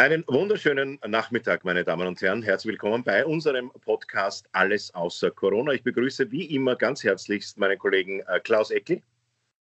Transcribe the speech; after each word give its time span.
Einen 0.00 0.22
wunderschönen 0.28 1.00
Nachmittag, 1.08 1.64
meine 1.64 1.82
Damen 1.82 2.06
und 2.06 2.22
Herren. 2.22 2.40
Herzlich 2.40 2.70
willkommen 2.70 3.02
bei 3.02 3.26
unserem 3.26 3.72
Podcast 3.84 4.48
Alles 4.52 4.94
außer 4.94 5.32
Corona. 5.32 5.72
Ich 5.72 5.82
begrüße 5.82 6.30
wie 6.30 6.54
immer 6.54 6.76
ganz 6.76 7.02
herzlichst 7.02 7.58
meinen 7.58 7.76
Kollegen 7.78 8.20
äh, 8.28 8.38
Klaus 8.38 8.70
Eckel. 8.70 9.02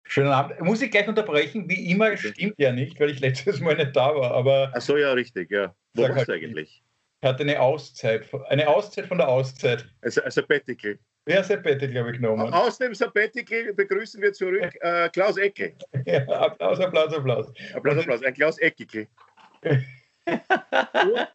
Schönen 0.03 0.27
Abend. 0.27 0.61
Muss 0.61 0.83
ich 0.83 0.91
gleich 0.91 1.07
unterbrechen? 1.07 1.67
Wie 1.67 1.89
immer 1.89 2.15
stimmt 2.15 2.53
ja 2.59 2.71
nicht, 2.71 2.99
weil 2.99 3.09
ich 3.09 3.19
letztes 3.19 3.59
Mal 3.61 3.75
nicht 3.75 3.95
da 3.95 4.15
war. 4.15 4.29
Aber 4.29 4.71
Ach 4.75 4.81
so, 4.81 4.95
ja, 4.95 5.11
richtig, 5.13 5.49
ja. 5.49 5.73
Wo 5.95 6.03
warst 6.03 6.15
halt 6.15 6.27
du 6.27 6.33
eigentlich? 6.33 6.83
Ich 7.21 7.27
hatte 7.27 7.41
eine 7.41 7.59
Auszeit, 7.59 8.29
eine 8.49 8.67
Auszeit 8.67 9.07
von 9.07 9.17
der 9.17 9.27
Auszeit. 9.27 9.87
Also, 10.01 10.21
ein 10.21 10.29
Sabbatical. 10.29 10.99
Ja, 11.27 11.43
Sabbatical 11.43 11.97
habe 11.97 12.11
ich 12.11 12.17
genommen. 12.17 12.53
Aus 12.53 12.77
dem 12.77 12.93
Sabbatical 12.93 13.73
begrüßen 13.73 14.21
wir 14.21 14.33
zurück 14.33 14.71
äh, 14.81 15.09
Klaus 15.09 15.37
Ecke. 15.37 15.73
Ja, 16.05 16.27
Applaus, 16.27 16.79
Applaus, 16.79 17.11
Applaus. 17.11 17.51
Applaus, 17.73 17.97
Applaus. 17.97 18.23
Ein 18.23 18.35
Klaus 18.35 18.57
Eckikel. 20.25 21.27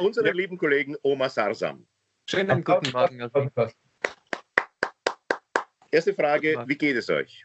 unseren 0.00 0.26
ja. 0.26 0.32
lieben 0.32 0.58
Kollegen 0.58 0.96
Oma 1.02 1.28
Sarsam. 1.28 1.86
Schönen 2.28 2.64
guten 2.64 2.90
Morgen. 2.92 3.30
Erste 5.90 6.14
Frage, 6.14 6.64
wie 6.66 6.76
geht 6.76 6.96
es 6.96 7.08
euch? 7.08 7.44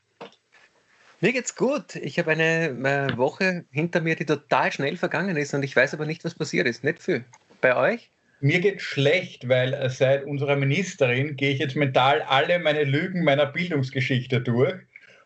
Mir 1.20 1.34
geht's 1.34 1.56
gut. 1.56 1.96
Ich 1.96 2.18
habe 2.18 2.32
eine 2.32 2.70
äh, 2.70 3.18
Woche 3.18 3.66
hinter 3.70 4.02
mir, 4.02 4.16
die 4.16 4.26
total 4.26 4.72
schnell 4.72 4.98
vergangen 4.98 5.38
ist 5.38 5.54
und 5.54 5.62
ich 5.62 5.76
weiß 5.76 5.94
aber 5.94 6.08
nicht, 6.08 6.26
was 6.26 6.34
passiert 6.34 6.68
ist. 6.68 6.84
Nicht 6.84 7.02
viel. 7.02 7.24
Bei 7.62 7.76
euch? 7.76 8.10
Mir 8.40 8.60
geht 8.60 8.82
schlecht, 8.82 9.48
weil 9.48 9.76
äh, 9.76 9.88
seit 9.92 10.26
unserer 10.26 10.56
Ministerin 10.56 11.36
gehe 11.36 11.52
ich 11.52 11.60
jetzt 11.60 11.76
mental 11.76 12.24
alle 12.24 12.58
meine 12.58 12.86
Lügen 12.86 13.24
meiner 13.24 13.46
Bildungsgeschichte 13.46 14.42
durch. 14.42 14.74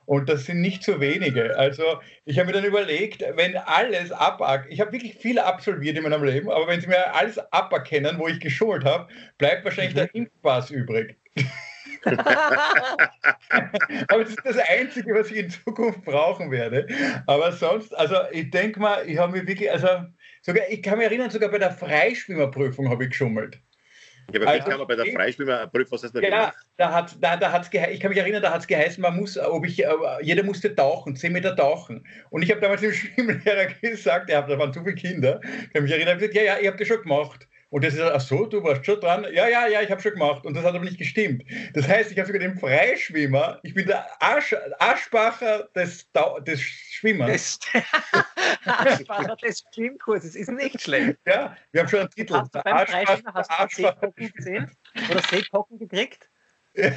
Und 0.05 0.29
das 0.29 0.45
sind 0.45 0.61
nicht 0.61 0.83
so 0.83 0.99
wenige. 0.99 1.57
Also 1.57 1.83
ich 2.25 2.37
habe 2.37 2.47
mir 2.47 2.53
dann 2.53 2.65
überlegt, 2.65 3.23
wenn 3.35 3.57
alles 3.57 4.11
ab, 4.11 4.65
ich 4.69 4.79
habe 4.79 4.91
wirklich 4.91 5.15
viel 5.15 5.39
absolviert 5.39 5.97
in 5.97 6.03
meinem 6.03 6.23
Leben, 6.23 6.49
aber 6.49 6.67
wenn 6.67 6.81
sie 6.81 6.87
mir 6.87 7.13
alles 7.13 7.39
aberkennen, 7.51 8.19
wo 8.19 8.27
ich 8.27 8.39
geschult 8.39 8.85
habe, 8.85 9.07
bleibt 9.37 9.65
wahrscheinlich 9.65 9.95
mhm. 9.95 9.99
der 9.99 10.15
Impfpass 10.15 10.69
übrig. 10.69 11.15
aber 12.05 14.23
das 14.23 14.29
ist 14.29 14.45
das 14.45 14.57
Einzige, 14.57 15.15
was 15.15 15.31
ich 15.31 15.37
in 15.37 15.49
Zukunft 15.49 16.03
brauchen 16.03 16.51
werde. 16.51 16.87
Aber 17.25 17.51
sonst, 17.51 17.97
also 17.97 18.15
ich 18.31 18.51
denke 18.51 18.79
mal, 18.79 19.07
ich 19.07 19.17
habe 19.17 19.31
mir 19.31 19.47
wirklich, 19.47 19.71
also 19.71 19.87
sogar, 20.43 20.69
ich 20.69 20.83
kann 20.83 20.99
mich 20.99 21.07
erinnern, 21.07 21.31
sogar 21.31 21.49
bei 21.49 21.57
der 21.57 21.71
Freischwimmerprüfung 21.71 22.89
habe 22.89 23.05
ich 23.05 23.09
geschummelt. 23.09 23.59
Ja, 24.33 24.41
aber 24.41 24.49
also, 24.49 24.65
wie 24.65 24.69
kann 24.69 24.79
man 24.79 24.87
bei 24.87 24.95
der 24.95 25.05
Freischwimmerprüfung, 25.13 25.91
was 25.91 26.03
heißt 26.03 26.15
da 26.15 26.19
Genau, 26.19 26.47
da 26.77 26.91
hat, 26.91 27.15
da, 27.21 27.37
da 27.37 27.51
hat's 27.51 27.69
ich 27.71 27.99
kann 27.99 28.09
mich 28.09 28.17
erinnern, 28.17 28.41
da 28.41 28.51
hat 28.51 28.61
es 28.61 28.67
geheißen, 28.67 29.01
man 29.01 29.15
muss, 29.15 29.37
ob 29.37 29.65
ich, 29.65 29.83
äh, 29.83 29.89
jeder 30.21 30.43
musste 30.43 30.73
tauchen, 30.73 31.15
10 31.15 31.31
Meter 31.31 31.55
tauchen. 31.55 32.05
Und 32.31 32.41
ich 32.41 32.51
habe 32.51 32.61
damals 32.61 32.81
dem 32.81 32.93
Schwimmlehrer 32.93 33.67
gesagt, 33.81 34.29
ja, 34.29 34.41
da 34.41 34.57
waren 34.57 34.73
zu 34.73 34.83
viele 34.83 34.95
Kinder, 34.95 35.39
ich 35.43 35.73
kann 35.73 35.83
mich 35.83 35.91
erinnern, 35.91 36.17
gesagt, 36.17 36.35
ja, 36.35 36.43
ja, 36.43 36.57
ihr 36.57 36.69
habt 36.69 36.79
das 36.79 36.87
schon 36.87 37.01
gemacht. 37.01 37.47
Und 37.69 37.83
das 37.83 37.93
ist, 37.95 38.01
ach 38.01 38.21
so, 38.21 38.45
du 38.45 38.63
warst 38.63 38.85
schon 38.85 38.99
dran. 38.99 39.25
Ja, 39.33 39.47
ja, 39.47 39.67
ja, 39.67 39.81
ich 39.81 39.91
habe 39.91 40.01
schon 40.01 40.13
gemacht. 40.13 40.45
Und 40.45 40.53
das 40.53 40.63
hat 40.63 40.75
aber 40.75 40.85
nicht 40.85 40.97
gestimmt. 40.97 41.43
Das 41.73 41.87
heißt, 41.87 42.11
ich 42.11 42.17
habe 42.17 42.27
sogar 42.27 42.39
den 42.39 42.57
Freischwimmer, 42.57 43.59
ich 43.63 43.73
bin 43.73 43.87
der 43.87 44.05
Arsch, 44.21 44.55
Arschbacher 44.79 45.67
des, 45.75 46.07
des 46.45 46.61
Schwimmers. 46.61 47.59
Arschbacher 48.65 49.35
des 49.37 49.63
Schwimmkurses, 49.73 50.35
ist 50.35 50.51
nicht 50.51 50.81
schlecht. 50.81 51.17
Ja, 51.25 51.57
wir 51.71 51.81
haben 51.81 51.89
schon 51.89 52.01
einen 52.01 52.09
Titel. 52.11 52.35
Hast 52.35 52.53
du 52.53 52.61
beim 52.61 52.73
Arschbacher, 52.73 53.05
Freischwimmer 53.05 53.33
hast 53.33 53.51
du 53.51 53.67
Seepocken 53.81 54.31
gesehen? 54.33 54.71
Oder 55.09 55.21
Seepocken 55.21 55.79
gekriegt? 55.79 56.29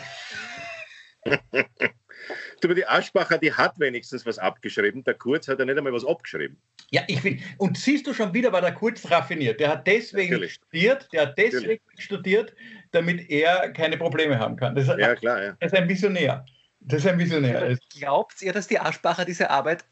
Du, 2.60 2.72
die 2.74 2.86
Aschbacher, 2.86 3.38
die 3.38 3.52
hat 3.52 3.78
wenigstens 3.78 4.26
was 4.26 4.38
abgeschrieben. 4.38 5.04
Der 5.04 5.14
Kurz 5.14 5.48
hat 5.48 5.58
ja 5.58 5.64
nicht 5.64 5.78
einmal 5.78 5.92
was 5.92 6.04
abgeschrieben. 6.04 6.60
Ja, 6.90 7.02
ich 7.06 7.22
will. 7.22 7.38
Und 7.58 7.76
siehst 7.76 8.06
du 8.06 8.14
schon 8.14 8.32
wieder, 8.34 8.52
war 8.52 8.60
der 8.60 8.72
Kurz 8.72 9.10
raffiniert. 9.10 9.60
Der 9.60 9.68
hat 9.70 9.86
deswegen 9.86 10.32
Natürlich. 10.32 10.54
studiert, 10.54 11.08
der 11.12 11.22
hat 11.22 11.38
deswegen 11.38 11.82
Natürlich. 11.84 12.04
studiert, 12.04 12.54
damit 12.92 13.28
er 13.30 13.70
keine 13.72 13.96
Probleme 13.96 14.38
haben 14.38 14.56
kann. 14.56 14.74
Das, 14.74 14.86
ja, 14.86 15.14
klar, 15.14 15.42
ja. 15.42 15.56
Das 15.60 15.72
ist 15.72 15.78
ein 15.78 15.88
Visionär. 15.88 16.44
Das 16.80 17.00
ist 17.00 17.06
ein 17.06 17.18
Visionär. 17.18 17.76
Glaubt 17.98 18.40
ihr, 18.40 18.52
dass 18.52 18.66
die 18.68 18.78
Aschbacher 18.78 19.24
diese 19.24 19.50
Arbeit 19.50 19.84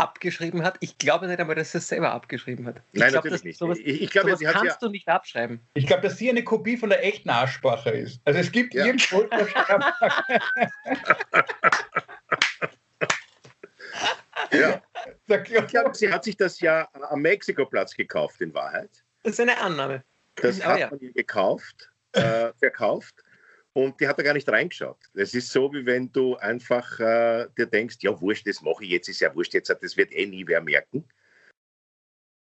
abgeschrieben 0.00 0.62
hat. 0.64 0.76
Ich 0.80 0.98
glaube 0.98 1.26
nicht 1.28 1.38
einmal, 1.38 1.56
dass 1.56 1.72
sie 1.72 1.78
es 1.78 1.88
selber 1.88 2.12
abgeschrieben 2.12 2.66
hat. 2.66 2.82
Ich 2.92 3.00
Nein, 3.00 3.10
glaub, 3.10 3.24
natürlich 3.24 3.44
nicht. 3.44 3.58
Sowas, 3.58 3.78
ich, 3.78 4.02
ich 4.02 4.10
glaube, 4.10 4.36
sie 4.36 4.46
hat 4.46 4.54
kannst 4.54 4.80
ja, 4.80 4.88
du 4.88 4.88
nicht 4.92 5.08
abschreiben. 5.08 5.60
Ich 5.74 5.86
glaube, 5.86 6.02
dass 6.02 6.16
sie 6.16 6.30
eine 6.30 6.42
Kopie 6.42 6.76
von 6.76 6.88
der 6.88 7.04
echten 7.04 7.30
Arschbacher 7.30 7.92
ist. 7.92 8.20
Also 8.24 8.40
es 8.40 8.50
gibt 8.50 8.74
ja. 8.74 8.86
irgendwo 8.86 9.22
ja. 14.52 14.82
Ich 15.26 15.66
glaube, 15.68 15.94
sie 15.94 16.12
hat 16.12 16.24
sich 16.24 16.36
das 16.36 16.60
ja 16.60 16.88
am 16.92 17.20
Mexikoplatz 17.20 17.94
gekauft, 17.94 18.40
in 18.40 18.52
Wahrheit. 18.54 18.90
Das 19.22 19.34
ist 19.34 19.40
eine 19.40 19.58
Annahme. 19.58 20.02
Das 20.36 20.64
hat 20.64 20.78
ja. 20.78 20.90
man 20.90 20.98
gekauft, 20.98 21.90
äh, 22.12 22.52
verkauft 22.58 23.14
und 23.72 24.00
die 24.00 24.08
hat 24.08 24.18
da 24.18 24.22
gar 24.22 24.34
nicht 24.34 24.48
reingeschaut. 24.48 24.98
Das 25.14 25.34
ist 25.34 25.50
so, 25.50 25.72
wie 25.72 25.84
wenn 25.86 26.10
du 26.12 26.36
einfach 26.36 26.98
äh, 27.00 27.46
dir 27.56 27.66
denkst, 27.66 27.98
ja 28.00 28.18
wurscht, 28.20 28.46
das 28.46 28.60
mache 28.62 28.84
ich 28.84 28.90
jetzt, 28.90 29.08
ist 29.08 29.20
ja 29.20 29.34
wurscht, 29.34 29.54
jetzt, 29.54 29.68
das 29.68 29.96
wird 29.96 30.12
eh 30.12 30.26
nie 30.26 30.46
wer 30.46 30.60
merken. 30.60 31.04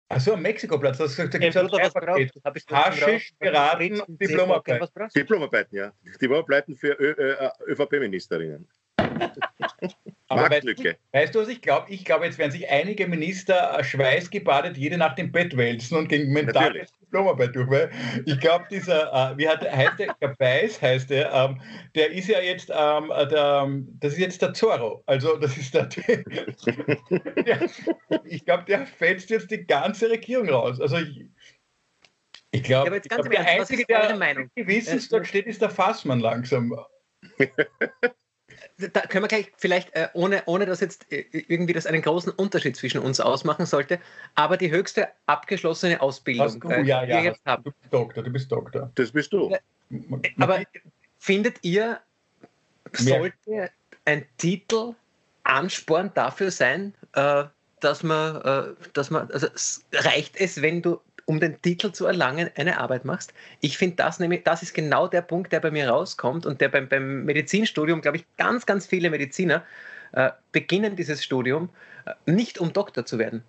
Achso, 0.08 0.34
am 0.34 0.42
Mexikoplatz, 0.42 0.98
das, 0.98 1.16
da 1.16 1.24
gibt 1.24 1.42
es 1.42 1.54
ja, 1.54 1.62
drei 1.66 1.88
Pakete. 1.88 2.40
Haschisch, 2.70 3.32
Piraten 3.38 4.00
und 4.02 4.20
Diplomarbeiten. 4.20 5.08
Diplomarbeiten, 5.16 5.78
ja. 5.78 5.92
Diplomarbeiten 6.20 6.76
für 6.76 6.92
ÖVP-Ministerinnen. 7.66 8.68
Aber 10.32 10.50
weißt 10.50 10.66
du, 10.66 10.96
weißt 11.12 11.34
du, 11.34 11.40
was 11.40 11.48
ich 11.48 11.60
glaube? 11.60 11.86
Ich 11.90 12.04
glaube, 12.04 12.24
jetzt 12.24 12.38
werden 12.38 12.52
sich 12.52 12.68
einige 12.70 13.06
Minister 13.06 13.78
äh, 13.78 13.84
schweißgebadet 13.84 14.76
jede 14.76 14.96
Nacht 14.96 15.18
im 15.18 15.30
Bett 15.30 15.56
wälzen 15.56 15.98
und 15.98 16.08
gegen 16.08 16.32
mentale 16.32 16.86
Diplomarbeit 17.00 17.54
durch. 17.54 17.68
Weil 17.70 17.90
ich 18.24 18.40
glaube, 18.40 18.64
dieser, 18.70 19.12
äh, 19.12 19.36
wie 19.36 19.48
hat, 19.48 19.62
heißt 19.70 19.98
der, 19.98 20.14
der 20.20 20.28
Beiß 20.38 20.80
heißt 20.80 21.10
der, 21.10 21.32
ähm, 21.32 21.60
der 21.94 22.12
ist 22.12 22.28
ja 22.28 22.40
jetzt, 22.40 22.70
ähm, 22.70 23.08
der, 23.30 23.68
das 24.00 24.14
ist 24.14 24.18
jetzt 24.18 24.42
der 24.42 24.54
Zorro. 24.54 25.02
Also, 25.06 25.36
das 25.36 25.56
ist 25.56 25.74
der, 25.74 25.84
der 25.86 26.24
ich 28.24 28.44
glaube, 28.44 28.64
der 28.64 28.86
fetzt 28.86 29.30
jetzt 29.30 29.50
die 29.50 29.66
ganze 29.66 30.10
Regierung 30.10 30.48
raus. 30.48 30.80
Also, 30.80 30.96
ich, 30.96 31.26
ich 32.52 32.62
glaube, 32.62 33.00
glaub, 33.00 33.30
der 33.30 33.46
Einzige, 33.46 33.84
der 33.86 34.48
Gewissensdruck 34.54 35.26
steht, 35.26 35.46
ist 35.46 35.60
der 35.60 35.70
Fassmann 35.70 36.20
langsam 36.20 36.74
da 38.88 39.00
können 39.02 39.24
wir 39.24 39.28
gleich 39.28 39.52
vielleicht, 39.56 39.94
äh, 39.94 40.08
ohne, 40.14 40.42
ohne 40.46 40.66
dass 40.66 40.80
jetzt 40.80 41.10
äh, 41.12 41.24
irgendwie 41.32 41.72
das 41.72 41.86
einen 41.86 42.02
großen 42.02 42.32
Unterschied 42.32 42.76
zwischen 42.76 43.00
uns 43.00 43.20
ausmachen 43.20 43.66
sollte, 43.66 44.00
aber 44.34 44.56
die 44.56 44.70
höchste 44.70 45.08
abgeschlossene 45.26 46.00
Ausbildung, 46.00 46.60
du, 46.60 46.68
äh, 46.68 46.82
ja, 46.82 47.04
ja, 47.04 47.08
wir 47.08 47.22
jetzt 47.24 47.44
haben. 47.44 47.64
Du 47.64 47.70
bist 47.70 47.92
Doktor, 47.92 48.22
du 48.22 48.30
bist 48.30 48.52
Doktor. 48.52 48.90
Das 48.94 49.12
bist 49.12 49.32
du. 49.32 49.50
Äh, 49.50 50.30
aber 50.38 50.62
findet 51.18 51.58
ihr, 51.62 52.00
sollte 52.92 53.70
ein 54.04 54.24
Titel 54.38 54.94
Ansporn 55.44 56.10
dafür 56.14 56.50
sein, 56.50 56.94
äh, 57.14 57.44
dass 57.80 58.02
man, 58.02 58.40
äh, 58.42 58.74
dass 58.92 59.10
man, 59.10 59.30
also 59.30 59.48
reicht 59.92 60.36
es, 60.36 60.62
wenn 60.62 60.82
du 60.82 61.00
um 61.26 61.40
den 61.40 61.60
Titel 61.62 61.92
zu 61.92 62.06
erlangen, 62.06 62.50
eine 62.56 62.78
Arbeit 62.78 63.04
machst. 63.04 63.32
Ich 63.60 63.78
finde 63.78 63.96
das 63.96 64.18
nämlich, 64.18 64.44
das 64.44 64.62
ist 64.62 64.74
genau 64.74 65.08
der 65.08 65.22
Punkt, 65.22 65.52
der 65.52 65.60
bei 65.60 65.70
mir 65.70 65.88
rauskommt 65.88 66.46
und 66.46 66.60
der 66.60 66.68
beim, 66.68 66.88
beim 66.88 67.24
Medizinstudium, 67.24 68.00
glaube 68.00 68.18
ich, 68.18 68.24
ganz, 68.36 68.66
ganz 68.66 68.86
viele 68.86 69.10
Mediziner 69.10 69.64
äh, 70.12 70.30
beginnen 70.52 70.96
dieses 70.96 71.22
Studium 71.22 71.68
äh, 72.06 72.12
nicht 72.30 72.58
um 72.58 72.72
Doktor 72.72 73.06
zu 73.06 73.18
werden. 73.18 73.42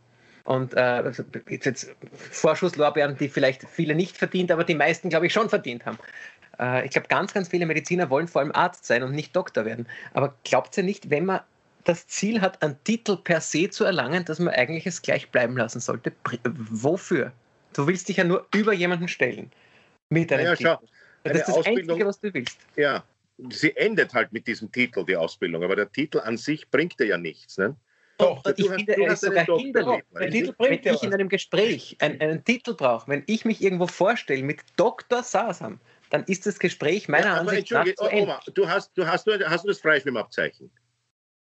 Und 0.46 0.74
äh, 0.74 0.80
also 0.80 1.24
jetzt, 1.50 1.66
jetzt 1.66 1.96
Vorschusslorbeeren, 2.32 3.18
die 3.18 3.30
vielleicht 3.30 3.68
viele 3.68 3.96
nicht 3.96 4.18
verdient, 4.18 4.52
aber 4.52 4.64
die 4.64 4.76
meisten, 4.76 5.10
glaube 5.10 5.28
ich, 5.28 5.34
schon 5.34 5.50
verdient 5.50 5.86
haben. 5.86 5.98
Äh, 6.60 6.86
ich 6.86 6.92
glaube, 6.92 7.08
ganz, 7.08 7.34
ganz 7.34 7.48
viele 7.48 7.66
Mediziner 7.66 8.10
wollen 8.10 8.28
vor 8.28 8.42
allem 8.42 8.52
Arzt 8.52 8.86
sein 8.86 9.04
und 9.04 9.14
nicht 9.14 9.36
Doktor 9.36 9.66
werden. 9.66 9.88
Aber 10.14 10.36
glaubt 10.44 10.78
ihr 10.78 10.84
nicht, 10.84 11.10
wenn 11.10 11.26
man 11.26 11.40
das 11.86 12.08
Ziel 12.08 12.42
hat, 12.42 12.62
einen 12.62 12.82
Titel 12.84 13.18
per 13.18 13.42
se 13.42 13.70
zu 13.70 13.84
erlangen, 13.84 14.26
dass 14.26 14.40
man 14.40 14.54
eigentlich 14.54 14.86
es 14.86 15.02
gleich 15.02 15.30
bleiben 15.30 15.58
lassen 15.58 15.80
sollte? 15.80 16.12
Wofür? 16.44 17.32
Du 17.74 17.88
willst 17.88 18.10
dich 18.10 18.18
ja 18.18 18.24
nur 18.24 18.48
über 18.54 18.74
jemanden 18.74 19.08
stellen. 19.08 19.52
Mit 20.10 20.32
einem 20.32 20.46
ja, 20.46 20.56
Titel. 20.56 20.78
Das 21.24 21.38
ist 21.38 21.48
das 21.48 21.66
Einzige, 21.66 22.06
was 22.06 22.20
du 22.20 22.34
willst. 22.34 22.58
Ja, 22.76 23.04
sie 23.50 23.76
endet 23.76 24.14
halt 24.14 24.32
mit 24.32 24.48
diesem 24.48 24.72
Titel, 24.72 25.06
die 25.06 25.16
Ausbildung, 25.16 25.64
aber 25.64 25.76
der 25.76 25.92
Titel 25.92 26.20
an 26.20 26.38
sich 26.38 26.70
bringt 26.70 27.00
dir 27.00 27.08
ja 27.08 27.18
nichts. 27.18 27.58
Ne? 27.58 27.76
Doch, 28.18 28.44
ich 28.56 28.70
hast, 28.70 28.76
finde, 28.76 28.94
er 28.94 29.14
ist 29.14 29.22
sogar 29.22 29.46
hinderlich. 29.46 30.04
Der 30.20 30.30
Titel 30.30 30.54
bringt 30.54 30.86
wenn 30.86 30.94
ich 30.94 31.04
in 31.04 31.14
einem 31.14 31.30
Gespräch 31.30 31.98
einen, 32.00 32.22
einen 32.22 32.44
Titel 32.44 32.76
brauche, 32.76 33.10
wenn 33.10 33.24
ich 33.26 33.46
mich 33.46 33.62
irgendwo 33.62 33.88
vorstelle 33.88 34.44
mit 34.44 34.62
Dr. 34.76 35.24
Sasam, 35.24 35.80
dann 36.10 36.24
ist 36.26 36.46
das 36.46 36.60
Gespräch 36.60 37.08
meiner 37.08 37.26
ja, 37.28 37.38
Ansicht 37.38 37.72
nach 37.72 37.86
zu 37.86 38.12
Oma, 38.12 38.40
du 38.54 38.70
hast, 38.70 38.92
du 38.96 39.08
hast, 39.08 39.26
du 39.26 39.50
hast 39.50 39.64
du 39.64 39.68
das 39.70 39.80
Freischwimmabzeichen? 39.80 40.72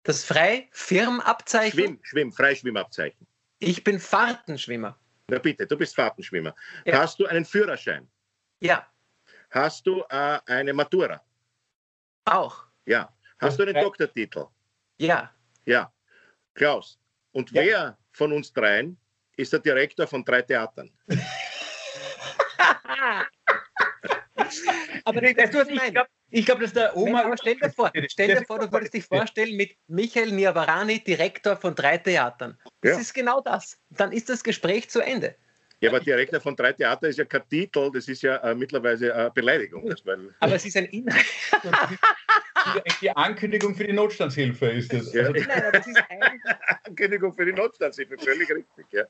Das 0.04 0.24
Freifirmabzeichen? 0.24 1.80
Schwimm, 1.80 2.00
Schwimm, 2.02 2.32
Freischwimmabzeichen. 2.32 3.28
Ich 3.60 3.84
bin 3.84 4.00
Fahrtenschwimmer. 4.00 4.98
Na 5.28 5.40
bitte, 5.40 5.66
du 5.66 5.76
bist 5.78 5.96
Fahrtenschwimmer. 5.96 6.56
Ja. 6.86 7.00
Hast 7.00 7.20
du 7.20 7.26
einen 7.26 7.46
Führerschein? 7.46 8.08
Ja. 8.60 8.86
Hast 9.50 9.86
du 9.88 10.04
äh, 10.10 10.40
eine 10.46 10.74
Matura? 10.74 11.22
Auch. 12.26 12.66
Ja. 12.86 13.12
Hast 13.40 13.58
du 13.60 13.64
einen 13.64 13.74
Doktortitel? 13.74 14.46
Ja. 14.98 15.32
Ja. 15.66 15.92
Klaus, 16.54 17.00
und 17.32 17.52
ja. 17.52 17.64
wer 17.64 17.98
von 18.12 18.32
uns 18.32 18.54
dreien 18.54 18.98
ist 19.36 19.52
der 19.52 19.60
Direktor 19.60 20.08
von 20.08 20.24
drei 20.24 20.42
Theatern. 20.42 20.90
aber 25.04 25.22
das, 25.22 25.34
das, 25.36 25.52
das, 25.52 25.68
ich 25.68 25.92
glaube, 25.92 26.10
ich 26.32 26.46
glaube, 26.46 26.62
dass 26.62 26.74
der 26.74 26.96
Oma. 26.98 27.24
Aber 27.24 27.38
stell 27.38 27.56
dir 27.56 27.70
vor, 27.70 27.92
stell 28.08 28.28
dir 28.28 28.46
vor, 28.46 28.60
du 28.60 28.72
würdest 28.72 28.94
dich 28.94 29.06
vorstellen 29.06 29.56
mit 29.56 29.76
Michael 29.88 30.32
Niavarani, 30.32 31.04
Direktor 31.04 31.56
von 31.56 31.76
drei 31.76 31.98
Theatern. 31.98 32.58
Das 32.82 32.94
ja. 32.94 33.00
ist 33.00 33.14
genau 33.14 33.42
das. 33.42 33.80
Dann 33.90 34.12
ist 34.12 34.30
das 34.30 34.44
Gespräch 34.44 34.90
zu 34.90 35.02
Ende. 35.02 35.36
Ja, 35.82 35.90
aber 35.90 36.00
Direktor 36.00 36.40
von 36.40 36.56
drei 36.56 36.74
Theatern 36.74 37.10
ist 37.10 37.18
ja 37.18 37.26
kein 37.26 37.48
Titel, 37.50 37.92
das 37.94 38.08
ist 38.08 38.24
ja 38.24 38.38
äh, 38.38 38.56
mittlerweile 38.56 39.14
eine 39.14 39.32
Beleidigung. 39.32 39.94
aber 40.40 40.56
es 40.56 40.66
ist 40.66 40.78
ein 40.78 40.86
Inhalt. 40.86 41.26
die 43.02 43.12
Ankündigung 43.12 43.76
für 43.76 43.86
die 43.86 43.94
Notstandshilfe 43.94 44.68
ist 44.68 44.94
das. 44.94 45.14
Ja. 45.14 45.28
Also, 45.28 45.46
Nein, 45.48 45.64
das 45.74 45.88
ist 45.88 46.02
eine 46.10 46.40
Ankündigung 46.86 47.34
für 47.34 47.46
die 47.46 47.54
Notstandshilfe, 47.54 48.18
völlig 48.18 48.50
richtig, 48.50 48.86
ja. 48.92 49.04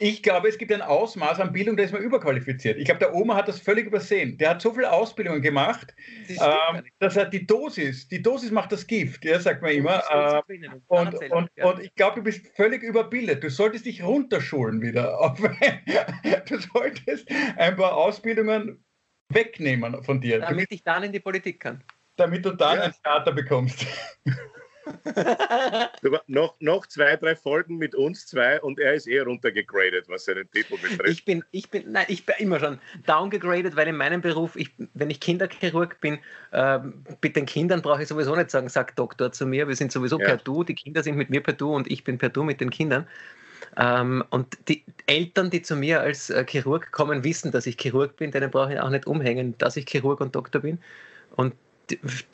Ich 0.00 0.22
glaube, 0.22 0.48
es 0.48 0.58
gibt 0.58 0.72
ein 0.72 0.80
Ausmaß 0.80 1.40
an 1.40 1.52
Bildung, 1.52 1.76
da 1.76 1.82
ist 1.82 1.92
man 1.92 2.02
überqualifiziert. 2.02 2.78
Ich 2.78 2.84
glaube, 2.84 3.00
der 3.00 3.12
Oma 3.14 3.34
hat 3.34 3.48
das 3.48 3.58
völlig 3.58 3.86
übersehen. 3.86 4.38
Der 4.38 4.50
hat 4.50 4.62
so 4.62 4.72
viele 4.72 4.92
Ausbildungen 4.92 5.42
gemacht, 5.42 5.92
ähm, 6.28 6.84
dass 7.00 7.16
er 7.16 7.24
die 7.24 7.44
Dosis, 7.44 8.06
die 8.06 8.22
Dosis 8.22 8.52
macht 8.52 8.70
das 8.70 8.86
Gift, 8.86 9.24
ja, 9.24 9.40
sagt 9.40 9.60
man 9.60 9.72
immer. 9.72 10.02
Äh, 10.08 10.40
und, 10.86 11.14
und, 11.32 11.50
und, 11.60 11.80
ich 11.80 11.92
glaube, 11.96 12.16
du 12.16 12.22
bist 12.22 12.46
völlig 12.54 12.84
überbildet. 12.84 13.42
Du 13.42 13.50
solltest 13.50 13.86
dich 13.86 14.04
runterschulen 14.04 14.80
wieder. 14.80 15.34
du 16.48 16.58
solltest 16.58 17.28
ein 17.56 17.74
paar 17.74 17.96
Ausbildungen 17.96 18.84
wegnehmen 19.30 20.00
von 20.04 20.20
dir. 20.20 20.38
Damit 20.38 20.70
ich 20.70 20.84
dann 20.84 21.02
in 21.02 21.12
die 21.12 21.20
Politik 21.20 21.58
kann. 21.58 21.82
Damit 22.16 22.44
du 22.44 22.52
dann 22.52 22.78
ja. 22.78 22.84
ein 22.84 22.94
Theater 23.02 23.32
bekommst. 23.32 23.84
noch, 26.26 26.54
noch 26.60 26.86
zwei, 26.86 27.16
drei 27.16 27.36
Folgen 27.36 27.76
mit 27.76 27.94
uns 27.94 28.26
zwei 28.26 28.60
und 28.60 28.78
er 28.78 28.94
ist 28.94 29.06
eher 29.06 29.24
runtergegradet, 29.24 30.08
was 30.08 30.24
seinen 30.24 30.50
Titel 30.50 30.76
betrifft. 30.76 31.08
Ich 31.08 31.24
bin, 31.24 31.44
ich 31.50 31.70
bin, 31.70 31.90
nein, 31.92 32.06
ich 32.08 32.24
bin 32.26 32.34
immer 32.38 32.60
schon 32.60 32.78
downgegradet, 33.06 33.76
weil 33.76 33.88
in 33.88 33.96
meinem 33.96 34.20
Beruf, 34.20 34.56
ich, 34.56 34.70
wenn 34.94 35.10
ich 35.10 35.20
Kinderchirurg 35.20 36.00
bin, 36.00 36.18
äh, 36.52 36.78
mit 37.22 37.36
den 37.36 37.46
Kindern 37.46 37.82
brauche 37.82 38.02
ich 38.02 38.08
sowieso 38.08 38.34
nicht 38.36 38.50
sagen, 38.50 38.68
sagt 38.68 38.98
Doktor 38.98 39.32
zu 39.32 39.46
mir, 39.46 39.68
wir 39.68 39.76
sind 39.76 39.92
sowieso 39.92 40.18
ja. 40.18 40.26
per 40.26 40.36
Du, 40.38 40.64
die 40.64 40.74
Kinder 40.74 41.02
sind 41.02 41.16
mit 41.16 41.30
mir 41.30 41.42
per 41.42 41.54
Du 41.54 41.74
und 41.74 41.90
ich 41.90 42.04
bin 42.04 42.18
per 42.18 42.28
Du 42.28 42.42
mit 42.42 42.60
den 42.60 42.70
Kindern. 42.70 43.06
Ähm, 43.76 44.24
und 44.30 44.58
die 44.68 44.84
Eltern, 45.06 45.50
die 45.50 45.62
zu 45.62 45.76
mir 45.76 46.00
als 46.00 46.30
äh, 46.30 46.44
Chirurg 46.44 46.90
kommen, 46.90 47.24
wissen, 47.24 47.52
dass 47.52 47.66
ich 47.66 47.76
Chirurg 47.78 48.16
bin, 48.16 48.30
denen 48.30 48.50
brauche 48.50 48.74
ich 48.74 48.80
auch 48.80 48.90
nicht 48.90 49.06
umhängen, 49.06 49.56
dass 49.58 49.76
ich 49.76 49.86
Chirurg 49.86 50.20
und 50.20 50.34
Doktor 50.34 50.60
bin. 50.60 50.78
Und 51.36 51.54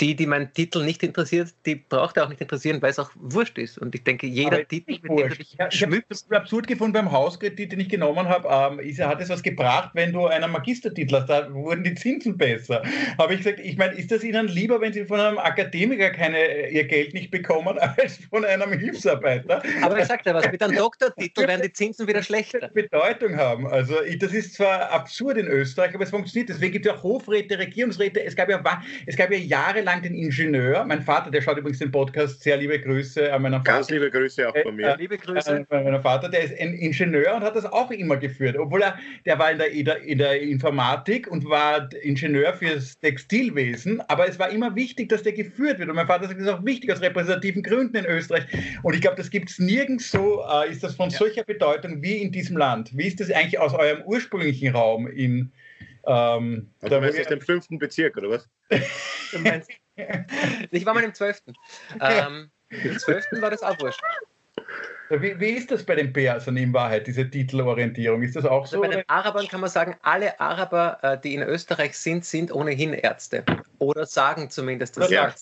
die, 0.01 0.15
die 0.15 0.27
meinen 0.27 0.53
Titel 0.53 0.85
nicht 0.85 1.03
interessiert, 1.03 1.55
die 1.67 1.77
braucht 1.77 2.17
er 2.17 2.25
auch 2.25 2.29
nicht 2.29 2.41
interessieren, 2.41 2.81
weil 2.83 2.91
es 2.91 2.99
auch 2.99 3.11
wurscht 3.15 3.59
ist. 3.59 3.79
Und 3.79 3.95
ich 3.95 4.03
denke, 4.03 4.27
jeder 4.27 4.57
Aber 4.57 4.69
Titel, 4.69 4.93
mit 4.93 5.05
dem 5.05 5.29
du 5.29 5.37
dich 5.37 5.57
ja, 5.59 5.69
Ich 5.71 5.83
habe 5.83 6.03
es 6.09 6.31
absurd 6.31 6.67
gefunden 6.67 6.93
beim 6.93 7.11
Hauskredit, 7.11 7.73
den 7.73 7.81
ich 7.81 7.89
genommen 7.89 8.29
habe. 8.29 8.49
Ähm, 8.51 8.81
ist, 8.81 9.01
hat 9.01 9.21
es 9.21 9.29
was 9.29 9.43
gebracht, 9.43 9.91
wenn 9.95 10.13
du 10.13 10.27
einen 10.27 10.51
Magistertitel 10.51 11.17
hast? 11.17 11.29
Da 11.29 11.53
wurden 11.53 11.85
die 11.85 11.95
Zinsen 11.95 12.37
besser. 12.37 12.83
Habe 13.19 13.35
ich 13.35 13.41
gesagt, 13.41 13.61
ich 13.61 13.77
meine, 13.77 13.95
ist 13.95 14.11
das 14.11 14.25
Ihnen 14.25 14.49
lieber, 14.49 14.81
wenn 14.81 14.93
Sie 14.93 15.05
von 15.05 15.21
einem 15.21 15.39
Akademiker 15.39 16.11
keine, 16.11 16.71
Ihr 16.71 16.85
Geld 16.85 17.15
nicht 17.15 17.31
bekommen, 17.31 17.79
als 17.97 18.19
von 18.31 18.45
einem 18.45 18.73
Hilfsarbeiter? 18.73 19.63
Aber 19.83 19.99
ich 19.99 20.07
sagte 20.07 20.35
was, 20.35 20.51
mit 20.51 20.63
einem 20.63 20.77
Doktortitel 20.77 21.47
werden 21.47 21.63
die 21.63 21.73
Zinsen 21.73 22.07
wieder 22.07 22.23
schlechter. 22.23 22.69
Bedeutung 22.69 23.37
haben. 23.37 23.67
Also 23.67 23.97
das 24.19 24.33
ist 24.33 24.55
zwar 24.55 24.91
absurd 24.91 25.39
in 25.39 25.47
Österreich, 25.47 25.95
aber 25.95 26.05
es 26.05 26.11
funktioniert. 26.11 26.49
Deswegen 26.49 26.73
gibt 26.73 26.87
es 26.87 26.93
ja 26.93 26.99
auch 26.99 27.03
Hofräte, 27.03 27.59
Regierungsräte. 27.59 28.23
Es 28.25 28.35
gab 28.35 28.49
ja, 28.49 28.63
es 29.07 29.17
gab 29.17 29.31
ja 29.31 29.39
jahrelang 29.45 30.03
den 30.03 30.15
Ingenieur. 30.15 30.85
Mein 30.85 31.03
Vater, 31.03 31.31
der 31.31 31.41
schaut 31.43 31.59
übrigens 31.59 31.79
den 31.79 31.91
Podcast, 31.91 32.43
sehr 32.43 32.57
liebe 32.57 32.79
Grüße 32.81 33.33
an 33.33 33.43
meinen 33.43 33.55
Vater. 33.55 33.73
Ganz 33.73 33.91
liebe 33.91 34.11
Grüße 34.11 34.49
auch 34.49 34.57
von 34.63 34.77
mir. 34.77 34.95
Äh, 34.95 34.97
liebe 34.97 35.19
Grüße. 35.19 35.67
Äh, 35.69 35.83
mein 35.83 36.03
Vater, 36.03 36.29
der 36.29 36.45
ist 36.45 36.59
ein 36.59 36.75
Ingenieur 36.75 37.35
und 37.35 37.43
hat 37.43 37.57
das 37.57 37.65
auch 37.65 37.91
immer 37.91 38.17
geführt. 38.17 38.57
Obwohl 38.59 38.83
er, 38.83 38.99
der 39.25 39.39
war 39.39 39.51
in 39.51 39.59
der, 39.85 40.03
in 40.03 40.19
der 40.19 40.41
Informatik 40.41 41.29
und 41.29 41.49
war 41.49 41.89
Ingenieur 42.03 42.55
fürs 42.55 42.99
Textilwesen. 42.99 44.01
Aber 44.09 44.29
es 44.29 44.39
war 44.39 44.51
immer 44.51 44.75
wichtig, 44.75 45.09
dass 45.09 45.23
der 45.23 45.33
geführt 45.33 45.79
wird. 45.79 45.89
Und 45.89 45.97
mein 45.97 46.07
Vater 46.07 46.27
sagt, 46.27 46.41
das 46.41 46.47
ist 46.47 46.53
auch 46.53 46.65
wichtig 46.65 46.93
aus 46.93 47.01
repräsentativen 47.01 47.63
Gründen 47.63 47.97
in 47.97 48.07
Österreich. 48.07 48.45
Und 48.83 48.95
ich 48.95 49.01
glaube, 49.01 49.17
das 49.17 49.31
gibt 49.31 49.51
es 49.51 49.59
nirgends 49.59 50.11
so, 50.11 50.45
äh, 50.51 50.71
ist 50.71 50.83
das 50.83 50.95
von 50.95 51.11
ja. 51.11 51.19
solcher 51.19 51.45
Bedeutung 51.45 52.03
wie 52.03 52.17
in 52.17 52.33
diesem 52.33 52.57
Land. 52.57 52.91
Wie 52.97 53.07
ist 53.07 53.21
das 53.21 53.31
eigentlich 53.31 53.59
aus 53.59 53.75
eurem 53.75 54.03
ursprünglichen 54.03 54.75
Raum 54.75 55.07
in 55.07 55.53
ähm, 56.07 56.71
also 56.81 57.01
da 57.01 57.07
ist 57.07 57.31
dem 57.31 57.41
fünften 57.41 57.79
Bezirk, 57.79 58.17
oder 58.17 58.31
was? 58.31 58.49
ich 60.71 60.87
war 60.87 60.95
mal 60.95 61.05
im 61.05 61.15
zwölften. 61.15 61.55
Ähm, 62.01 62.51
Im 62.71 62.99
zwölften 62.99 63.41
war 63.41 63.51
das 63.51 63.63
auch 63.63 63.79
wurscht. 63.81 64.01
Wie, 65.11 65.39
wie, 65.39 65.51
ist 65.51 65.71
das 65.71 65.85
bei 65.85 65.95
den 65.95 66.13
Persern 66.13 66.57
in 66.57 66.73
Wahrheit, 66.73 67.07
diese 67.07 67.29
Titelorientierung? 67.29 68.23
Ist 68.23 68.37
das 68.37 68.47
auch 68.47 68.63
also 68.63 68.77
so? 68.77 68.83
bei 68.83 68.89
den 68.89 69.05
Arabern 69.07 69.47
kann 69.47 69.61
man 69.61 69.69
sagen, 69.69 69.97
alle 70.03 70.41
Araber, 70.41 70.99
äh, 71.03 71.19
die 71.19 71.35
in 71.35 71.43
Österreich 71.43 71.97
sind, 71.97 72.25
sind 72.25 72.51
ohnehin 72.53 72.95
Ärzte. 72.95 73.45
Oder 73.79 74.07
sagen 74.07 74.49
zumindest 74.49 74.97
das. 74.97 75.11
Ja. 75.11 75.35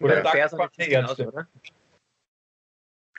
Oder 0.00 0.20
Persern 0.20 0.68
Ärzte. 0.76 1.28
Aus, 1.28 1.44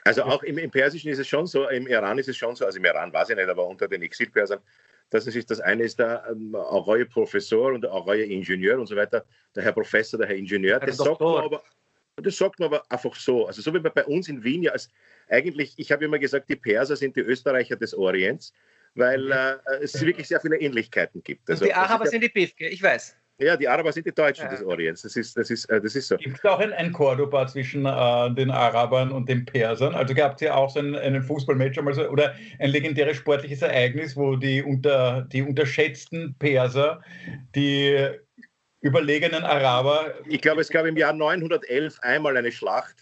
also 0.06 0.22
auch 0.24 0.42
im, 0.42 0.58
im, 0.58 0.70
Persischen 0.70 1.10
ist 1.10 1.18
es 1.18 1.28
schon 1.28 1.46
so, 1.46 1.68
im 1.68 1.86
Iran 1.86 2.18
ist 2.18 2.28
es 2.28 2.36
schon 2.36 2.54
so, 2.56 2.64
also 2.64 2.78
im 2.78 2.84
Iran 2.84 3.12
weiß 3.12 3.30
ich 3.30 3.36
nicht, 3.36 3.48
aber 3.48 3.66
unter 3.66 3.88
den 3.88 4.02
Exilpersern 4.02 4.60
das 5.10 5.26
ist 5.26 5.50
das 5.50 5.60
eine 5.60 5.84
ist 5.84 5.98
der 5.98 6.24
ähm, 6.30 6.54
Aroye 6.54 7.04
Professor 7.04 7.72
und 7.72 7.82
der 7.82 7.92
Aroye 7.92 8.24
Ingenieur 8.24 8.78
und 8.78 8.86
so 8.86 8.96
weiter, 8.96 9.24
der 9.54 9.62
Herr 9.62 9.72
Professor, 9.72 10.18
der 10.18 10.28
Herr 10.28 10.36
Ingenieur. 10.36 10.80
Das 10.80 10.96
sagt, 10.96 11.20
man 11.20 11.44
aber, 11.44 11.62
das 12.16 12.36
sagt 12.36 12.58
man 12.58 12.66
aber 12.66 12.90
einfach 12.90 13.14
so. 13.14 13.46
Also 13.46 13.62
so 13.62 13.72
wie 13.72 13.78
bei 13.78 14.04
uns 14.04 14.28
in 14.28 14.42
Wien 14.42 14.62
ja 14.62 14.72
als 14.72 14.90
eigentlich, 15.28 15.74
ich 15.76 15.92
habe 15.92 16.04
immer 16.04 16.18
gesagt, 16.18 16.48
die 16.48 16.56
Perser 16.56 16.96
sind 16.96 17.16
die 17.16 17.20
Österreicher 17.20 17.76
des 17.76 17.94
Orients, 17.94 18.52
weil 18.94 19.26
mhm. 19.26 19.32
äh, 19.32 19.76
es 19.82 20.00
wirklich 20.04 20.26
sehr 20.26 20.40
viele 20.40 20.56
Ähnlichkeiten 20.58 21.22
gibt. 21.22 21.48
Also, 21.50 21.64
die 21.64 21.74
Araber 21.74 22.06
sind 22.06 22.22
die 22.22 22.28
Bifke, 22.28 22.68
ich 22.68 22.82
weiß. 22.82 23.16
Ja, 23.38 23.54
die 23.54 23.68
Araber 23.68 23.92
sind 23.92 24.06
die 24.06 24.14
Deutschen 24.14 24.44
ja. 24.44 24.50
des 24.50 24.64
Orients. 24.64 25.02
Das 25.02 25.14
ist, 25.14 25.36
das 25.36 25.50
ist, 25.50 25.66
äh, 25.66 25.80
das 25.80 25.94
ist 25.94 26.08
so. 26.08 26.16
Gibt 26.16 26.38
es 26.38 26.44
auch 26.44 26.58
ein, 26.58 26.72
ein 26.72 26.90
Cordoba 26.90 27.46
zwischen 27.46 27.84
äh, 27.84 28.34
den 28.34 28.50
Arabern 28.50 29.12
und 29.12 29.28
den 29.28 29.44
Persern? 29.44 29.94
Also 29.94 30.14
gab 30.14 30.36
es 30.36 30.40
ja 30.40 30.54
auch 30.54 30.70
so 30.70 30.78
ein, 30.80 30.96
einen 30.96 31.22
Fußballmatch 31.22 31.78
so, 31.92 32.08
oder 32.08 32.34
ein 32.58 32.70
legendäres 32.70 33.18
sportliches 33.18 33.60
Ereignis, 33.60 34.16
wo 34.16 34.36
die, 34.36 34.62
unter, 34.62 35.26
die 35.30 35.42
unterschätzten 35.42 36.34
Perser 36.38 37.02
die 37.54 38.08
überlegenen 38.80 39.44
Araber. 39.44 40.14
Ich 40.26 40.40
glaube, 40.40 40.62
es 40.62 40.70
gab 40.70 40.86
im 40.86 40.96
Jahr 40.96 41.12
911 41.12 41.98
einmal 42.00 42.38
eine 42.38 42.50
Schlacht. 42.52 42.96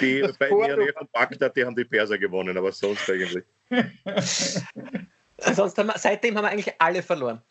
die 0.00 0.20
das 0.22 0.36
bei 0.36 0.48
der 0.48 0.76
Nähe 0.76 0.92
von 0.92 1.06
Bagdad, 1.12 1.56
die 1.56 1.64
haben 1.64 1.76
die 1.76 1.84
Perser 1.84 2.18
gewonnen, 2.18 2.58
aber 2.58 2.72
sonst 2.72 3.08
eigentlich. 3.08 3.44
Sonst 5.38 5.76
haben 5.76 5.88
wir, 5.88 5.98
seitdem 5.98 6.34
haben 6.34 6.44
wir 6.44 6.50
eigentlich 6.50 6.74
alle 6.78 7.02
verloren. 7.02 7.42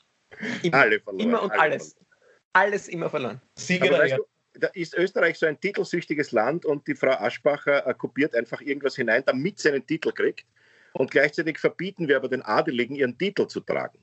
Immer, 0.63 0.77
alle 0.77 0.99
verloren. 0.99 1.27
Immer 1.27 1.43
und 1.43 1.51
alle 1.51 1.61
alles. 1.61 1.93
Verloren. 1.93 2.05
Alles 2.53 2.87
immer 2.87 3.09
verloren. 3.09 3.41
Sieger 3.57 3.91
weißt 3.91 4.17
du, 4.17 4.25
da 4.59 4.67
ist 4.67 4.95
Österreich 4.95 5.37
so 5.37 5.45
ein 5.45 5.59
titelsüchtiges 5.59 6.31
Land 6.31 6.65
und 6.65 6.87
die 6.87 6.95
Frau 6.95 7.11
Aschbacher 7.11 7.85
äh, 7.85 7.93
kopiert 7.93 8.35
einfach 8.35 8.61
irgendwas 8.61 8.95
hinein, 8.95 9.23
damit 9.25 9.59
sie 9.59 9.69
einen 9.69 9.85
Titel 9.85 10.11
kriegt. 10.11 10.45
Und 10.93 11.11
gleichzeitig 11.11 11.59
verbieten 11.59 12.07
wir 12.07 12.15
aber 12.15 12.29
den 12.29 12.41
Adeligen, 12.41 12.95
ihren 12.95 13.17
Titel 13.17 13.47
zu 13.47 13.59
tragen. 13.59 13.99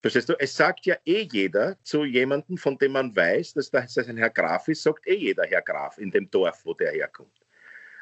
Verstehst 0.00 0.28
du? 0.28 0.34
Es 0.38 0.56
sagt 0.56 0.86
ja 0.86 0.96
eh 1.04 1.28
jeder 1.30 1.76
zu 1.82 2.04
jemandem, 2.04 2.56
von 2.56 2.78
dem 2.78 2.92
man 2.92 3.14
weiß, 3.14 3.54
dass 3.54 3.70
das 3.70 3.98
ein 3.98 4.16
Herr 4.16 4.30
Graf 4.30 4.68
ist, 4.68 4.82
sagt 4.82 5.06
eh 5.06 5.14
jeder 5.14 5.44
Herr 5.44 5.62
Graf 5.62 5.98
in 5.98 6.10
dem 6.10 6.30
Dorf, 6.30 6.64
wo 6.64 6.74
der 6.74 6.92
herkommt. 6.92 7.32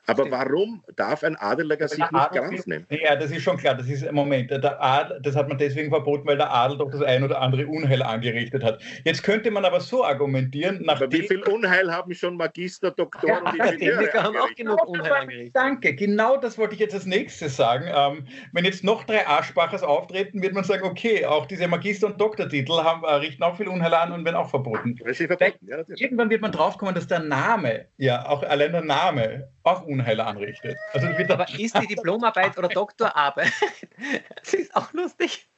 Aber 0.06 0.30
warum 0.30 0.82
darf 0.94 1.24
ein 1.24 1.36
Adeliger 1.36 1.88
sich 1.88 1.98
nicht 1.98 2.10
Graf 2.10 2.66
nennen? 2.66 2.86
Ja, 2.90 3.16
das 3.16 3.30
ist 3.30 3.42
schon 3.42 3.56
klar. 3.56 3.74
Das 3.74 3.88
ist 3.88 4.10
Moment. 4.12 4.50
Der 4.50 4.80
Adel, 4.82 5.20
das 5.22 5.34
hat 5.34 5.48
man 5.48 5.58
deswegen 5.58 5.90
verboten, 5.90 6.26
weil 6.26 6.36
der 6.36 6.50
Adel 6.52 6.78
doch 6.78 6.90
das 6.90 7.02
ein 7.02 7.24
oder 7.24 7.40
andere 7.40 7.66
Unheil 7.66 8.02
angerichtet 8.02 8.62
hat. 8.62 8.80
Jetzt 9.04 9.22
könnte 9.22 9.50
man 9.50 9.64
aber 9.64 9.80
so 9.80 10.04
argumentieren. 10.04 10.88
Aber 10.88 11.10
wie 11.10 11.22
viel 11.22 11.42
Unheil 11.42 11.92
haben 11.92 12.14
schon 12.14 12.36
Magister, 12.36 12.90
Doktor 12.90 13.28
ja, 13.28 13.38
und 13.38 13.54
Ingenieure 13.58 14.22
haben 14.22 14.36
auch 14.36 14.54
genug 14.54 14.86
Unheil 14.86 15.12
angerichtet. 15.12 15.56
Danke. 15.56 15.94
Genau 15.94 16.36
das 16.36 16.56
wollte 16.56 16.74
ich 16.74 16.80
jetzt 16.80 16.94
als 16.94 17.06
nächstes 17.06 17.56
sagen. 17.56 17.86
Ähm, 17.92 18.26
wenn 18.52 18.64
jetzt 18.64 18.84
noch 18.84 19.04
drei 19.04 19.26
Arschbachers 19.26 19.82
auftreten, 19.82 20.40
wird 20.42 20.54
man 20.54 20.64
sagen, 20.64 20.84
okay, 20.84 21.26
auch 21.26 21.46
diese 21.46 21.66
Magister- 21.66 22.06
und 22.06 22.20
Doktortitel 22.20 22.72
haben, 22.82 23.02
äh, 23.04 23.14
richten 23.14 23.42
auch 23.42 23.56
viel 23.56 23.68
Unheil 23.68 23.94
an 23.94 24.12
und 24.12 24.24
werden 24.24 24.36
auch 24.36 24.50
verboten. 24.50 24.96
verboten 24.96 25.66
ja, 25.66 25.78
irgendwann 25.96 26.30
wird 26.30 26.42
man 26.42 26.52
draufkommen, 26.52 26.94
dass 26.94 27.06
der 27.06 27.20
Name, 27.20 27.86
ja, 27.96 28.26
auch 28.28 28.42
allein 28.42 28.72
der 28.72 28.82
Name, 28.82 29.48
auch 29.62 29.82
Unheil 29.82 29.95
Unheil 30.00 30.20
anrichtet. 30.20 30.76
Also 30.92 31.06
Aber 31.06 31.48
ist 31.58 31.78
die 31.78 31.86
Diplomarbeit 31.94 32.56
oder 32.58 32.68
Doktorarbeit? 32.68 33.52
das 34.42 34.54
ist 34.54 34.74
auch 34.74 34.92
lustig. 34.92 35.48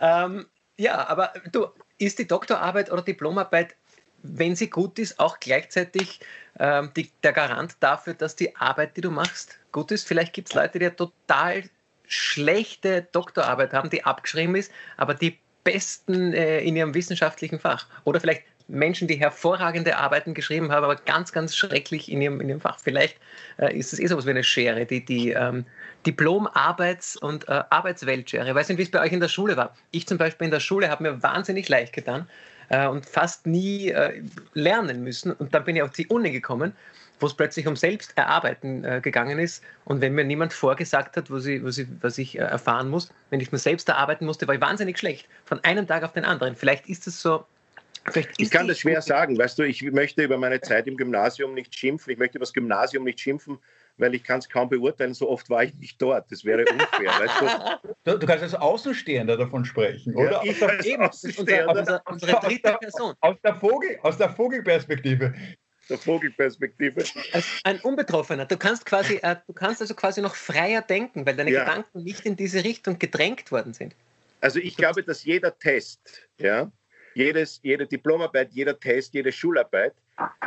Ähm, 0.00 0.46
ja, 0.76 1.06
aber 1.06 1.32
du, 1.52 1.68
ist 1.98 2.18
die 2.18 2.26
Doktorarbeit 2.26 2.90
oder 2.90 3.02
Diplomarbeit, 3.02 3.76
wenn 4.22 4.56
sie 4.56 4.70
gut 4.70 4.98
ist, 4.98 5.20
auch 5.20 5.38
gleichzeitig 5.38 6.20
ähm, 6.58 6.90
die, 6.96 7.10
der 7.22 7.32
Garant 7.32 7.76
dafür, 7.80 8.14
dass 8.14 8.36
die 8.36 8.56
Arbeit, 8.56 8.96
die 8.96 9.02
du 9.02 9.10
machst, 9.10 9.58
gut 9.70 9.90
ist? 9.92 10.08
Vielleicht 10.08 10.32
gibt 10.32 10.48
es 10.48 10.54
Leute, 10.54 10.78
die 10.78 10.86
ja 10.86 10.90
total 10.90 11.64
schlechte 12.06 13.02
Doktorarbeit 13.12 13.72
haben, 13.72 13.90
die 13.90 14.04
abgeschrieben 14.04 14.56
ist, 14.56 14.72
aber 14.96 15.14
die 15.14 15.38
besten 15.62 16.32
äh, 16.32 16.60
in 16.60 16.76
ihrem 16.76 16.94
wissenschaftlichen 16.94 17.58
Fach. 17.58 17.86
Oder 18.04 18.20
vielleicht 18.20 18.44
Menschen, 18.66 19.08
die 19.08 19.16
hervorragende 19.16 19.96
Arbeiten 19.96 20.34
geschrieben 20.34 20.72
haben, 20.72 20.84
aber 20.84 20.96
ganz, 20.96 21.32
ganz 21.32 21.54
schrecklich 21.54 22.10
in 22.10 22.22
ihrem, 22.22 22.40
in 22.40 22.48
ihrem 22.48 22.60
Fach. 22.60 22.78
Vielleicht 22.82 23.18
äh, 23.58 23.76
ist 23.76 23.92
es 23.92 23.98
eh 23.98 24.06
sowas 24.06 24.26
wie 24.26 24.30
eine 24.30 24.44
Schere, 24.44 24.86
die, 24.86 25.04
die 25.04 25.30
ähm, 25.30 25.66
Diplom-Arbeits- 26.06 27.16
und 27.16 27.48
äh, 27.48 27.62
Arbeitsweltschere. 27.70 28.54
Weiß 28.54 28.68
nicht, 28.68 28.78
wie 28.78 28.82
es 28.82 28.90
bei 28.90 29.00
euch 29.00 29.12
in 29.12 29.20
der 29.20 29.28
Schule 29.28 29.56
war. 29.56 29.74
Ich 29.90 30.06
zum 30.06 30.18
Beispiel 30.18 30.46
in 30.46 30.50
der 30.50 30.60
Schule 30.60 30.88
habe 30.88 31.02
mir 31.02 31.22
wahnsinnig 31.22 31.68
leicht 31.68 31.92
getan 31.92 32.28
äh, 32.70 32.86
und 32.86 33.06
fast 33.06 33.46
nie 33.46 33.90
äh, 33.90 34.22
lernen 34.54 35.02
müssen. 35.02 35.32
Und 35.32 35.54
dann 35.54 35.64
bin 35.64 35.76
ich 35.76 35.82
auf 35.82 35.92
die 35.92 36.06
Uni 36.06 36.30
gekommen 36.30 36.74
wo 37.20 37.26
es 37.26 37.34
plötzlich 37.34 37.66
um 37.66 37.76
Selbsterarbeiten 37.76 38.84
äh, 38.84 39.00
gegangen 39.00 39.38
ist. 39.38 39.62
Und 39.84 40.00
wenn 40.00 40.14
mir 40.14 40.24
niemand 40.24 40.52
vorgesagt 40.52 41.16
hat, 41.16 41.30
was 41.30 41.46
ich, 41.46 41.62
was 41.64 41.78
ich, 41.78 41.88
was 42.00 42.18
ich 42.18 42.38
äh, 42.38 42.42
erfahren 42.42 42.90
muss, 42.90 43.10
wenn 43.30 43.40
ich 43.40 43.52
mir 43.52 43.58
selbst 43.58 43.88
erarbeiten 43.88 44.26
musste, 44.26 44.46
war 44.46 44.54
ich 44.54 44.60
wahnsinnig 44.60 44.98
schlecht. 44.98 45.28
Von 45.44 45.62
einem 45.64 45.86
Tag 45.86 46.02
auf 46.02 46.12
den 46.12 46.24
anderen. 46.24 46.56
Vielleicht 46.56 46.86
ist 46.88 47.06
es 47.06 47.20
so. 47.20 47.46
Ich 48.36 48.50
kann 48.50 48.68
das 48.68 48.78
schwer 48.78 49.00
sagen. 49.02 49.38
Weißt 49.38 49.58
du, 49.58 49.62
ich 49.62 49.82
möchte 49.82 50.22
über 50.22 50.38
meine 50.38 50.60
Zeit 50.60 50.86
im 50.86 50.96
Gymnasium 50.96 51.54
nicht 51.54 51.74
schimpfen. 51.74 52.12
Ich 52.12 52.18
möchte 52.18 52.38
über 52.38 52.44
das 52.44 52.52
Gymnasium 52.52 53.04
nicht 53.04 53.20
schimpfen, 53.20 53.58
weil 53.96 54.14
ich 54.14 54.24
kann 54.24 54.38
es 54.38 54.48
kaum 54.48 54.68
beurteilen. 54.68 55.14
So 55.14 55.28
oft 55.30 55.48
war 55.50 55.64
ich 55.64 55.74
nicht 55.74 56.00
dort. 56.00 56.30
Das 56.30 56.44
wäre 56.44 56.64
unfair. 56.70 57.10
weißt 57.18 57.40
du? 57.40 57.90
Du, 58.04 58.18
du 58.18 58.26
kannst 58.26 58.42
als 58.42 58.54
Außenstehender 58.54 59.36
davon 59.36 59.64
sprechen, 59.64 60.14
oder? 60.14 60.42
Ja, 60.44 60.44
ich 60.44 60.62
aus 60.62 60.70
als 60.70 60.86
Außenstehender. 60.86 61.78
Unsere, 61.78 62.02
unsere 62.06 62.40
dritte 62.40 62.76
Person. 62.80 63.14
Aus 63.20 63.36
der, 63.42 63.54
Vogel, 63.56 63.98
aus 64.02 64.18
der 64.18 64.30
Vogelperspektive 64.30 65.34
der 65.88 65.98
Vogelperspektive. 65.98 67.04
Als 67.32 67.60
ein 67.64 67.80
Unbetroffener. 67.80 68.46
Du 68.46 68.56
kannst 68.56 68.86
quasi, 68.86 69.16
äh, 69.22 69.36
du 69.46 69.52
kannst 69.52 69.80
also 69.80 69.94
quasi 69.94 70.20
noch 70.20 70.34
freier 70.34 70.82
denken, 70.82 71.26
weil 71.26 71.36
deine 71.36 71.50
ja. 71.50 71.60
Gedanken 71.60 72.02
nicht 72.02 72.24
in 72.24 72.36
diese 72.36 72.64
Richtung 72.64 72.98
gedrängt 72.98 73.50
worden 73.52 73.74
sind. 73.74 73.94
Also 74.40 74.58
ich 74.58 74.76
glaube, 74.76 75.02
dass 75.02 75.24
jeder 75.24 75.58
Test, 75.58 76.00
ja, 76.38 76.70
jedes, 77.14 77.60
jede 77.62 77.86
Diplomarbeit, 77.86 78.52
jeder 78.52 78.78
Test, 78.78 79.14
jede 79.14 79.32
Schularbeit 79.32 79.94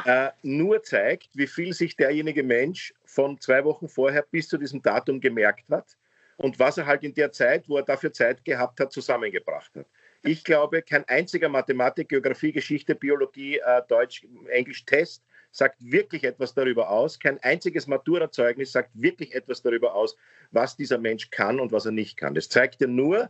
äh, 0.05 0.29
nur 0.43 0.83
zeigt, 0.83 1.29
wie 1.33 1.47
viel 1.47 1.73
sich 1.73 1.95
derjenige 1.95 2.43
Mensch 2.43 2.93
von 3.05 3.39
zwei 3.39 3.63
Wochen 3.63 3.87
vorher 3.87 4.25
bis 4.29 4.47
zu 4.47 4.57
diesem 4.57 4.81
Datum 4.81 5.19
gemerkt 5.19 5.69
hat 5.69 5.97
und 6.37 6.59
was 6.59 6.77
er 6.77 6.85
halt 6.85 7.03
in 7.03 7.13
der 7.13 7.31
Zeit, 7.31 7.67
wo 7.67 7.77
er 7.77 7.83
dafür 7.83 8.13
Zeit 8.13 8.45
gehabt 8.45 8.79
hat, 8.79 8.91
zusammengebracht 8.91 9.75
hat. 9.75 9.85
Ich 10.23 10.43
glaube, 10.43 10.81
kein 10.81 11.03
einziger 11.05 11.49
Mathematik, 11.49 12.09
Geografie, 12.09 12.51
Geschichte, 12.51 12.95
Biologie, 12.95 13.57
äh, 13.57 13.81
Deutsch, 13.87 14.25
Englisch 14.49 14.85
Test 14.85 15.23
sagt 15.51 15.77
wirklich 15.79 16.23
etwas 16.23 16.53
darüber 16.53 16.89
aus. 16.89 17.19
Kein 17.19 17.39
einziges 17.41 17.87
Maturazeugnis 17.87 18.71
sagt 18.71 18.91
wirklich 18.93 19.33
etwas 19.33 19.61
darüber 19.61 19.95
aus, 19.95 20.15
was 20.51 20.75
dieser 20.75 20.97
Mensch 20.97 21.29
kann 21.29 21.59
und 21.59 21.71
was 21.71 21.85
er 21.85 21.91
nicht 21.91 22.17
kann. 22.17 22.35
Das 22.35 22.49
zeigt 22.49 22.81
dir 22.81 22.87
nur, 22.87 23.29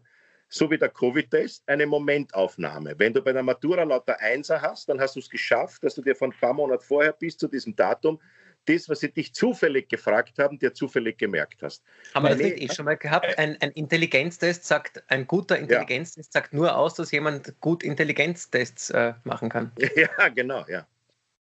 so 0.50 0.70
wie 0.72 0.77
der 0.77 0.89
Covid-Test, 0.89 1.63
eine 1.68 1.86
Momentaufnahme. 1.86 2.96
Wenn 2.98 3.13
du 3.13 3.22
bei 3.22 3.34
der 3.34 3.44
Matura 3.44 3.84
lauter 3.84 4.20
Einser 4.20 4.62
hast, 4.62 4.89
dann 4.89 5.00
hast 5.00 5.16
du 5.16 5.20
es 5.20 5.30
geschafft, 5.30 5.84
dass 5.84 5.96
du 5.96 6.01
dir 6.01 6.16
von 6.16 6.32
ein 6.32 6.39
paar 6.39 6.54
Monaten 6.54 6.84
vorher 6.84 7.13
bis 7.13 7.38
zu 7.38 7.48
diesem 7.48 7.75
Datum 7.75 8.20
das, 8.68 8.89
was 8.89 9.00
sie 9.00 9.12
dich 9.12 9.34
zufällig 9.34 9.89
gefragt 9.89 10.39
haben, 10.39 10.60
dir 10.60 10.74
zufällig 10.74 11.18
gemerkt 11.18 11.63
hast. 11.63 11.84
Haben 12.13 12.24
wir 12.25 12.30
das 12.32 12.39
nicht 12.39 12.62
eh 12.62 12.74
schon 12.74 12.86
mal 12.86 12.98
gehabt? 12.98 13.38
Ein, 13.38 13.58
ein 13.62 13.72
Intelligenztest 13.72 14.66
sagt, 14.66 15.04
ein 15.08 15.25
guter 15.25 15.58
Intelligenztest 15.58 16.34
ja. 16.34 16.42
sagt 16.42 16.54
nur 16.54 16.75
aus, 16.75 16.96
dass 16.96 17.12
jemand 17.12 17.60
gut 17.62 17.84
Intelligenztests 17.84 18.89
äh, 18.92 19.13
machen 19.24 19.50
kann. 19.50 19.72
Ja, 19.96 20.27
genau, 20.30 20.66
ja. 20.68 20.86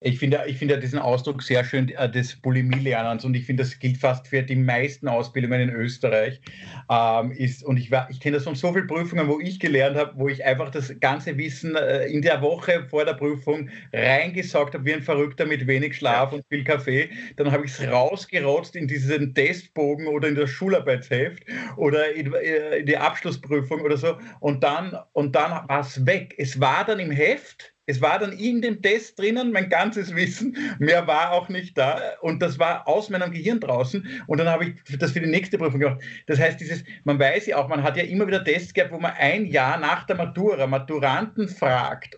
Ich 0.03 0.17
finde, 0.17 0.41
ich 0.47 0.57
finde 0.57 0.79
diesen 0.79 0.97
Ausdruck 0.97 1.43
sehr 1.43 1.63
schön 1.63 1.89
äh, 1.89 2.09
des 2.09 2.35
Bulimie-Lernens 2.35 3.23
und 3.23 3.35
ich 3.35 3.45
finde, 3.45 3.61
das 3.61 3.77
gilt 3.77 3.97
fast 3.97 4.27
für 4.27 4.41
die 4.41 4.55
meisten 4.55 5.07
Ausbildungen 5.07 5.61
in 5.61 5.69
Österreich. 5.69 6.41
Ähm, 6.89 7.31
ist, 7.33 7.63
und 7.63 7.77
ich, 7.77 7.91
ich 8.09 8.19
kenne 8.19 8.37
das 8.37 8.45
von 8.45 8.55
so 8.55 8.73
vielen 8.73 8.87
Prüfungen, 8.87 9.27
wo 9.27 9.39
ich 9.39 9.59
gelernt 9.59 9.95
habe, 9.97 10.13
wo 10.15 10.27
ich 10.27 10.43
einfach 10.43 10.71
das 10.71 10.99
ganze 10.99 11.37
Wissen 11.37 11.75
äh, 11.75 12.07
in 12.07 12.23
der 12.23 12.41
Woche 12.41 12.87
vor 12.89 13.05
der 13.05 13.13
Prüfung 13.13 13.69
reingesaugt 13.93 14.73
habe, 14.73 14.85
wie 14.85 14.93
ein 14.95 15.03
Verrückter 15.03 15.45
mit 15.45 15.67
wenig 15.67 15.97
Schlaf 15.97 16.33
und 16.33 16.43
viel 16.49 16.63
Kaffee. 16.63 17.11
Dann 17.35 17.51
habe 17.51 17.65
ich 17.65 17.71
es 17.71 17.87
rausgerotzt 17.87 18.75
in 18.75 18.87
diesen 18.87 19.35
Testbogen 19.35 20.07
oder 20.07 20.29
in 20.29 20.35
das 20.35 20.49
Schularbeitsheft 20.49 21.43
oder 21.77 22.11
in, 22.11 22.33
äh, 22.33 22.77
in 22.77 22.87
die 22.87 22.97
Abschlussprüfung 22.97 23.81
oder 23.81 23.97
so. 23.97 24.17
Und 24.39 24.63
dann, 24.63 24.97
und 25.13 25.35
dann 25.35 25.51
war 25.69 25.81
es 25.81 26.03
weg. 26.07 26.33
Es 26.39 26.59
war 26.59 26.85
dann 26.85 26.97
im 26.97 27.11
Heft 27.11 27.71
es 27.91 28.01
war 28.01 28.19
dann 28.19 28.31
in 28.31 28.61
dem 28.61 28.81
Test 28.81 29.19
drinnen, 29.19 29.51
mein 29.51 29.67
ganzes 29.67 30.15
Wissen. 30.15 30.55
Mehr 30.79 31.07
war 31.07 31.31
auch 31.31 31.49
nicht 31.49 31.77
da. 31.77 31.99
Und 32.21 32.41
das 32.41 32.57
war 32.57 32.87
aus 32.87 33.09
meinem 33.09 33.31
Gehirn 33.31 33.59
draußen. 33.59 34.07
Und 34.27 34.37
dann 34.37 34.47
habe 34.47 34.65
ich 34.65 34.97
das 34.97 35.11
für 35.11 35.19
die 35.19 35.27
nächste 35.27 35.57
Prüfung 35.57 35.81
gemacht. 35.81 36.01
Das 36.25 36.39
heißt, 36.39 36.61
dieses, 36.61 36.85
man 37.03 37.19
weiß 37.19 37.47
ja 37.47 37.57
auch, 37.57 37.67
man 37.67 37.83
hat 37.83 37.97
ja 37.97 38.03
immer 38.03 38.25
wieder 38.27 38.45
Tests 38.45 38.73
gehabt, 38.73 38.93
wo 38.93 38.99
man 38.99 39.11
ein 39.17 39.45
Jahr 39.45 39.77
nach 39.77 40.05
der 40.05 40.15
Matura 40.15 40.67
Maturanten 40.67 41.49
fragt, 41.49 42.17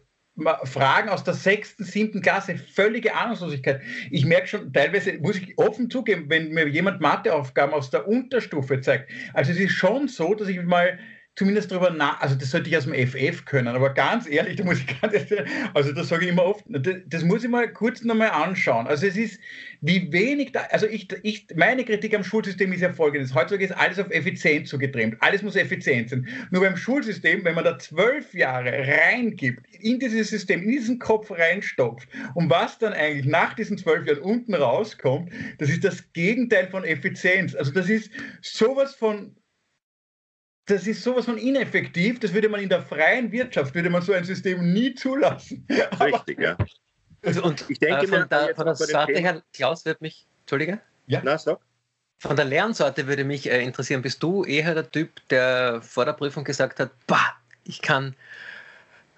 Fragen 0.63 1.09
aus 1.09 1.23
der 1.23 1.33
sechsten, 1.33 1.83
siebten 1.83 2.21
Klasse, 2.21 2.55
völlige 2.57 3.15
Ahnungslosigkeit. 3.15 3.81
Ich 4.11 4.25
merke 4.25 4.47
schon, 4.47 4.73
teilweise 4.73 5.13
muss 5.19 5.37
ich 5.37 5.57
offen 5.57 5.89
zugeben, 5.89 6.25
wenn 6.29 6.51
mir 6.51 6.67
jemand 6.67 7.01
Matheaufgaben 7.01 7.73
aus 7.73 7.89
der 7.89 8.07
Unterstufe 8.07 8.79
zeigt. 8.81 9.09
Also 9.33 9.51
es 9.51 9.59
ist 9.59 9.73
schon 9.73 10.07
so, 10.07 10.35
dass 10.35 10.47
ich 10.49 10.61
mal 10.61 10.99
zumindest 11.35 11.71
darüber 11.71 11.89
nach, 11.89 12.21
also 12.21 12.35
das 12.35 12.51
sollte 12.51 12.69
ich 12.69 12.77
aus 12.77 12.85
dem 12.85 12.93
FF 12.93 13.45
können, 13.45 13.67
aber 13.67 13.93
ganz 13.93 14.29
ehrlich, 14.29 14.55
da 14.55 14.63
muss 14.63 14.79
ich 14.79 15.01
ganz 15.01 15.13
ehrlich, 15.13 15.49
also 15.73 15.91
das 15.91 16.09
sage 16.09 16.25
ich 16.25 16.31
immer 16.31 16.43
oft, 16.43 16.63
das, 16.67 16.95
das 17.07 17.23
muss 17.23 17.43
ich 17.43 17.49
mal 17.49 17.71
kurz 17.71 18.03
nochmal 18.03 18.29
anschauen. 18.29 18.85
Also 18.85 19.07
es 19.07 19.17
ist, 19.17 19.39
wie 19.81 20.11
wenig 20.11 20.51
da, 20.51 20.61
also 20.69 20.85
ich, 20.85 21.07
ich, 21.23 21.47
meine 21.55 21.85
Kritik 21.85 22.13
am 22.13 22.23
Schulsystem 22.23 22.71
ist 22.71 22.81
ja 22.81 22.93
folgendes, 22.93 23.33
heutzutage 23.33 23.65
ist 23.65 23.71
alles 23.71 23.97
auf 23.99 24.11
Effizienz 24.11 24.69
zugetrimmt, 24.69 25.17
alles 25.21 25.41
muss 25.41 25.55
effizient 25.55 26.11
sein. 26.11 26.27
Nur 26.51 26.61
beim 26.61 26.77
Schulsystem, 26.77 27.43
wenn 27.43 27.55
man 27.55 27.63
da 27.63 27.79
zwölf 27.79 28.33
Jahre 28.35 28.71
reingibt, 28.71 29.65
in 29.79 29.99
dieses 29.99 30.29
System, 30.29 30.61
in 30.61 30.69
diesen 30.69 30.99
Kopf 30.99 31.31
reinstopft 31.31 32.07
und 32.35 32.49
was 32.51 32.77
dann 32.77 32.93
eigentlich 32.93 33.25
nach 33.25 33.55
diesen 33.55 33.79
zwölf 33.79 34.05
Jahren 34.05 34.19
unten 34.19 34.53
rauskommt, 34.53 35.31
das 35.57 35.69
ist 35.69 35.83
das 35.83 36.13
Gegenteil 36.13 36.67
von 36.67 36.83
Effizienz. 36.83 37.55
Also 37.55 37.71
das 37.71 37.89
ist 37.89 38.11
sowas 38.41 38.93
von 38.93 39.35
das 40.65 40.87
ist 40.87 41.03
sowas 41.03 41.25
von 41.25 41.37
ineffektiv, 41.37 42.19
das 42.19 42.33
würde 42.33 42.49
man 42.49 42.61
in 42.61 42.69
der 42.69 42.81
freien 42.81 43.31
Wirtschaft, 43.31 43.75
würde 43.75 43.89
man 43.89 44.01
so 44.01 44.13
ein 44.13 44.23
System 44.23 44.73
nie 44.73 44.93
zulassen. 44.95 45.67
Richtig, 45.99 46.39
ja. 46.39 46.57
Also, 47.25 47.43
und 47.43 47.69
ich 47.69 47.79
denke, 47.79 48.05
äh, 48.05 48.07
von, 48.07 48.29
der, 48.29 48.55
von 48.55 48.65
der 48.65 48.75
Sorte 48.75 49.13
her, 49.13 49.41
Klaus, 49.53 49.85
wird 49.85 50.01
mich, 50.01 50.27
Entschuldige? 50.41 50.79
Ja. 51.07 51.21
Na, 51.23 51.37
sag. 51.37 51.59
Von 52.19 52.37
der 52.37 52.45
Lernsorte 52.45 53.07
würde 53.07 53.25
mich 53.25 53.49
äh, 53.49 53.61
interessieren, 53.61 54.01
bist 54.01 54.23
du 54.23 54.45
eher 54.45 54.73
der 54.73 54.89
Typ, 54.89 55.27
der 55.29 55.81
vor 55.81 56.05
der 56.05 56.13
Prüfung 56.13 56.45
gesagt 56.45 56.79
hat, 56.79 56.91
bah, 57.07 57.35
ich 57.65 57.81
kann 57.81 58.15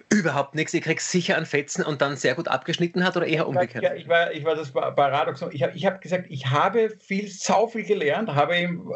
überhaupt 0.10 0.56
nichts, 0.56 0.74
ich 0.74 0.84
krieg's 0.84 1.12
sicher 1.12 1.38
an 1.38 1.46
Fetzen 1.46 1.84
und 1.84 2.02
dann 2.02 2.16
sehr 2.16 2.36
gut 2.36 2.48
abgeschnitten 2.48 3.04
hat 3.04 3.18
oder 3.18 3.26
eher 3.26 3.48
umgekehrt? 3.48 3.84
Ja, 3.84 3.94
ich 3.94 4.08
war, 4.08 4.32
ich 4.32 4.44
war 4.44 4.56
das 4.56 4.72
Paradoxon. 4.72 5.50
Ich 5.52 5.64
habe 5.64 5.76
ich 5.76 5.86
hab 5.86 6.02
gesagt, 6.02 6.26
ich 6.30 6.46
habe 6.48 6.92
viel, 7.00 7.28
sau 7.28 7.68
viel 7.68 7.84
gelernt, 7.84 8.34
habe 8.34 8.56
im, 8.56 8.94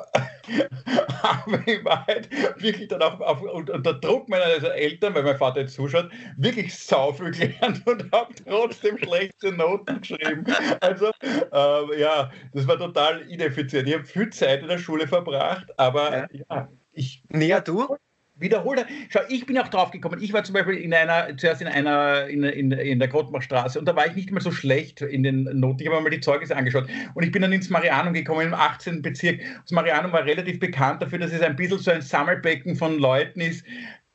habe 1.23 1.63
in 1.65 1.83
Wahrheit 1.83 2.29
wirklich 2.57 2.87
dann 2.87 3.01
auch 3.01 3.19
auf, 3.19 3.41
unter 3.41 3.93
Druck 3.93 4.29
meiner 4.29 4.45
Eltern, 4.73 5.15
weil 5.15 5.23
mein 5.23 5.37
Vater 5.37 5.61
jetzt 5.61 5.73
zuschaut, 5.73 6.09
wirklich 6.37 6.77
sau 6.77 7.11
viel 7.11 7.31
gelernt 7.31 7.81
und 7.87 8.11
habe 8.11 8.33
trotzdem 8.47 8.97
schlechte 8.97 9.51
Noten 9.51 10.01
geschrieben. 10.01 10.45
Also, 10.81 11.11
äh, 11.21 11.99
ja, 11.99 12.31
das 12.53 12.67
war 12.67 12.77
total 12.77 13.21
ineffizient. 13.21 13.87
Ich 13.87 13.95
habe 13.95 14.05
viel 14.05 14.29
Zeit 14.29 14.61
in 14.61 14.67
der 14.67 14.77
Schule 14.77 15.07
verbracht, 15.07 15.67
aber 15.77 16.11
ja, 16.11 16.27
ja 16.31 16.69
ich. 16.91 17.23
Näher 17.29 17.61
du? 17.61 17.95
Wiederholt. 18.39 18.85
Schau, 19.09 19.21
ich 19.29 19.45
bin 19.45 19.57
auch 19.57 19.67
drauf 19.67 19.91
gekommen. 19.91 20.21
Ich 20.21 20.33
war 20.33 20.43
zum 20.43 20.53
Beispiel 20.53 20.75
in 20.75 20.93
einer, 20.93 21.35
zuerst 21.37 21.61
in 21.61 21.67
einer, 21.67 22.27
in, 22.27 22.43
in, 22.43 22.71
in 22.71 22.99
der 22.99 23.07
Grottmachstraße 23.07 23.79
und 23.79 23.85
da 23.85 23.95
war 23.95 24.07
ich 24.07 24.15
nicht 24.15 24.31
mal 24.31 24.41
so 24.41 24.51
schlecht 24.51 25.01
in 25.01 25.23
den 25.23 25.43
Noten. 25.59 25.81
Ich 25.81 25.87
habe 25.87 25.97
mir 25.97 26.03
mal 26.03 26.09
die 26.09 26.19
Zeugnisse 26.19 26.55
angeschaut 26.55 26.87
und 27.13 27.23
ich 27.23 27.31
bin 27.31 27.41
dann 27.41 27.53
ins 27.53 27.69
Marianum 27.69 28.13
gekommen, 28.13 28.47
im 28.47 28.53
18. 28.53 29.01
Bezirk. 29.01 29.39
Das 29.61 29.71
Marianum 29.71 30.11
war 30.11 30.25
relativ 30.25 30.59
bekannt 30.59 31.01
dafür, 31.01 31.19
dass 31.19 31.31
es 31.31 31.41
ein 31.41 31.55
bisschen 31.55 31.79
so 31.79 31.91
ein 31.91 32.01
Sammelbecken 32.01 32.75
von 32.75 32.97
Leuten 32.97 33.41
ist, 33.41 33.65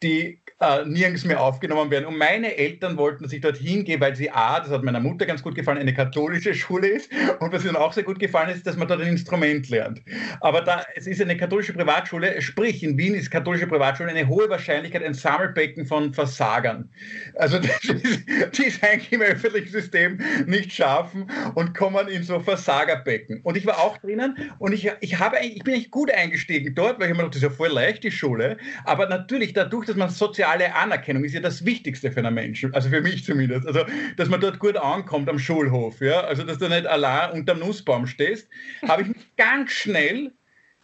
die 0.04 0.38
äh, 0.61 0.84
nirgends 0.84 1.25
mehr 1.25 1.40
aufgenommen 1.40 1.90
werden. 1.90 2.06
Und 2.06 2.16
meine 2.16 2.56
Eltern 2.56 2.96
wollten, 2.96 3.25
dass 3.25 3.32
ich 3.32 3.40
dorthin 3.40 3.84
gehe, 3.84 4.00
weil 4.00 4.14
sie 4.14 4.30
A, 4.30 4.61
das 4.61 4.70
hat 4.70 4.82
meiner 4.82 5.00
Mutter 5.00 5.26
ganz 5.26 5.42
gut 5.42 5.54
gefallen, 5.54 5.78
eine 5.78 5.92
katholische 5.92 6.54
Schule 6.54 6.88
ist. 6.88 7.11
Und 7.40 7.52
was 7.52 7.64
ihnen 7.64 7.76
auch 7.76 7.92
sehr 7.92 8.04
gut 8.04 8.18
gefallen 8.18 8.50
ist, 8.50 8.66
dass 8.66 8.76
man 8.76 8.88
dort 8.88 9.00
ein 9.00 9.08
Instrument 9.08 9.68
lernt. 9.68 10.00
Aber 10.40 10.61
da, 10.61 10.84
es 10.94 11.06
ist 11.06 11.20
eine 11.20 11.37
katholische 11.37 11.73
Privatschule, 11.73 12.40
sprich, 12.40 12.82
in 12.82 12.96
Wien 12.96 13.14
ist 13.14 13.30
katholische 13.30 13.66
Privatschule 13.66 14.11
eine 14.11 14.28
hohe 14.28 14.49
Wahrscheinlichkeit 14.49 15.02
ein 15.02 15.14
Sammelbecken 15.14 15.87
von 15.87 16.14
Versagern. 16.14 16.88
Also 17.34 17.58
das 17.61 17.84
ist, 17.84 18.25
die 18.56 18.64
ist 18.64 18.82
eigentlich 18.84 19.12
im 19.12 19.23
öffentlichen 19.23 19.73
System 19.73 20.20
nicht 20.46 20.73
schaffen 20.73 21.30
und 21.54 21.76
kommen 21.76 22.08
in 22.08 22.23
so 22.23 22.38
Versagerbecken. 22.40 23.40
Und 23.42 23.56
ich 23.56 23.66
war 23.66 23.78
auch 23.80 23.99
drinnen 23.99 24.37
und 24.58 24.73
ich, 24.73 24.90
ich, 25.00 25.18
habe, 25.18 25.38
ich 25.40 25.64
bin 25.64 25.75
eigentlich 25.75 25.90
gut 25.90 26.11
eingestiegen 26.12 26.75
dort, 26.75 27.00
weil 27.00 27.11
ich 27.11 27.16
mir 27.16 27.23
dachte, 27.23 27.30
das 27.30 27.37
ist 27.38 27.42
ja 27.42 27.50
voll 27.50 27.70
leicht, 27.70 28.04
die 28.04 28.11
Schule. 28.11 28.56
Aber 28.84 29.08
natürlich 29.08 29.52
dadurch, 29.52 29.87
dass 29.87 29.93
man 29.96 30.10
sozial 30.10 30.44
soziale 30.44 30.74
Anerkennung 30.74 31.24
ist 31.24 31.34
ja 31.34 31.40
das 31.40 31.64
Wichtigste 31.64 32.12
für 32.12 32.20
einen 32.20 32.34
Menschen, 32.34 32.74
also 32.74 32.88
für 32.88 33.00
mich 33.00 33.24
zumindest. 33.24 33.66
Also, 33.66 33.84
dass 34.16 34.28
man 34.28 34.40
dort 34.40 34.58
gut 34.58 34.76
ankommt 34.76 35.28
am 35.28 35.38
Schulhof, 35.38 36.00
ja, 36.00 36.20
also 36.20 36.42
dass 36.44 36.58
du 36.58 36.68
nicht 36.68 36.86
allein 36.86 37.32
unterm 37.32 37.60
Nussbaum 37.60 38.06
stehst, 38.06 38.48
habe 38.86 39.02
ich 39.02 39.08
mich 39.08 39.36
ganz 39.36 39.72
schnell 39.72 40.32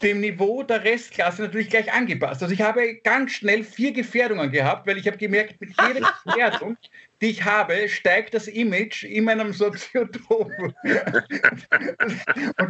dem 0.02 0.20
Niveau 0.20 0.62
der 0.62 0.82
Restklasse 0.82 1.42
natürlich 1.42 1.68
gleich 1.68 1.92
angepasst. 1.92 2.42
Also 2.42 2.54
ich 2.54 2.62
habe 2.62 2.96
ganz 3.04 3.32
schnell 3.32 3.64
vier 3.64 3.92
Gefährdungen 3.92 4.50
gehabt, 4.50 4.86
weil 4.86 4.96
ich 4.96 5.06
habe 5.06 5.18
gemerkt, 5.18 5.60
mit 5.60 5.70
jeder 5.70 6.10
Gefährdung, 6.24 6.76
die 7.20 7.26
ich 7.26 7.44
habe, 7.44 7.88
steigt 7.88 8.34
das 8.34 8.48
Image 8.48 9.04
in 9.04 9.24
meinem 9.24 9.52
Soziotop. 9.52 10.50
und 10.58 10.74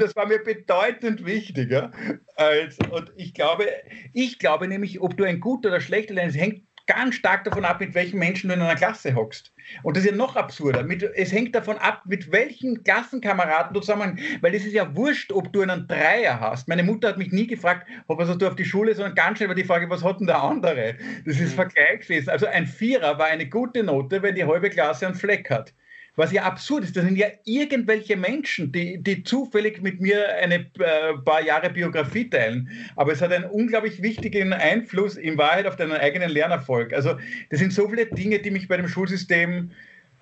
das 0.00 0.16
war 0.16 0.26
mir 0.26 0.42
bedeutend 0.42 1.24
wichtiger. 1.24 1.92
Als, 2.36 2.78
und 2.90 3.12
ich 3.16 3.34
glaube, 3.34 3.66
ich 4.12 4.38
glaube 4.38 4.68
nämlich, 4.68 5.00
ob 5.00 5.16
du 5.16 5.24
ein 5.24 5.40
guter 5.40 5.68
oder 5.68 5.80
schlechter 5.80 6.14
Lernender 6.14 6.38
hängt 6.38 6.64
ganz 6.86 7.14
stark 7.14 7.44
davon 7.44 7.64
ab, 7.64 7.80
mit 7.80 7.94
welchen 7.94 8.18
Menschen 8.18 8.48
du 8.48 8.54
in 8.54 8.60
einer 8.60 8.74
Klasse 8.74 9.14
hockst. 9.14 9.52
Und 9.82 9.96
das 9.96 10.04
ist 10.04 10.10
ja 10.10 10.16
noch 10.16 10.36
absurder. 10.36 10.82
Mit, 10.82 11.02
es 11.02 11.32
hängt 11.32 11.54
davon 11.54 11.78
ab, 11.78 12.02
mit 12.06 12.32
welchen 12.32 12.82
Klassenkameraden 12.84 13.74
du 13.74 13.80
zusammen, 13.80 14.18
weil 14.40 14.54
es 14.54 14.64
ist 14.64 14.72
ja 14.72 14.94
wurscht, 14.96 15.32
ob 15.32 15.52
du 15.52 15.62
einen 15.62 15.86
Dreier 15.86 16.40
hast. 16.40 16.68
Meine 16.68 16.82
Mutter 16.82 17.08
hat 17.08 17.18
mich 17.18 17.32
nie 17.32 17.46
gefragt, 17.46 17.86
ob 18.06 18.18
was 18.18 18.28
hast 18.28 18.40
du 18.40 18.46
auf 18.46 18.56
die 18.56 18.64
Schule, 18.64 18.94
sondern 18.94 19.14
ganz 19.14 19.38
schnell 19.38 19.48
war 19.48 19.54
die 19.54 19.64
Frage, 19.64 19.88
was 19.90 20.04
hat 20.04 20.20
denn 20.20 20.26
der 20.26 20.42
andere? 20.42 20.94
Das 21.24 21.38
ist 21.38 21.52
mhm. 21.52 21.56
Vergleichswesen. 21.56 22.28
Also 22.30 22.46
ein 22.46 22.66
Vierer 22.66 23.18
war 23.18 23.26
eine 23.26 23.48
gute 23.48 23.82
Note, 23.82 24.22
wenn 24.22 24.34
die 24.34 24.44
halbe 24.44 24.70
Klasse 24.70 25.06
einen 25.06 25.14
Fleck 25.14 25.50
hat. 25.50 25.72
Was 26.16 26.32
ja 26.32 26.42
absurd 26.42 26.84
ist, 26.84 26.96
das 26.96 27.04
sind 27.04 27.16
ja 27.16 27.28
irgendwelche 27.44 28.16
Menschen, 28.16 28.72
die, 28.72 29.02
die 29.02 29.22
zufällig 29.22 29.80
mit 29.80 30.00
mir 30.00 30.34
eine 30.36 30.66
äh, 30.78 31.14
paar 31.24 31.42
Jahre 31.42 31.70
Biografie 31.70 32.28
teilen. 32.28 32.68
Aber 32.96 33.12
es 33.12 33.22
hat 33.22 33.32
einen 33.32 33.44
unglaublich 33.44 34.02
wichtigen 34.02 34.52
Einfluss 34.52 35.16
in 35.16 35.38
Wahrheit 35.38 35.66
auf 35.66 35.76
deinen 35.76 35.92
eigenen 35.92 36.30
Lernerfolg. 36.30 36.92
Also 36.92 37.16
das 37.50 37.60
sind 37.60 37.72
so 37.72 37.88
viele 37.88 38.06
Dinge, 38.06 38.40
die 38.40 38.50
mich 38.50 38.68
bei 38.68 38.76
dem 38.76 38.88
Schulsystem 38.88 39.70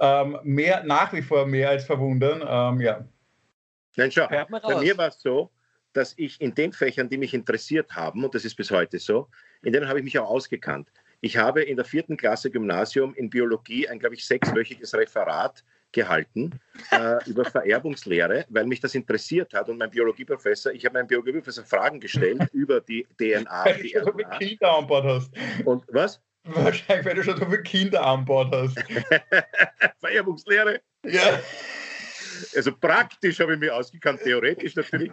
ähm, 0.00 0.38
mehr, 0.44 0.84
nach 0.84 1.12
wie 1.12 1.22
vor 1.22 1.46
mehr 1.46 1.70
als 1.70 1.84
verwundern. 1.84 2.42
Ähm, 2.46 2.80
ja. 2.80 3.04
Nein, 3.96 4.12
schau, 4.12 4.28
bei 4.28 4.80
mir 4.80 4.96
war 4.96 5.08
es 5.08 5.20
so, 5.20 5.50
dass 5.92 6.14
ich 6.16 6.40
in 6.40 6.54
den 6.54 6.72
Fächern, 6.72 7.08
die 7.08 7.18
mich 7.18 7.34
interessiert 7.34 7.96
haben, 7.96 8.24
und 8.24 8.34
das 8.34 8.44
ist 8.44 8.54
bis 8.54 8.70
heute 8.70 8.98
so, 8.98 9.28
in 9.62 9.72
denen 9.72 9.88
habe 9.88 9.98
ich 9.98 10.04
mich 10.04 10.18
auch 10.18 10.28
ausgekannt. 10.28 10.88
Ich 11.20 11.36
habe 11.36 11.62
in 11.62 11.76
der 11.76 11.84
vierten 11.84 12.16
Klasse 12.16 12.50
Gymnasium 12.50 13.14
in 13.14 13.28
Biologie 13.28 13.88
ein, 13.88 13.98
glaube 13.98 14.14
ich, 14.14 14.24
sechswöchiges 14.24 14.94
Referat 14.94 15.64
gehalten 15.92 16.60
äh, 16.90 17.16
über 17.28 17.44
Vererbungslehre, 17.44 18.44
weil 18.48 18.66
mich 18.66 18.80
das 18.80 18.94
interessiert 18.94 19.54
hat 19.54 19.68
und 19.68 19.78
mein 19.78 19.90
Biologieprofessor, 19.90 20.72
ich 20.72 20.84
habe 20.84 20.94
meinem 20.94 21.06
Biologieprofessor 21.06 21.64
Fragen 21.64 22.00
gestellt 22.00 22.42
über 22.52 22.80
die 22.80 23.06
DNA. 23.18 23.64
Weil 23.64 23.82
du 23.82 23.88
schon 23.88 24.04
so 24.04 24.12
viele 24.12 24.28
Kinder 24.38 24.76
an 24.76 24.86
Bord 24.86 25.04
hast. 25.04 25.32
Und 25.64 25.84
was? 25.88 26.20
Wahrscheinlich, 26.44 27.06
weil 27.06 27.14
du 27.14 27.22
schon 27.22 27.36
so 27.36 27.44
viele 27.46 27.62
Kinder 27.62 28.04
an 28.04 28.24
Bord 28.24 28.54
hast. 28.54 28.78
Vererbungslehre? 30.00 30.80
Ja. 31.04 31.40
Also 32.54 32.72
praktisch 32.72 33.40
habe 33.40 33.54
ich 33.54 33.58
mich 33.58 33.70
ausgekannt, 33.70 34.20
theoretisch 34.22 34.76
natürlich. 34.76 35.10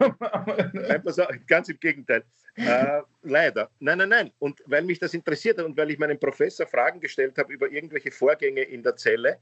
ganz 1.48 1.70
im 1.70 1.79
Gegenteil. 1.79 2.24
Äh, 2.55 3.01
leider. 3.24 3.70
Nein, 3.79 3.98
nein, 3.98 4.10
nein. 4.10 4.32
Und 4.39 4.62
weil 4.67 4.84
mich 4.84 5.00
das 5.00 5.13
interessiert 5.13 5.58
hat 5.58 5.65
und 5.65 5.75
weil 5.75 5.89
ich 5.91 5.98
meinem 5.98 6.20
Professor 6.20 6.67
Fragen 6.67 7.00
gestellt 7.00 7.38
habe 7.38 7.51
über 7.51 7.70
irgendwelche 7.70 8.12
Vorgänge 8.12 8.62
in 8.62 8.84
der 8.84 8.96
Zelle, 8.96 9.39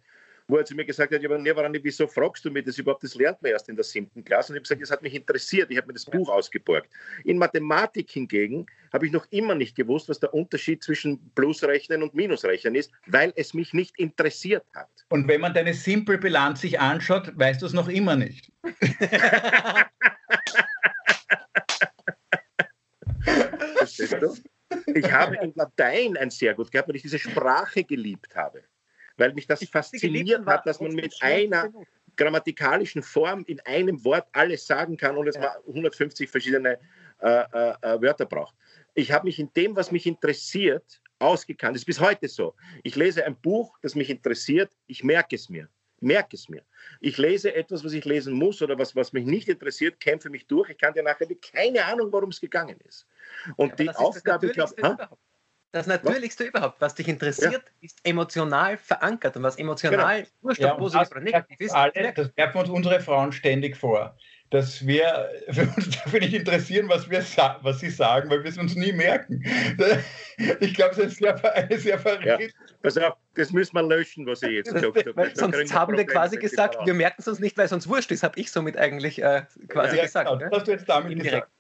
wo 0.48 0.58
er 0.58 0.66
zu 0.66 0.76
mir 0.76 0.86
gesagt 0.86 1.14
hat, 1.14 1.22
ja, 1.22 1.30
aber 1.30 1.38
Neverani, 1.38 1.80
wieso 1.82 2.08
fragst 2.08 2.44
du 2.46 2.52
mich 2.52 2.66
das 2.66 2.78
überhaupt? 2.78 3.04
Das 3.04 3.16
lernt 3.16 3.42
man 3.42 3.52
erst 3.52 3.70
in 3.70 3.76
der 3.76 3.84
siebten 3.84 4.24
Klasse. 4.24 4.52
Und 4.52 4.58
ich 4.58 4.60
habe 4.60 4.64
gesagt, 4.64 4.82
das 4.82 4.92
hat 4.92 5.02
mich 5.02 5.14
interessiert. 5.14 5.72
Ich 5.72 5.78
habe 5.78 5.88
mir 5.88 5.94
das 5.94 6.06
Buch 6.06 6.30
ausgeborgt. 6.30 6.90
In 7.24 7.38
Mathematik 7.38 8.12
hingegen 8.12 8.66
habe 8.92 9.06
ich 9.06 9.12
noch 9.12 9.26
immer 9.32 9.56
nicht 9.56 9.76
gewusst, 9.76 10.10
was 10.10 10.20
der 10.20 10.34
Unterschied 10.34 10.84
zwischen 10.84 11.32
Plusrechnen 11.36 12.04
und 12.04 12.14
Minusrechnen 12.14 12.76
ist, 12.76 12.92
weil 13.08 13.32
es 13.36 13.54
mich 13.54 13.74
nicht 13.74 13.98
interessiert 13.98 14.66
hat. 14.76 14.90
Und 15.10 15.28
wenn 15.28 15.42
man 15.42 15.54
deine 15.54 15.74
Simple-Bilanz 15.74 16.62
sich 16.62 16.80
anschaut, 16.80 17.32
weißt 17.36 17.62
du 17.62 17.66
es 17.66 17.74
noch 17.74 17.88
immer 17.88 18.16
nicht. 18.16 18.52
Verstehst 23.78 24.18
du? 24.22 24.36
Ich 24.96 25.12
habe 25.12 25.36
in 25.38 25.54
Latein 25.56 26.18
ein 26.18 26.30
sehr 26.30 26.54
gut 26.54 26.72
gehabt, 26.72 26.90
weil 26.90 26.96
ich 26.96 27.04
diese 27.04 27.20
Sprache 27.20 27.84
geliebt 27.84 28.36
habe 28.36 28.64
weil 29.24 29.34
mich 29.34 29.48
das 29.48 29.62
ich 29.62 29.70
fasziniert 29.70 30.46
hat, 30.46 30.66
dass 30.66 30.82
man 30.82 30.92
mit 30.92 31.16
einer 31.22 31.72
grammatikalischen 32.18 33.02
Form 33.02 33.46
in 33.48 33.62
einem 33.62 34.04
Wort 34.04 34.28
alles 34.34 34.68
sagen 34.68 34.98
kann 34.98 35.16
und 35.16 35.28
es 35.28 35.36
ja. 35.36 35.56
150 35.66 36.30
verschiedene 36.30 36.78
äh, 37.20 37.28
äh, 37.30 37.74
äh, 37.82 38.02
Wörter 38.02 38.26
braucht. 38.26 38.54
Ich 38.96 39.14
habe 39.14 39.26
mich 39.26 39.40
in 39.40 39.50
dem, 39.54 39.78
was 39.78 39.92
mich 39.92 40.06
interessiert, 40.06 41.02
ausgekannt. 41.20 41.76
Das 41.76 41.84
ist 41.84 41.86
bis 41.86 42.02
heute 42.02 42.28
so. 42.28 42.54
Ich 42.84 42.98
lese 42.98 43.26
ein 43.26 43.38
Buch, 43.38 43.78
das 43.82 43.96
mich 43.96 44.10
interessiert, 44.10 44.72
ich 44.88 45.06
merke 45.06 45.38
es 45.38 45.50
mir. 45.50 45.70
Merke 46.02 46.36
es 46.36 46.50
mir. 46.50 46.64
Ich 47.00 47.18
lese 47.18 47.56
etwas, 47.56 47.82
was 47.86 47.94
ich 47.94 48.04
lesen 48.04 48.34
muss 48.34 48.62
oder 48.62 48.78
was, 48.78 48.94
was 48.94 49.14
mich 49.14 49.26
nicht 49.26 49.48
interessiert, 49.48 50.02
kämpfe 50.02 50.30
mich 50.30 50.48
durch. 50.48 50.70
Ich 50.70 50.78
kann 50.78 50.94
dir 50.94 51.02
nachher 51.02 51.28
keine 51.54 51.86
Ahnung, 51.86 52.12
worum 52.12 52.30
es 52.30 52.42
gegangen 52.42 52.78
ist. 52.86 53.08
Und 53.56 53.70
ja, 53.70 53.76
die 53.78 53.90
Aufgabe, 53.90 54.48
ich 54.48 54.52
glaube, 54.52 54.76
das 55.74 55.88
Natürlichste 55.88 56.44
was? 56.44 56.50
überhaupt, 56.50 56.82
was 56.82 56.94
dich 56.94 57.08
interessiert, 57.08 57.64
ja. 57.66 57.72
ist 57.82 58.00
emotional 58.04 58.78
verankert. 58.78 59.36
Und 59.36 59.44
was 59.44 59.58
emotional, 59.58 60.22
genau. 60.22 60.30
wurscht, 60.42 60.62
ja, 60.62 60.76
positiv 60.76 61.12
oder 61.12 61.20
negativ 61.20 61.60
ist. 61.60 61.74
Alle, 61.74 62.14
das 62.14 62.30
werfen 62.38 62.62
uns 62.62 62.70
unsere 62.70 63.00
Frauen 63.00 63.32
ständig 63.32 63.76
vor, 63.76 64.16
dass 64.52 64.86
wir 64.86 65.32
für 65.50 65.64
uns 65.64 65.90
dafür 65.90 66.20
nicht 66.20 66.36
interessieren, 66.36 66.88
was, 66.90 67.10
wir 67.10 67.26
was 67.64 67.80
sie 67.80 67.90
sagen, 67.90 68.30
weil 68.30 68.44
wir 68.44 68.52
es 68.52 68.58
uns 68.58 68.76
nie 68.76 68.94
merken. 68.94 69.44
Ich 70.62 70.74
glaube, 70.74 70.94
es 70.94 70.98
ist 70.98 71.18
sehr, 71.18 71.56
eine 71.56 71.78
sehr 71.78 72.00
verrückte. 72.00 72.28
Ja. 72.28 72.50
Pass 72.82 72.98
auf, 72.98 73.14
das 73.36 73.52
müssen 73.52 73.76
wir 73.76 73.84
löschen, 73.84 74.26
was 74.26 74.42
ich 74.42 74.50
jetzt 74.50 74.74
gesagt 74.74 75.06
habe. 75.06 75.32
Sonst 75.36 75.72
haben 75.72 75.96
wir 75.96 76.08
quasi 76.08 76.38
gesagt, 76.38 76.76
wir 76.84 76.94
merken 76.96 77.18
es 77.20 77.28
uns 77.28 77.38
nicht, 77.38 77.56
weil 77.56 77.68
es 77.68 77.72
uns 77.72 77.88
wurscht 77.88 78.12
ist, 78.12 78.24
habe 78.24 78.40
ich 78.40 78.52
somit 78.52 78.76
eigentlich 78.76 79.22
äh, 79.22 79.44
quasi 79.68 79.98
ja, 79.98 80.04
gesagt. 80.04 80.28
Genau, 80.28 80.40
ne? 80.40 80.50
Das 80.50 80.60
hast 80.62 80.68
du 80.68 80.72
jetzt 80.72 80.90
damit 80.90 81.12
Indirekt. 81.12 81.34
gesagt. 81.34 81.52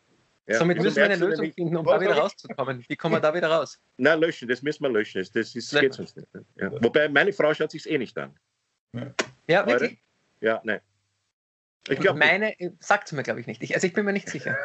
Ja. 0.46 0.58
Somit 0.58 0.82
müssen 0.82 0.98
wir 0.98 1.06
eine 1.06 1.16
Lösung 1.16 1.54
finden, 1.54 1.78
um 1.78 1.86
da 1.86 2.02
wieder 2.02 2.18
rauszukommen. 2.18 2.84
Wie 2.88 2.96
kommen 2.98 3.16
wir 3.16 3.22
da 3.22 3.34
wieder 3.34 3.50
raus? 3.50 3.80
Nein, 3.98 4.20
löschen, 4.20 4.48
das 4.50 4.62
müssen 4.62 4.84
wir 4.84 4.90
löschen. 4.90 5.22
Das, 5.22 5.32
das 5.32 5.56
ist, 5.56 5.72
geht 5.72 5.94
sonst 5.94 6.18
nicht. 6.18 6.28
Ja. 6.56 6.72
Wobei 6.84 7.08
meine 7.08 7.32
Frau 7.32 7.54
schaut 7.54 7.72
sich 7.72 7.90
eh 7.90 7.98
nicht 7.98 8.18
an. 8.18 8.38
Ja, 9.48 9.66
wirklich? 9.66 9.98
Ja, 10.42 10.62
nein. 10.64 10.82
Ich 11.88 12.00
glaub, 12.00 12.18
meine, 12.18 12.54
sagt 12.80 13.08
sie 13.08 13.16
mir, 13.16 13.24
glaube 13.24 13.40
ich, 13.40 13.48
nicht. 13.48 13.64
Ich, 13.64 13.74
also 13.74 13.88
ich 13.88 13.94
bin 13.94 14.06
mir 14.06 14.14
nicht 14.14 14.30
sicher. 14.30 14.58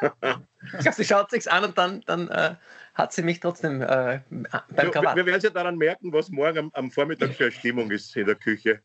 ich 0.02 0.78
glaube, 0.78 0.94
sie 0.94 1.04
schaut 1.04 1.30
sich's 1.30 1.46
an 1.46 1.64
und 1.64 1.76
dann, 1.76 2.02
dann 2.02 2.28
äh, 2.28 2.54
hat 3.00 3.12
sie 3.12 3.22
mich 3.22 3.40
trotzdem 3.40 3.82
äh, 3.82 4.20
beim 4.30 4.90
Krawatt. 4.90 5.16
Wir, 5.16 5.24
wir 5.24 5.26
werden 5.26 5.42
ja 5.42 5.50
daran 5.50 5.76
merken, 5.76 6.12
was 6.12 6.28
morgen 6.28 6.58
am, 6.58 6.70
am 6.74 6.90
Vormittag 6.90 7.34
für 7.34 7.44
eine 7.44 7.52
Stimmung 7.52 7.90
ist 7.90 8.14
in 8.16 8.26
der 8.26 8.34
Küche. 8.34 8.80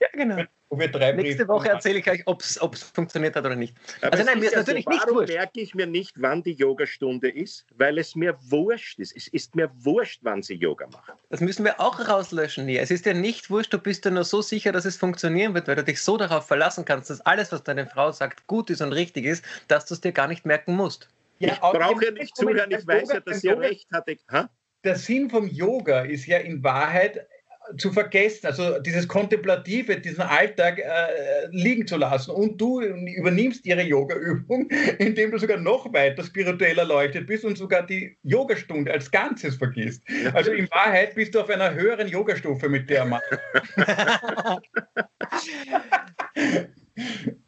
ja, 0.00 0.08
genau. 0.12 0.42
Nächste 0.68 1.46
Woche 1.46 1.68
erzähle 1.68 2.00
ich 2.00 2.10
euch, 2.10 2.26
ob 2.26 2.42
es 2.42 2.82
funktioniert 2.82 3.36
hat 3.36 3.46
oder 3.46 3.54
nicht. 3.54 3.76
Aber 4.00 4.12
also 4.12 4.24
nein, 4.24 4.40
mir 4.40 4.46
ist 4.46 4.56
natürlich 4.56 4.84
so, 4.84 4.90
nicht 4.90 5.02
warum 5.02 5.18
wurscht. 5.18 5.32
merke 5.32 5.60
ich 5.60 5.74
mir 5.76 5.86
nicht, 5.86 6.20
wann 6.20 6.42
die 6.42 6.54
Yogastunde 6.54 7.30
ist? 7.30 7.64
Weil 7.76 7.98
es 7.98 8.16
mir 8.16 8.36
wurscht 8.40 8.98
ist. 8.98 9.14
Es 9.16 9.28
ist 9.28 9.54
mir 9.54 9.70
wurscht, 9.76 10.20
wann 10.22 10.42
sie 10.42 10.54
Yoga 10.54 10.88
macht. 10.88 11.12
Das 11.30 11.40
müssen 11.40 11.64
wir 11.64 11.80
auch 11.80 12.08
rauslöschen 12.08 12.66
hier. 12.66 12.82
Es 12.82 12.90
ist 12.90 13.06
ja 13.06 13.14
nicht 13.14 13.48
wurscht, 13.48 13.72
du 13.72 13.78
bist 13.78 14.04
ja 14.04 14.10
nur 14.10 14.24
so 14.24 14.42
sicher, 14.42 14.72
dass 14.72 14.84
es 14.84 14.96
funktionieren 14.96 15.54
wird, 15.54 15.68
weil 15.68 15.76
du 15.76 15.84
dich 15.84 16.02
so 16.02 16.16
darauf 16.16 16.46
verlassen 16.46 16.84
kannst, 16.84 17.10
dass 17.10 17.20
alles, 17.20 17.52
was 17.52 17.62
deine 17.62 17.86
Frau 17.86 18.10
sagt, 18.10 18.48
gut 18.48 18.68
ist 18.68 18.82
und 18.82 18.92
richtig 18.92 19.24
ist, 19.24 19.44
dass 19.68 19.86
du 19.86 19.94
es 19.94 20.00
dir 20.00 20.12
gar 20.12 20.26
nicht 20.26 20.44
merken 20.44 20.74
musst. 20.74 21.08
Ja, 21.38 21.52
ich 21.52 21.60
brauche 21.60 22.04
ja 22.04 22.10
nicht 22.10 22.36
zuhören, 22.36 22.70
ich 22.70 22.86
weiß 22.86 23.12
ja, 23.12 23.20
dass 23.20 23.40
sie 23.40 23.50
recht 23.50 23.86
hatte. 23.92 24.16
Ha? 24.30 24.48
Der 24.84 24.96
Sinn 24.96 25.28
vom 25.28 25.48
Yoga 25.48 26.02
ist 26.02 26.26
ja 26.26 26.38
in 26.38 26.62
Wahrheit 26.62 27.26
zu 27.78 27.92
vergessen, 27.92 28.46
also 28.46 28.78
dieses 28.78 29.08
Kontemplative, 29.08 30.00
diesen 30.00 30.22
Alltag 30.22 30.78
äh, 30.78 31.48
liegen 31.50 31.86
zu 31.86 31.96
lassen. 31.96 32.30
Und 32.30 32.60
du 32.60 32.80
übernimmst 32.80 33.66
ihre 33.66 33.82
Yoga-Übung, 33.82 34.70
indem 34.98 35.32
du 35.32 35.38
sogar 35.38 35.58
noch 35.58 35.92
weiter 35.92 36.22
spirituell 36.22 36.78
erleuchtet 36.78 37.26
bist 37.26 37.44
und 37.44 37.58
sogar 37.58 37.84
die 37.84 38.16
Yogastunde 38.22 38.92
als 38.92 39.10
Ganzes 39.10 39.56
vergisst. 39.56 40.02
Also 40.32 40.52
in 40.52 40.70
Wahrheit 40.70 41.14
bist 41.14 41.34
du 41.34 41.40
auf 41.40 41.50
einer 41.50 41.74
höheren 41.74 42.08
Yogastufe 42.08 42.68
mit 42.68 42.88
der 42.88 43.04
Mann. 43.04 43.20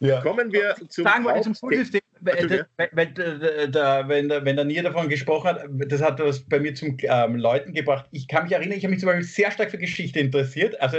Ja. 0.00 0.20
Kommen 0.20 0.52
wir 0.52 0.74
zum, 0.88 1.04
Sagen 1.04 1.24
wir 1.24 1.40
zum 1.42 1.54
Schulsystem, 1.54 2.00
weil, 2.20 2.66
weil, 2.92 3.68
da, 3.70 4.08
wenn, 4.08 4.28
wenn 4.30 4.56
der 4.56 4.64
Nier 4.64 4.82
davon 4.82 5.08
gesprochen 5.08 5.48
hat, 5.48 5.64
das 5.88 6.02
hat 6.02 6.20
was 6.20 6.40
bei 6.48 6.60
mir 6.60 6.74
zum 6.74 6.96
ähm, 7.02 7.36
Leuten 7.36 7.72
gebracht. 7.72 8.06
Ich 8.10 8.28
kann 8.28 8.44
mich 8.44 8.52
erinnern, 8.52 8.78
ich 8.78 8.84
habe 8.84 8.92
mich 8.92 9.00
zum 9.00 9.08
Beispiel 9.08 9.24
sehr 9.24 9.50
stark 9.50 9.70
für 9.70 9.78
Geschichte 9.78 10.20
interessiert. 10.20 10.80
Also, 10.80 10.98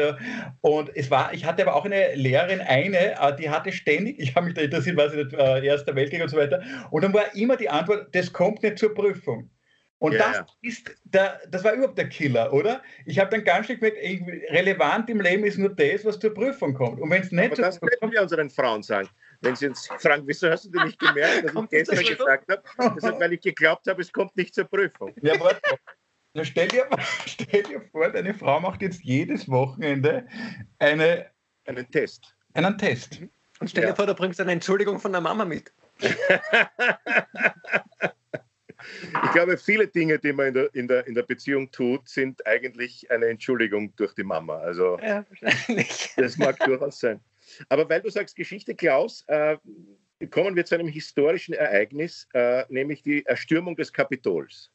und 0.62 0.96
es 0.96 1.10
war, 1.12 1.34
ich 1.34 1.46
hatte 1.46 1.64
aber 1.64 1.76
auch 1.76 1.86
eine 1.86 2.16
Lehrerin, 2.16 2.62
eine, 2.62 3.20
äh, 3.20 3.36
die 3.38 3.50
hatte 3.50 3.72
ständig, 3.72 4.20
ich 4.20 4.36
habe 4.36 4.48
mich 4.48 4.56
da 4.56 4.62
interessiert, 4.62 4.98
was 4.98 5.14
ist 5.14 5.32
der 5.32 5.64
äh, 5.64 5.66
Erste 5.66 5.96
Weltkrieg 5.96 6.22
und 6.22 6.30
so 6.30 6.38
weiter. 6.38 6.62
Und 6.92 7.04
dann 7.04 7.14
war 7.14 7.34
immer 7.36 7.58
die 7.58 7.70
Antwort, 7.70 8.14
das 8.14 8.32
kommt 8.32 8.64
nicht 8.64 8.78
zur 8.80 8.94
Prüfung. 8.94 9.50
Und 10.00 10.14
yeah. 10.14 10.32
das 10.32 10.46
ist 10.62 10.92
der, 11.06 11.40
das 11.50 11.64
war 11.64 11.74
überhaupt 11.74 11.98
der 11.98 12.10
Killer, 12.10 12.52
oder? 12.52 12.82
Ich 13.06 13.20
habe 13.20 13.32
dann 13.32 13.44
ganz 13.44 13.68
schnell 13.68 13.78
gemerkt, 13.78 13.98
ey, 14.02 14.44
relevant 14.50 15.10
im 15.10 15.22
Leben 15.22 15.46
ist 15.46 15.58
nur 15.58 15.74
das, 15.74 16.04
was 16.04 16.20
zur 16.20 16.34
Prüfung 16.34 16.74
kommt. 16.74 17.00
Und 17.00 17.10
wenn 17.10 17.22
es 17.22 17.32
nicht 17.32 17.54
Aber 17.54 17.62
das 17.62 17.80
können 17.80 18.12
wir 18.12 18.22
unseren 18.22 18.50
Frauen 18.50 18.84
sagen. 18.84 19.08
Wenn 19.40 19.56
sie 19.56 19.68
uns 19.68 19.88
fragen, 20.00 20.24
wieso 20.26 20.50
hast 20.50 20.66
du 20.66 20.72
denn 20.72 20.88
nicht 20.88 21.00
gemerkt, 21.00 21.46
dass 21.46 21.56
ich 21.64 21.70
gestern 21.70 22.04
gesagt 22.04 22.50
habe? 22.50 23.00
Das 23.00 23.20
weil 23.20 23.34
ich 23.34 23.42
geglaubt 23.42 23.88
habe, 23.88 24.02
es 24.02 24.12
kommt 24.12 24.36
nicht 24.36 24.54
zur 24.54 24.66
Prüfung. 24.66 25.14
Ja, 25.22 25.40
warte. 25.40 25.62
Na, 26.34 26.44
stell, 26.44 26.68
dir, 26.68 26.86
stell 27.26 27.64
dir 27.64 27.82
vor, 27.92 28.10
deine 28.10 28.34
Frau 28.34 28.60
macht 28.60 28.82
jetzt 28.82 29.02
jedes 29.04 29.48
Wochenende 29.50 30.28
eine, 30.80 31.28
einen 31.66 31.90
Test. 31.92 32.36
Einen 32.54 32.78
Test. 32.78 33.22
Und 33.60 33.70
stell 33.70 33.84
dir 33.84 33.90
ja. 33.90 33.96
vor, 33.96 34.08
du 34.08 34.16
bringst 34.16 34.42
eine 34.42 34.52
Entschuldigung 34.52 35.00
von 35.00 35.12
der 35.12 35.22
Mama 35.22 35.46
mit. 35.46 35.72
Ich 39.24 39.32
glaube, 39.32 39.58
viele 39.58 39.88
Dinge, 39.88 40.20
die 40.20 40.34
man 40.34 40.48
in 40.48 40.54
der, 40.54 40.76
in, 40.76 40.88
der, 40.88 41.08
in 41.08 41.16
der 41.16 41.24
Beziehung 41.24 41.72
tut, 41.72 42.08
sind 42.08 42.46
eigentlich 42.46 43.10
eine 43.12 43.28
Entschuldigung 43.28 43.96
durch 43.96 44.14
die 44.14 44.24
Mama. 44.24 44.58
Also 44.58 45.00
ja, 45.00 45.26
das 46.18 46.38
mag 46.38 46.60
durchaus 46.60 47.00
sein. 47.00 47.20
Aber 47.70 47.88
weil 47.90 48.02
du 48.02 48.10
sagst 48.10 48.36
Geschichte, 48.36 48.76
Klaus, 48.76 49.24
äh, 49.28 49.58
kommen 50.30 50.56
wir 50.56 50.66
zu 50.66 50.76
einem 50.76 50.88
historischen 50.88 51.54
Ereignis, 51.54 52.28
äh, 52.34 52.64
nämlich 52.70 53.04
die 53.04 53.26
Erstürmung 53.26 53.76
des 53.76 53.92
Kapitols. 53.92 54.72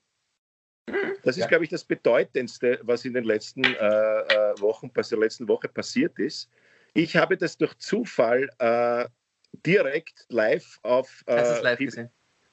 Das 1.23 1.37
ist, 1.37 1.43
ja. 1.43 1.47
glaube 1.49 1.65
ich, 1.65 1.71
das 1.71 1.85
Bedeutendste, 1.85 2.81
was 2.83 3.05
in 3.05 3.13
den 3.13 3.25
letzten 3.25 3.65
äh, 3.65 3.69
äh 3.69 4.61
Wochen, 4.61 4.91
was 4.95 5.13
in 5.13 5.19
der 5.19 5.27
letzten 5.27 5.49
Woche 5.49 5.69
passiert 5.69 6.19
ist. 6.19 6.49
Ich 6.95 7.17
habe 7.17 7.37
das 7.37 7.59
durch 7.59 7.77
Zufall 7.79 8.49
äh, 8.59 9.07
direkt 9.67 10.27
live 10.29 10.79
auf 10.83 11.23
äh, 11.27 11.61
live 11.61 11.81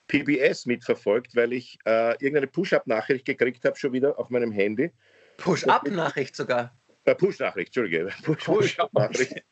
PBS 0.08 0.66
mitverfolgt, 0.66 1.36
weil 1.36 1.54
ich 1.54 1.78
äh, 1.86 2.12
irgendeine 2.14 2.48
Push-Up-Nachricht 2.48 3.26
gekriegt 3.26 3.66
habe, 3.66 3.78
schon 3.78 3.94
wieder 3.94 4.20
auf 4.20 4.30
meinem 4.30 4.52
Handy. 4.52 4.92
Push-Up-Nachricht 5.38 6.36
sogar. 6.36 6.76
Äh, 7.06 7.14
Push-Nachricht, 7.14 7.68
Entschuldige. 7.68 8.10
Push-Up-Nachricht. 8.24 9.44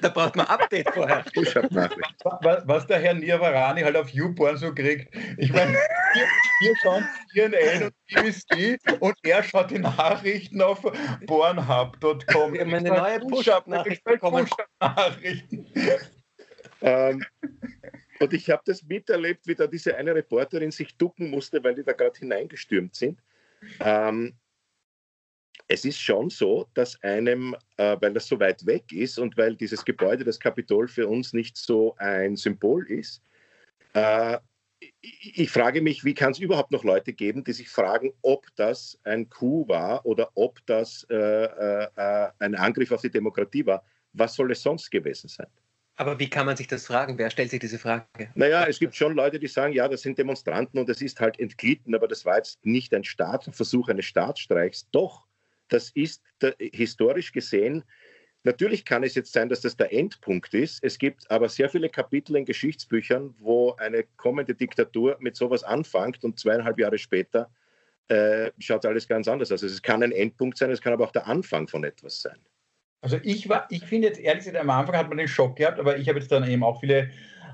da 0.00 0.08
braucht 0.08 0.34
man 0.34 0.46
Update 0.46 0.90
vorher. 0.90 1.24
Push-Up-Nachricht. 1.34 2.14
Was, 2.42 2.66
was, 2.66 2.86
der 2.88 2.98
Herr 2.98 3.14
Nirvarani 3.14 3.82
halt 3.82 3.96
auf 3.96 4.08
YouPorn 4.10 4.56
so 4.56 4.74
kriegt. 4.74 5.14
Ich 5.38 5.52
meine, 5.52 5.72
wir, 5.72 6.26
wir 6.60 6.74
schauen 6.82 7.04
CNN 7.32 7.84
und 7.84 7.94
BBC 8.08 8.78
und 9.00 9.14
er 9.22 9.42
schaut 9.44 9.70
die 9.70 9.78
Nachrichten 9.78 10.60
auf 10.60 10.82
pornhub.com. 11.26 12.52
Wir 12.54 12.60
haben 12.62 12.74
eine 12.74 12.88
neue 12.88 13.20
Push-Up-Nachricht 13.20 14.02
bekommen. 14.02 14.46
Push-Up-Nachrichten. 14.46 15.66
Ähm, 16.82 17.24
und 18.20 18.32
ich 18.32 18.50
habe 18.50 18.62
das 18.64 18.82
miterlebt, 18.82 19.46
wie 19.46 19.54
da 19.54 19.66
diese 19.66 19.96
eine 19.96 20.14
Reporterin 20.14 20.70
sich 20.70 20.96
ducken 20.96 21.30
musste, 21.30 21.62
weil 21.62 21.74
die 21.74 21.82
da 21.82 21.92
gerade 21.92 22.18
hineingestürmt 22.18 22.94
sind. 22.94 23.20
Ähm, 23.80 24.34
es 25.68 25.84
ist 25.84 25.98
schon 25.98 26.30
so, 26.30 26.68
dass 26.74 27.02
einem, 27.02 27.56
äh, 27.76 27.96
weil 28.00 28.12
das 28.12 28.26
so 28.26 28.38
weit 28.38 28.64
weg 28.66 28.92
ist 28.92 29.18
und 29.18 29.36
weil 29.36 29.56
dieses 29.56 29.84
Gebäude, 29.84 30.24
das 30.24 30.38
Kapitol, 30.38 30.86
für 30.88 31.08
uns 31.08 31.32
nicht 31.32 31.56
so 31.56 31.96
ein 31.98 32.36
Symbol 32.36 32.88
ist, 32.90 33.22
äh, 33.94 34.38
ich 35.00 35.50
frage 35.50 35.80
mich, 35.80 36.04
wie 36.04 36.14
kann 36.14 36.32
es 36.32 36.38
überhaupt 36.38 36.70
noch 36.70 36.84
Leute 36.84 37.12
geben, 37.12 37.44
die 37.44 37.52
sich 37.52 37.68
fragen, 37.68 38.12
ob 38.22 38.46
das 38.56 38.98
ein 39.04 39.28
Coup 39.30 39.68
war 39.68 40.04
oder 40.04 40.30
ob 40.34 40.64
das 40.66 41.06
äh, 41.10 41.14
äh, 41.16 41.88
äh 41.96 42.28
ein 42.38 42.54
Angriff 42.54 42.92
auf 42.92 43.00
die 43.00 43.10
Demokratie 43.10 43.64
war. 43.64 43.84
Was 44.12 44.34
soll 44.34 44.52
es 44.52 44.62
sonst 44.62 44.90
gewesen 44.90 45.28
sein? 45.28 45.48
Aber 45.96 46.18
wie 46.18 46.28
kann 46.28 46.44
man 46.44 46.56
sich 46.56 46.66
das 46.66 46.86
fragen? 46.86 47.16
Wer 47.16 47.30
stellt 47.30 47.50
sich 47.50 47.60
diese 47.60 47.78
Frage? 47.78 48.30
Naja, 48.34 48.66
es 48.66 48.78
gibt 48.78 48.94
schon 48.94 49.14
Leute, 49.14 49.38
die 49.38 49.46
sagen, 49.46 49.72
ja, 49.72 49.88
das 49.88 50.02
sind 50.02 50.18
Demonstranten 50.18 50.78
und 50.78 50.88
es 50.90 51.00
ist 51.00 51.20
halt 51.20 51.40
entglitten, 51.40 51.94
aber 51.94 52.06
das 52.06 52.26
war 52.26 52.36
jetzt 52.36 52.64
nicht 52.64 52.92
ein 52.92 53.02
Staatsversuch 53.02 53.88
eines 53.88 54.04
Staatsstreichs. 54.04 54.88
Doch, 54.92 55.24
das 55.68 55.90
ist 55.90 56.22
der, 56.42 56.54
historisch 56.58 57.32
gesehen, 57.32 57.82
natürlich 58.44 58.84
kann 58.84 59.04
es 59.04 59.14
jetzt 59.14 59.32
sein, 59.32 59.48
dass 59.48 59.62
das 59.62 59.76
der 59.76 59.90
Endpunkt 59.90 60.52
ist. 60.52 60.84
Es 60.84 60.98
gibt 60.98 61.30
aber 61.30 61.48
sehr 61.48 61.70
viele 61.70 61.88
Kapitel 61.88 62.36
in 62.36 62.44
Geschichtsbüchern, 62.44 63.34
wo 63.38 63.72
eine 63.76 64.04
kommende 64.16 64.54
Diktatur 64.54 65.16
mit 65.20 65.34
sowas 65.34 65.64
anfängt 65.64 66.22
und 66.24 66.38
zweieinhalb 66.38 66.78
Jahre 66.78 66.98
später 66.98 67.50
äh, 68.08 68.52
schaut 68.58 68.84
alles 68.84 69.08
ganz 69.08 69.28
anders 69.28 69.50
aus. 69.50 69.62
Also 69.62 69.74
es 69.74 69.82
kann 69.82 70.02
ein 70.02 70.12
Endpunkt 70.12 70.58
sein, 70.58 70.70
es 70.70 70.80
kann 70.80 70.92
aber 70.92 71.04
auch 71.04 71.12
der 71.12 71.26
Anfang 71.26 71.66
von 71.68 71.84
etwas 71.84 72.20
sein. 72.20 72.38
Also 73.00 73.18
ich 73.22 73.48
war, 73.48 73.66
ich 73.70 73.84
finde 73.84 74.08
jetzt 74.08 74.20
ehrlich 74.20 74.44
gesagt, 74.44 74.56
am 74.60 74.70
Anfang 74.70 74.96
hat 74.96 75.08
man 75.08 75.18
den 75.18 75.28
Schock 75.28 75.56
gehabt, 75.56 75.78
aber 75.78 75.98
ich 75.98 76.08
habe 76.08 76.18
jetzt 76.18 76.32
dann 76.32 76.48
eben 76.48 76.64
auch 76.64 76.80
viele 76.80 77.10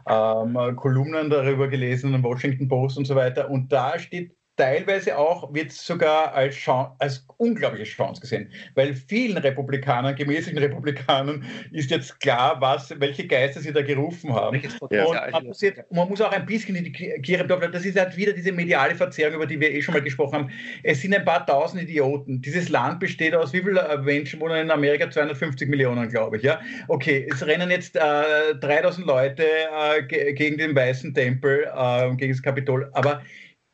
ähm, 0.09 0.77
Kolumnen 0.77 1.31
darüber 1.31 1.69
gelesen, 1.69 2.15
in 2.15 2.23
Washington 2.23 2.69
Post 2.69 2.99
und 2.99 3.07
so 3.07 3.15
weiter. 3.15 3.51
Und 3.51 3.73
da 3.73 3.99
steht 3.99 4.35
teilweise 4.63 5.19
auch 5.19 5.53
wird 5.53 5.73
es 5.73 5.85
sogar 5.85 6.33
als, 6.35 6.55
Chance, 6.55 6.93
als 7.01 7.27
unglaubliche 7.37 7.85
Chance 7.85 8.21
gesehen, 8.21 8.49
weil 8.77 8.95
vielen 8.95 9.37
Republikanern, 9.39 10.15
gemäßigten 10.15 10.63
Republikanern, 10.63 11.45
ist 11.73 11.91
jetzt 11.91 12.21
klar, 12.21 12.61
was, 12.61 12.95
welche 13.01 13.27
Geister 13.27 13.61
sie 13.61 13.73
da 13.73 13.83
gerufen 13.83 14.33
haben. 14.33 14.63
Ja. 14.91 15.05
Und 15.05 15.33
man 15.33 15.47
muss, 15.47 15.61
jetzt, 15.63 15.83
man 15.91 16.09
muss, 16.09 16.21
auch 16.21 16.31
ein 16.31 16.47
bisschen 16.47 16.77
in 16.77 16.85
die 16.85 16.93
Kirche 16.93 17.45
das 17.45 17.85
ist 17.85 17.99
halt 17.99 18.17
wieder 18.17 18.33
diese 18.33 18.53
mediale 18.53 18.95
Verzerrung, 18.95 19.35
über 19.35 19.47
die 19.47 19.59
wir 19.59 19.73
eh 19.73 19.83
schon 19.83 19.95
mal 19.95 20.03
gesprochen 20.03 20.35
haben. 20.35 20.51
Es 20.85 21.01
sind 21.01 21.13
ein 21.13 21.25
paar 21.25 21.45
tausend 21.45 21.83
Idioten. 21.83 22.41
Dieses 22.41 22.69
Land 22.69 23.01
besteht 23.01 23.35
aus 23.35 23.53
wie 23.53 23.63
vielen 23.63 23.79
äh, 23.79 23.99
Menschen 23.99 24.41
wohnen 24.41 24.61
in 24.61 24.71
Amerika? 24.71 25.11
250 25.11 25.69
Millionen, 25.69 26.09
glaube 26.09 26.37
ich. 26.37 26.45
Ja? 26.45 26.61
Okay, 26.87 27.27
es 27.33 27.45
rennen 27.45 27.71
jetzt 27.71 27.97
äh, 27.97 28.55
3000 28.61 29.07
Leute 29.07 29.45
äh, 29.45 30.33
gegen 30.33 30.59
den 30.59 30.77
Weißen 30.77 31.13
Tempel, 31.15 31.67
äh, 31.75 32.15
gegen 32.15 32.33
das 32.33 32.43
Kapitol, 32.43 32.89
aber 32.93 33.23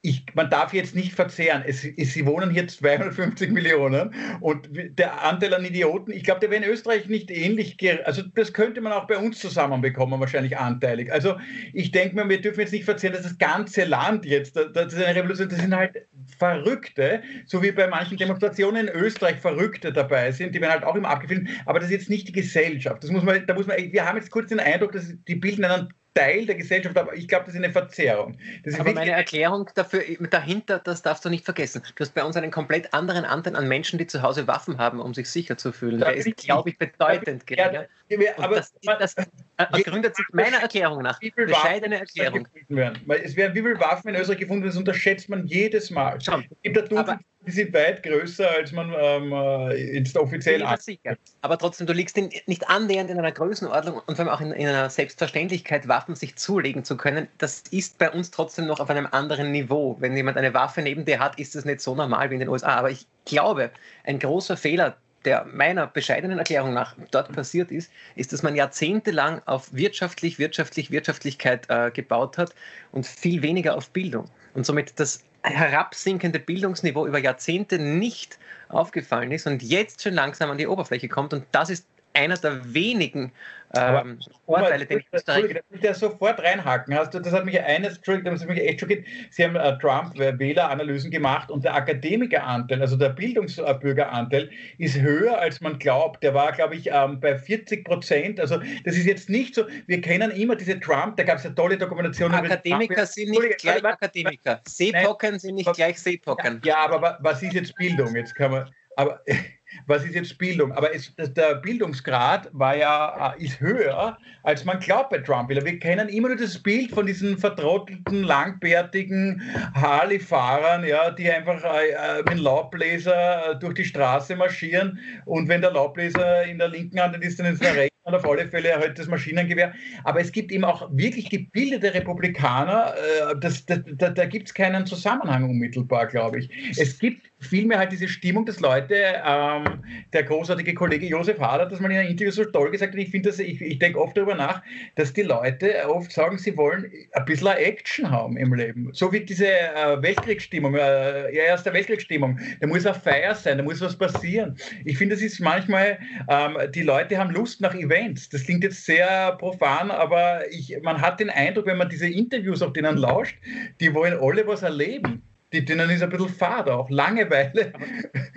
ich, 0.01 0.25
man 0.35 0.49
darf 0.49 0.73
jetzt 0.73 0.95
nicht 0.95 1.13
verzehren. 1.13 1.65
Es, 1.67 1.85
es, 1.85 2.15
sie 2.15 2.25
wohnen 2.25 2.51
hier 2.51 2.69
250 2.69 3.51
Millionen 3.51 4.15
und 4.41 4.69
der 4.73 5.25
Anteil 5.25 5.53
an 5.55 5.65
Idioten, 5.65 6.13
ich 6.13 6.23
glaube, 6.23 6.41
der 6.41 6.51
wäre 6.51 6.63
in 6.63 6.71
Österreich 6.71 7.07
nicht 7.09 7.31
ähnlich. 7.33 7.77
Also 8.05 8.23
das 8.35 8.53
könnte 8.53 8.81
man 8.81 8.93
auch 8.93 9.09
bei 9.09 9.19
uns 9.19 9.41
zusammenbekommen, 9.41 10.21
wahrscheinlich 10.21 10.57
anteilig. 10.57 11.13
Also 11.13 11.37
ich 11.73 11.91
denke 11.91 12.15
mir, 12.15 12.29
wir 12.29 12.41
dürfen 12.41 12.61
jetzt 12.61 12.73
nicht 12.73 12.85
verzehren, 12.85 13.15
dass 13.15 13.25
das 13.25 13.39
ganze 13.39 13.85
Land 13.85 14.25
jetzt, 14.25 14.55
das 14.55 14.93
ist 14.93 15.03
eine 15.03 15.17
Revolution, 15.17 15.49
das 15.49 15.59
sind 15.59 15.75
halt 15.75 16.07
Verrückte, 16.39 17.23
so 17.47 17.61
wie 17.63 17.73
bei 17.73 17.89
manchen 17.89 18.19
Demonstrationen 18.19 18.87
in 18.87 18.95
Österreich 18.95 19.39
Verrückte 19.41 19.93
dabei 19.93 20.31
sind, 20.31 20.55
die 20.55 20.61
werden 20.61 20.73
halt 20.73 20.85
auch 20.85 20.95
immer 20.95 21.09
abgefilmt, 21.09 21.49
aber 21.67 21.81
das 21.81 21.89
ist 21.89 21.95
jetzt 21.95 22.11
nicht 22.11 22.29
die 22.29 22.33
Gesellschaft. 22.33 23.03
Das 23.03 23.11
muss 23.11 23.25
man, 23.25 23.45
da 23.47 23.55
muss 23.55 23.67
man, 23.67 23.77
wir 23.77 24.07
haben 24.07 24.17
jetzt 24.17 24.31
kurz 24.31 24.49
den 24.49 24.61
Eindruck, 24.61 24.93
dass 24.93 25.13
die 25.27 25.35
bilden 25.35 25.65
einen 25.65 25.89
Teil 26.19 26.47
der 26.47 26.57
Gesellschaft, 26.57 26.97
aber 26.97 27.15
ich 27.15 27.29
glaube, 27.29 27.45
das 27.47 27.55
ist 27.55 27.63
eine 27.63 27.73
Verzerrung. 27.73 28.37
Ist 28.65 28.81
aber 28.81 28.93
meine 28.93 29.13
Erklärung 29.13 29.71
dafür, 29.75 30.03
dahinter, 30.31 30.79
das 30.79 31.03
darfst 31.03 31.25
du 31.25 31.31
nicht 31.31 31.45
vergessen. 31.45 31.83
Du 31.95 32.03
hast 32.03 32.15
bei 32.15 32.25
uns 32.25 32.37
einen 32.37 32.51
komplett 32.51 32.93
anderen 32.93 33.25
Anteil 33.25 33.55
an 33.55 33.69
Menschen, 33.69 33.99
die 33.99 34.07
zu 34.07 34.23
Hause 34.23 34.47
Waffen 34.47 34.79
haben, 34.79 35.01
um 35.01 35.15
sich 35.15 35.31
sicher 35.31 35.57
zu 35.57 35.73
fühlen. 35.73 36.01
Der 36.01 36.15
ist, 36.15 36.37
glaube 36.37 36.71
ich, 36.71 36.79
bedeutend 36.79 37.47
geringer. 37.47 37.87
Ja, 38.09 38.19
aber 38.39 38.57
das, 38.57 38.73
das, 38.83 39.15
das 39.57 39.83
gründet 39.85 40.17
sich 40.17 40.27
meiner 40.33 40.59
Erklärung 40.59 41.03
nach. 41.03 41.21
Bescheidene 41.21 42.01
Erklärung. 42.01 42.49
Weil 42.69 43.21
es 43.23 43.37
werden 43.37 43.55
wie 43.55 43.63
viele 43.63 43.79
Waffen 43.79 44.09
in 44.09 44.21
Österreich 44.21 44.39
gefunden, 44.39 44.67
das 44.67 44.77
unterschätzt 44.77 45.29
man 45.29 45.47
jedes 45.47 45.91
Mal. 45.91 46.21
Schon. 46.21 46.45
Es 46.63 46.73
gibt 46.73 46.77
da 46.77 47.19
sind 47.51 47.73
weit 47.73 48.03
größer, 48.03 48.51
als 48.51 48.73
man 48.73 48.93
ähm, 48.99 49.33
äh, 49.33 49.95
jetzt 49.95 50.17
offiziell 50.17 50.61
ja, 50.61 50.77
sicher. 50.77 51.17
Aber 51.43 51.59
trotzdem, 51.59 51.87
du 51.87 51.93
liegst 51.93 52.17
in, 52.17 52.31
nicht 52.47 52.69
annähernd 52.69 53.11
in 53.11 53.19
einer 53.19 53.33
Größenordnung 53.33 54.01
und 54.07 54.17
vor 54.17 54.25
allem 54.25 54.35
auch 54.35 54.41
in, 54.41 54.53
in, 54.53 54.69
einer 54.69 54.91
Selbstverständlichkeit, 54.91 55.89
Waffen 55.89 56.15
sich 56.15 56.37
zulegen 56.37 56.85
zu 56.85 56.97
können. 56.97 57.29
Das 57.39 57.63
ist 57.71 57.99
bei 57.99 58.11
uns 58.11 58.31
trotzdem 58.31 58.67
noch 58.67 58.81
auf 58.81 58.91
einem 58.91 59.07
anderen 59.11 59.51
Niveau. 59.53 59.97
Wenn 60.01 60.17
jemand 60.17 60.37
eine 60.37 60.55
Waffe 60.55 60.83
neben 60.83 61.05
dir 61.05 61.19
hat, 61.19 61.39
ist 61.39 61.55
das 61.55 61.65
nicht 61.65 61.81
so 61.81 61.95
normal 61.95 62.31
wie 62.31 62.35
in 62.35 62.41
den 62.41 62.49
USA. 62.49 62.77
Aber 62.77 62.91
ich 62.91 63.07
glaube, 63.25 63.71
ein 64.05 64.19
großer 64.19 64.57
Fehler, 64.57 64.97
der 65.25 65.45
meiner 65.45 65.87
bescheidenen 65.87 66.39
Erklärung 66.39 66.75
nach 66.75 66.95
dort 67.11 67.33
passiert 67.33 67.71
ist, 67.71 67.91
ist, 68.15 68.33
dass 68.33 68.43
man 68.43 68.55
jahrzehntelang 68.55 69.43
auf 69.47 69.73
wirtschaftlich, 69.73 70.39
wirtschaftlich, 70.39 70.91
Wirtschaftlichkeit 70.91 71.67
äh, 71.69 71.91
gebaut 71.91 72.39
hat 72.39 72.55
und 72.93 73.07
viel 73.07 73.43
weniger 73.43 73.77
auf 73.77 73.91
Bildung. 73.91 74.31
Und 74.55 74.65
somit 74.65 74.99
das 74.99 75.25
herabsinkende 75.43 76.39
Bildungsniveau 76.39 77.07
über 77.07 77.19
Jahrzehnte 77.19 77.79
nicht 77.79 78.39
aufgefallen 78.69 79.33
ist 79.33 79.47
und 79.47 79.63
jetzt 79.63 80.03
schon 80.03 80.15
langsam 80.15 80.51
an 80.51 80.59
die 80.59 80.67
Oberfläche 80.67 81.09
kommt. 81.09 81.33
Und 81.33 81.45
das 81.53 81.71
ist 81.71 81.87
einer 82.19 82.37
der 82.37 82.75
wenigen 82.75 83.33
ähm, 83.75 84.19
Vorteile, 84.47 84.87
den 84.87 85.03
Österreich. 85.13 85.55
Da 85.55 85.61
muss 85.71 85.85
ich 85.85 85.97
sofort 85.97 86.41
reinhaken. 86.43 86.95
Hast 86.95 87.13
du, 87.13 87.21
das 87.21 87.33
hat 87.33 87.45
mich 87.45 87.61
eines, 87.61 87.97
Entschuldigung, 87.97 88.33
das 88.33 88.43
hat 88.43 88.49
mich 88.49 88.61
echt 88.61 88.81
schockiert. 88.81 89.07
Sie 89.31 89.45
haben 89.45 89.57
äh, 89.57 89.79
Trump-Wähleranalysen 89.79 91.11
gemacht 91.11 91.51
und 91.51 91.65
der 91.65 91.75
Akademikeranteil, 91.75 92.81
also 92.81 92.97
der 92.97 93.11
Bildungsbürgeranteil, 93.11 94.51
ist 94.79 94.99
höher, 94.99 95.39
als 95.39 95.61
man 95.61 95.79
glaubt. 95.79 96.23
Der 96.23 96.33
war, 96.33 96.53
glaube 96.53 96.77
ich, 96.77 96.89
ähm, 96.91 97.21
bei 97.21 97.39
40 97.39 97.85
Prozent. 97.85 98.41
Also, 98.41 98.59
das 98.85 98.97
ist 98.97 99.05
jetzt 99.05 99.29
nicht 99.29 99.55
so. 99.55 99.65
Wir 99.87 100.01
kennen 100.01 100.31
immer 100.31 100.57
diese 100.57 100.81
Trump, 100.81 101.17
da 101.17 101.25
gab 101.25 101.39
es 101.39 101.45
ja 101.45 101.51
tolle 101.51 101.77
Dokumentationen. 101.77 102.39
Akademiker 102.39 103.05
sind 103.05 103.31
nicht 103.31 103.59
gleich 103.59 103.85
Akademiker. 103.85 104.61
Seepocken 104.67 105.39
sind 105.39 105.57
nicht 105.57 105.73
gleich 105.75 105.99
Seepocken. 105.99 106.61
Ja, 106.65 106.79
aber 106.87 107.19
was 107.21 107.43
ist 107.43 107.53
jetzt 107.53 107.75
Bildung? 107.75 108.15
Jetzt 108.15 108.35
kann 108.35 108.51
man. 108.51 108.71
Aber 108.99 109.21
was 109.87 110.05
ist 110.05 110.15
jetzt 110.15 110.39
Bildung? 110.39 110.73
Aber 110.73 110.95
es, 110.95 111.15
der 111.17 111.55
Bildungsgrad 111.57 112.49
war 112.53 112.77
ja, 112.77 113.35
äh, 113.39 113.45
ist 113.45 113.61
höher, 113.61 114.19
als 114.43 114.65
man 114.65 114.81
glaubt 114.81 115.11
bei 115.11 115.19
Trump. 115.19 115.49
Wir 115.49 115.79
kennen 115.79 116.09
immer 116.09 116.29
nur 116.29 116.37
das 116.37 116.61
Bild 116.61 116.91
von 116.91 117.07
diesen 117.07 117.39
vertrottelten, 117.39 118.25
langbärtigen 118.25 119.41
Harley-Fahrern, 119.75 120.85
ja, 120.85 121.11
die 121.13 121.31
einfach 121.31 121.63
äh, 121.63 121.91
äh 121.91 122.23
mit 122.29 122.41
Laubbläser 122.41 123.53
äh, 123.53 123.59
durch 123.59 123.75
die 123.75 123.85
Straße 123.85 124.35
marschieren 124.35 124.99
und 125.27 125.49
wenn 125.49 125.61
der 125.61 125.71
Laubbläser 125.71 126.45
in 126.45 126.59
der 126.59 126.69
linken 126.69 127.01
Hand 127.01 127.23
ist, 127.23 127.39
dann 127.39 127.47
ist 127.47 127.63
der 127.63 127.77
rechten 127.77 127.99
auf 128.15 128.29
alle 128.29 128.49
Fälle 128.49 128.75
halt 128.77 128.99
das 128.99 129.07
Maschinengewehr. 129.07 129.75
Aber 130.05 130.21
es 130.21 130.33
gibt 130.33 130.51
eben 130.53 130.65
auch 130.65 130.89
wirklich 130.93 131.31
gebildete 131.31 131.95
Republikaner, 131.95 132.95
äh, 132.95 133.37
das, 133.39 133.65
das, 133.67 133.81
da, 133.97 134.11
da 134.11 134.25
gibt 134.27 134.49
es 134.49 134.55
keinen 134.55 134.87
Zusammenhang 134.87 135.45
unmittelbar, 135.45 136.07
glaube 136.07 136.41
ich. 136.41 136.51
Es 136.79 136.99
gibt 136.99 137.31
vielmehr 137.41 137.79
halt 137.79 137.93
diese 137.93 138.09
Stimmung, 138.09 138.45
dass 138.47 138.61
Leute, 138.61 138.95
ähm, 139.25 139.85
der 140.13 140.25
großartige 140.25 140.75
Kollege 140.75 141.07
Josef 141.07 141.39
Hader 141.39 141.65
hat 141.65 141.73
das 141.73 141.81
mal 141.81 141.91
in 141.91 141.99
einem 141.99 142.11
Interview 142.11 142.33
so 142.33 142.45
toll 142.45 142.71
gesagt 142.71 142.95
und 142.95 143.01
ich 143.01 143.11
finde 143.11 143.29
das, 143.31 143.39
ich, 143.39 143.61
ich 143.61 143.79
denke 143.79 144.01
oft 144.01 144.17
darüber 144.17 144.35
nach, 144.35 144.63
dass 144.97 145.13
die 145.13 145.23
Leute 145.23 145.89
oft 145.89 146.11
sagen, 146.11 146.39
sie 146.39 146.57
wollen 146.57 146.91
ein 147.13 147.25
bisschen 147.25 147.49
Action 147.49 148.11
haben 148.11 148.37
im 148.37 148.53
Leben. 148.55 148.91
So 148.93 149.13
wie 149.13 149.21
diese 149.21 149.49
äh, 149.49 150.03
Weltkriegsstimmung, 150.03 150.75
äh, 150.75 151.35
ja, 151.35 151.45
erste 151.45 151.73
Weltkriegsstimmung. 151.73 152.39
Da 152.61 152.67
muss 152.67 152.87
eine 152.87 152.95
Feier 152.95 153.35
sein, 153.35 153.59
da 153.59 153.65
muss 153.65 153.81
was 153.81 153.97
passieren. 153.97 154.57
Ich 154.85 154.99
finde, 154.99 155.15
das 155.15 155.23
ist 155.23 155.41
manchmal, 155.41 155.99
ähm, 156.29 156.57
die 156.73 156.83
Leute 156.83 157.19
haben 157.19 157.31
Lust 157.31 157.61
nach 157.61 157.75
Events. 157.75 158.29
Das 158.29 158.45
klingt 158.45 158.65
jetzt 158.65 158.85
sehr 158.85 159.37
profan, 159.39 159.91
aber 159.91 160.51
ich, 160.51 160.77
man 160.83 161.01
hat 161.01 161.21
den 161.21 161.31
Eindruck, 161.31 161.67
wenn 161.67 161.79
man 161.79 161.89
diese 161.89 162.09
Interviews 162.09 162.63
auf 162.63 162.73
denen 162.73 162.97
lauscht, 162.97 163.37
die 163.81 163.95
wollen 163.95 164.19
alle 164.21 164.47
was 164.47 164.63
erleben. 164.63 165.23
Die, 165.53 165.65
denen 165.65 165.89
ist 165.89 166.03
ein 166.03 166.11
bisschen 166.11 166.29
Fahrt 166.29 166.69
auch, 166.69 166.91
Langeweile. 166.91 167.73
Aber 167.75 167.87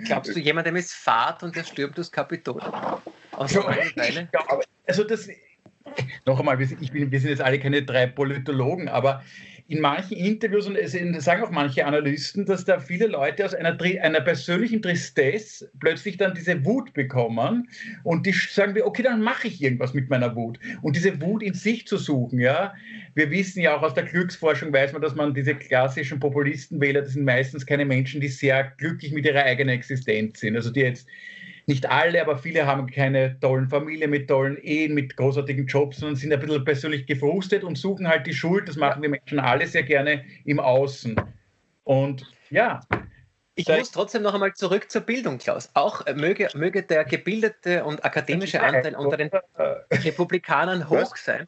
glaubst 0.04 0.34
du, 0.34 0.40
jemandem 0.40 0.76
ist 0.76 0.94
Fahrt 0.94 1.42
und 1.42 1.54
der 1.54 1.64
stürmt 1.64 1.98
das 1.98 2.10
Kapitol? 2.10 2.60
Aus 3.32 3.54
Langeweile? 3.54 4.28
Ja, 4.32 4.60
also 4.86 5.04
das, 5.04 5.28
noch 6.24 6.38
einmal, 6.38 6.58
wir 6.58 6.66
sind, 6.66 6.90
bin, 6.92 7.10
wir 7.10 7.20
sind 7.20 7.30
jetzt 7.30 7.42
alle 7.42 7.58
keine 7.58 7.82
drei 7.82 8.06
Politologen, 8.06 8.88
aber 8.88 9.22
in 9.72 9.80
manchen 9.80 10.18
Interviews 10.18 10.66
und 10.66 10.76
es 10.76 10.92
sagen 11.24 11.42
auch 11.42 11.50
manche 11.50 11.86
Analysten, 11.86 12.44
dass 12.44 12.66
da 12.66 12.78
viele 12.78 13.06
Leute 13.06 13.42
aus 13.46 13.54
einer, 13.54 13.80
einer 13.80 14.20
persönlichen 14.20 14.82
Tristesse 14.82 15.70
plötzlich 15.80 16.18
dann 16.18 16.34
diese 16.34 16.62
Wut 16.66 16.92
bekommen 16.92 17.70
und 18.04 18.26
die 18.26 18.32
sagen 18.32 18.74
wir, 18.74 18.86
okay, 18.86 19.02
dann 19.02 19.22
mache 19.22 19.48
ich 19.48 19.62
irgendwas 19.62 19.94
mit 19.94 20.10
meiner 20.10 20.36
Wut. 20.36 20.58
Und 20.82 20.94
diese 20.94 21.18
Wut 21.22 21.42
in 21.42 21.54
sich 21.54 21.86
zu 21.86 21.96
suchen, 21.96 22.38
ja. 22.38 22.74
Wir 23.14 23.30
wissen 23.30 23.62
ja 23.62 23.74
auch 23.74 23.82
aus 23.82 23.94
der 23.94 24.04
Glücksforschung, 24.04 24.74
weiß 24.74 24.92
man, 24.92 25.00
dass 25.00 25.14
man 25.14 25.32
diese 25.32 25.54
klassischen 25.54 26.20
Populistenwähler, 26.20 27.00
das 27.00 27.14
sind 27.14 27.24
meistens 27.24 27.64
keine 27.64 27.86
Menschen, 27.86 28.20
die 28.20 28.28
sehr 28.28 28.74
glücklich 28.76 29.12
mit 29.12 29.24
ihrer 29.24 29.42
eigenen 29.42 29.74
Existenz 29.74 30.40
sind. 30.40 30.54
Also 30.54 30.70
die 30.70 30.80
jetzt 30.80 31.08
nicht 31.66 31.88
alle, 31.88 32.20
aber 32.20 32.38
viele 32.38 32.66
haben 32.66 32.90
keine 32.90 33.38
tollen 33.40 33.68
Familien 33.68 34.10
mit 34.10 34.28
tollen 34.28 34.56
Ehen, 34.58 34.94
mit 34.94 35.16
großartigen 35.16 35.66
Jobs, 35.66 35.98
sondern 35.98 36.16
sind 36.16 36.32
ein 36.32 36.40
bisschen 36.40 36.64
persönlich 36.64 37.06
gefrustet 37.06 37.64
und 37.64 37.78
suchen 37.78 38.08
halt 38.08 38.26
die 38.26 38.34
Schuld. 38.34 38.68
Das 38.68 38.76
machen 38.76 39.02
wir 39.02 39.08
Menschen 39.08 39.38
alle 39.38 39.66
sehr 39.66 39.82
gerne 39.82 40.24
im 40.44 40.58
Außen. 40.58 41.20
Und 41.84 42.30
ja. 42.50 42.80
Ich 43.54 43.68
muss 43.68 43.90
trotzdem 43.90 44.22
noch 44.22 44.32
einmal 44.32 44.54
zurück 44.54 44.90
zur 44.90 45.02
Bildung, 45.02 45.36
Klaus. 45.36 45.68
Auch 45.74 46.06
äh, 46.06 46.14
möge, 46.14 46.48
möge 46.54 46.82
der 46.82 47.04
gebildete 47.04 47.84
und 47.84 48.02
akademische 48.02 48.62
Anteil 48.62 48.94
unter 48.94 49.18
den 49.18 49.30
Republikanern 49.92 50.88
hoch 50.88 51.16
sein. 51.16 51.46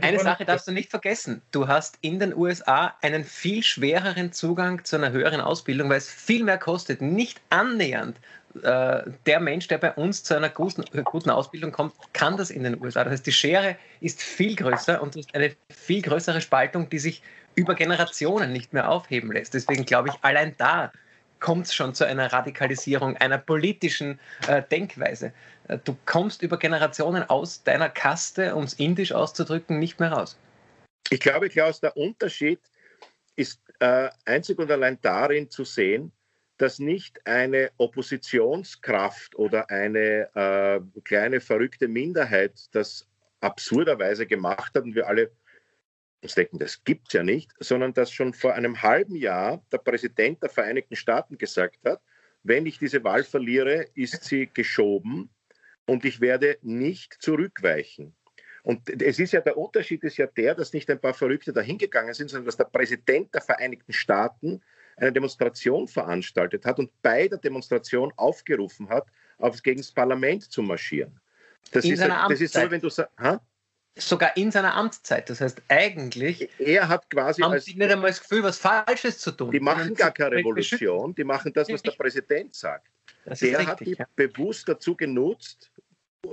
Eine 0.00 0.18
Sache 0.18 0.44
darfst 0.44 0.66
du 0.66 0.72
nicht 0.72 0.90
vergessen. 0.90 1.42
Du 1.52 1.68
hast 1.68 1.98
in 2.00 2.18
den 2.18 2.34
USA 2.34 2.96
einen 3.00 3.22
viel 3.22 3.62
schwereren 3.62 4.32
Zugang 4.32 4.84
zu 4.84 4.96
einer 4.96 5.12
höheren 5.12 5.40
Ausbildung, 5.40 5.88
weil 5.88 5.98
es 5.98 6.10
viel 6.10 6.42
mehr 6.42 6.58
kostet. 6.58 7.00
Nicht 7.00 7.40
annähernd 7.50 8.18
äh, 8.62 9.10
der 9.26 9.40
Mensch, 9.40 9.68
der 9.68 9.78
bei 9.78 9.92
uns 9.92 10.22
zu 10.22 10.34
einer 10.36 10.48
guten, 10.48 10.84
guten, 11.04 11.30
Ausbildung 11.30 11.72
kommt, 11.72 11.94
kann 12.12 12.36
das 12.36 12.50
in 12.50 12.64
den 12.64 12.80
USA. 12.80 13.04
Das 13.04 13.14
heißt, 13.14 13.26
die 13.26 13.32
Schere 13.32 13.76
ist 14.00 14.22
viel 14.22 14.56
größer 14.56 15.02
und 15.02 15.16
ist 15.16 15.34
eine 15.34 15.54
viel 15.70 16.02
größere 16.02 16.40
Spaltung, 16.40 16.88
die 16.88 16.98
sich 16.98 17.22
über 17.54 17.74
Generationen 17.74 18.52
nicht 18.52 18.72
mehr 18.72 18.90
aufheben 18.90 19.32
lässt. 19.32 19.54
Deswegen 19.54 19.84
glaube 19.84 20.10
ich, 20.10 20.14
allein 20.22 20.54
da 20.58 20.92
kommt 21.40 21.66
es 21.66 21.74
schon 21.74 21.94
zu 21.94 22.06
einer 22.06 22.32
Radikalisierung 22.32 23.16
einer 23.16 23.38
politischen 23.38 24.18
äh, 24.48 24.62
Denkweise. 24.62 25.32
Äh, 25.68 25.78
du 25.84 25.96
kommst 26.06 26.42
über 26.42 26.58
Generationen 26.58 27.22
aus 27.24 27.62
deiner 27.62 27.88
Kaste, 27.88 28.54
um 28.54 28.64
es 28.64 28.74
indisch 28.74 29.12
auszudrücken, 29.12 29.78
nicht 29.78 30.00
mehr 30.00 30.12
raus. 30.12 30.38
Ich 31.10 31.20
glaube, 31.20 31.48
Klaus, 31.48 31.80
der 31.80 31.96
Unterschied 31.96 32.60
ist 33.36 33.60
äh, 33.80 34.08
einzig 34.24 34.58
und 34.58 34.70
allein 34.70 34.98
darin 35.02 35.50
zu 35.50 35.64
sehen, 35.64 36.10
dass 36.58 36.78
nicht 36.78 37.26
eine 37.26 37.70
Oppositionskraft 37.76 39.34
oder 39.36 39.70
eine 39.70 40.28
äh, 40.34 41.00
kleine 41.02 41.40
verrückte 41.40 41.88
Minderheit 41.88 42.68
das 42.72 43.06
absurderweise 43.40 44.26
gemacht 44.26 44.74
hat 44.74 44.84
und 44.84 44.94
wir 44.94 45.06
alle 45.06 45.30
uns 46.22 46.34
denken, 46.34 46.58
das 46.58 46.82
gibt 46.82 47.08
es 47.08 47.12
ja 47.12 47.22
nicht, 47.22 47.52
sondern 47.60 47.92
dass 47.92 48.10
schon 48.10 48.32
vor 48.32 48.54
einem 48.54 48.82
halben 48.82 49.16
Jahr 49.16 49.62
der 49.70 49.78
Präsident 49.78 50.42
der 50.42 50.50
Vereinigten 50.50 50.96
Staaten 50.96 51.38
gesagt 51.38 51.78
hat, 51.84 52.00
wenn 52.42 52.66
ich 52.66 52.78
diese 52.78 53.04
Wahl 53.04 53.24
verliere, 53.24 53.86
ist 53.94 54.24
sie 54.24 54.48
geschoben 54.52 55.30
und 55.86 56.04
ich 56.04 56.20
werde 56.20 56.58
nicht 56.62 57.16
zurückweichen. 57.20 58.14
Und 58.62 59.00
es 59.00 59.20
ist 59.20 59.32
ja 59.32 59.40
der 59.40 59.56
Unterschied 59.56 60.02
ist 60.02 60.16
ja 60.16 60.26
der, 60.26 60.54
dass 60.54 60.72
nicht 60.72 60.90
ein 60.90 61.00
paar 61.00 61.14
Verrückte 61.14 61.52
dahingegangen 61.52 62.14
sind, 62.14 62.30
sondern 62.30 62.46
dass 62.46 62.56
der 62.56 62.64
Präsident 62.64 63.32
der 63.32 63.42
Vereinigten 63.42 63.92
Staaten 63.92 64.62
eine 64.96 65.12
Demonstration 65.12 65.86
veranstaltet 65.86 66.64
hat 66.64 66.78
und 66.78 66.90
bei 67.02 67.28
der 67.28 67.38
Demonstration 67.38 68.12
aufgerufen 68.16 68.88
hat, 68.88 69.06
auf, 69.38 69.62
gegen 69.62 69.80
das 69.80 69.92
Parlament 69.92 70.50
zu 70.50 70.62
marschieren. 70.62 71.20
Das, 71.72 71.84
in 71.84 71.92
ist, 71.92 71.98
seiner 71.98 72.26
das 72.28 72.40
ist 72.40 72.54
so, 72.54 72.70
wenn 72.70 72.80
du 72.80 72.88
sagst, 72.88 73.12
sogar 73.98 74.36
in 74.36 74.50
seiner 74.50 74.74
Amtszeit. 74.74 75.28
Das 75.30 75.40
heißt, 75.40 75.62
eigentlich 75.68 76.48
er 76.58 76.88
hat 76.88 77.08
quasi 77.10 77.42
haben 77.42 77.58
sie 77.58 77.74
nicht 77.74 77.90
einmal 77.90 78.10
das 78.10 78.20
Gefühl, 78.20 78.42
was 78.42 78.58
Falsches 78.58 79.18
zu 79.18 79.32
tun. 79.32 79.50
Die 79.50 79.60
machen 79.60 79.94
gar 79.94 80.12
keine 80.12 80.36
Revolution, 80.36 81.14
die 81.14 81.24
machen 81.24 81.52
das, 81.52 81.68
was 81.68 81.82
der 81.82 81.92
Präsident 81.92 82.54
sagt. 82.54 82.88
der 83.24 83.34
richtig, 83.34 83.66
hat 83.66 83.80
die 83.80 83.94
ja. 83.98 84.06
bewusst 84.14 84.68
dazu 84.68 84.94
genutzt, 84.94 85.70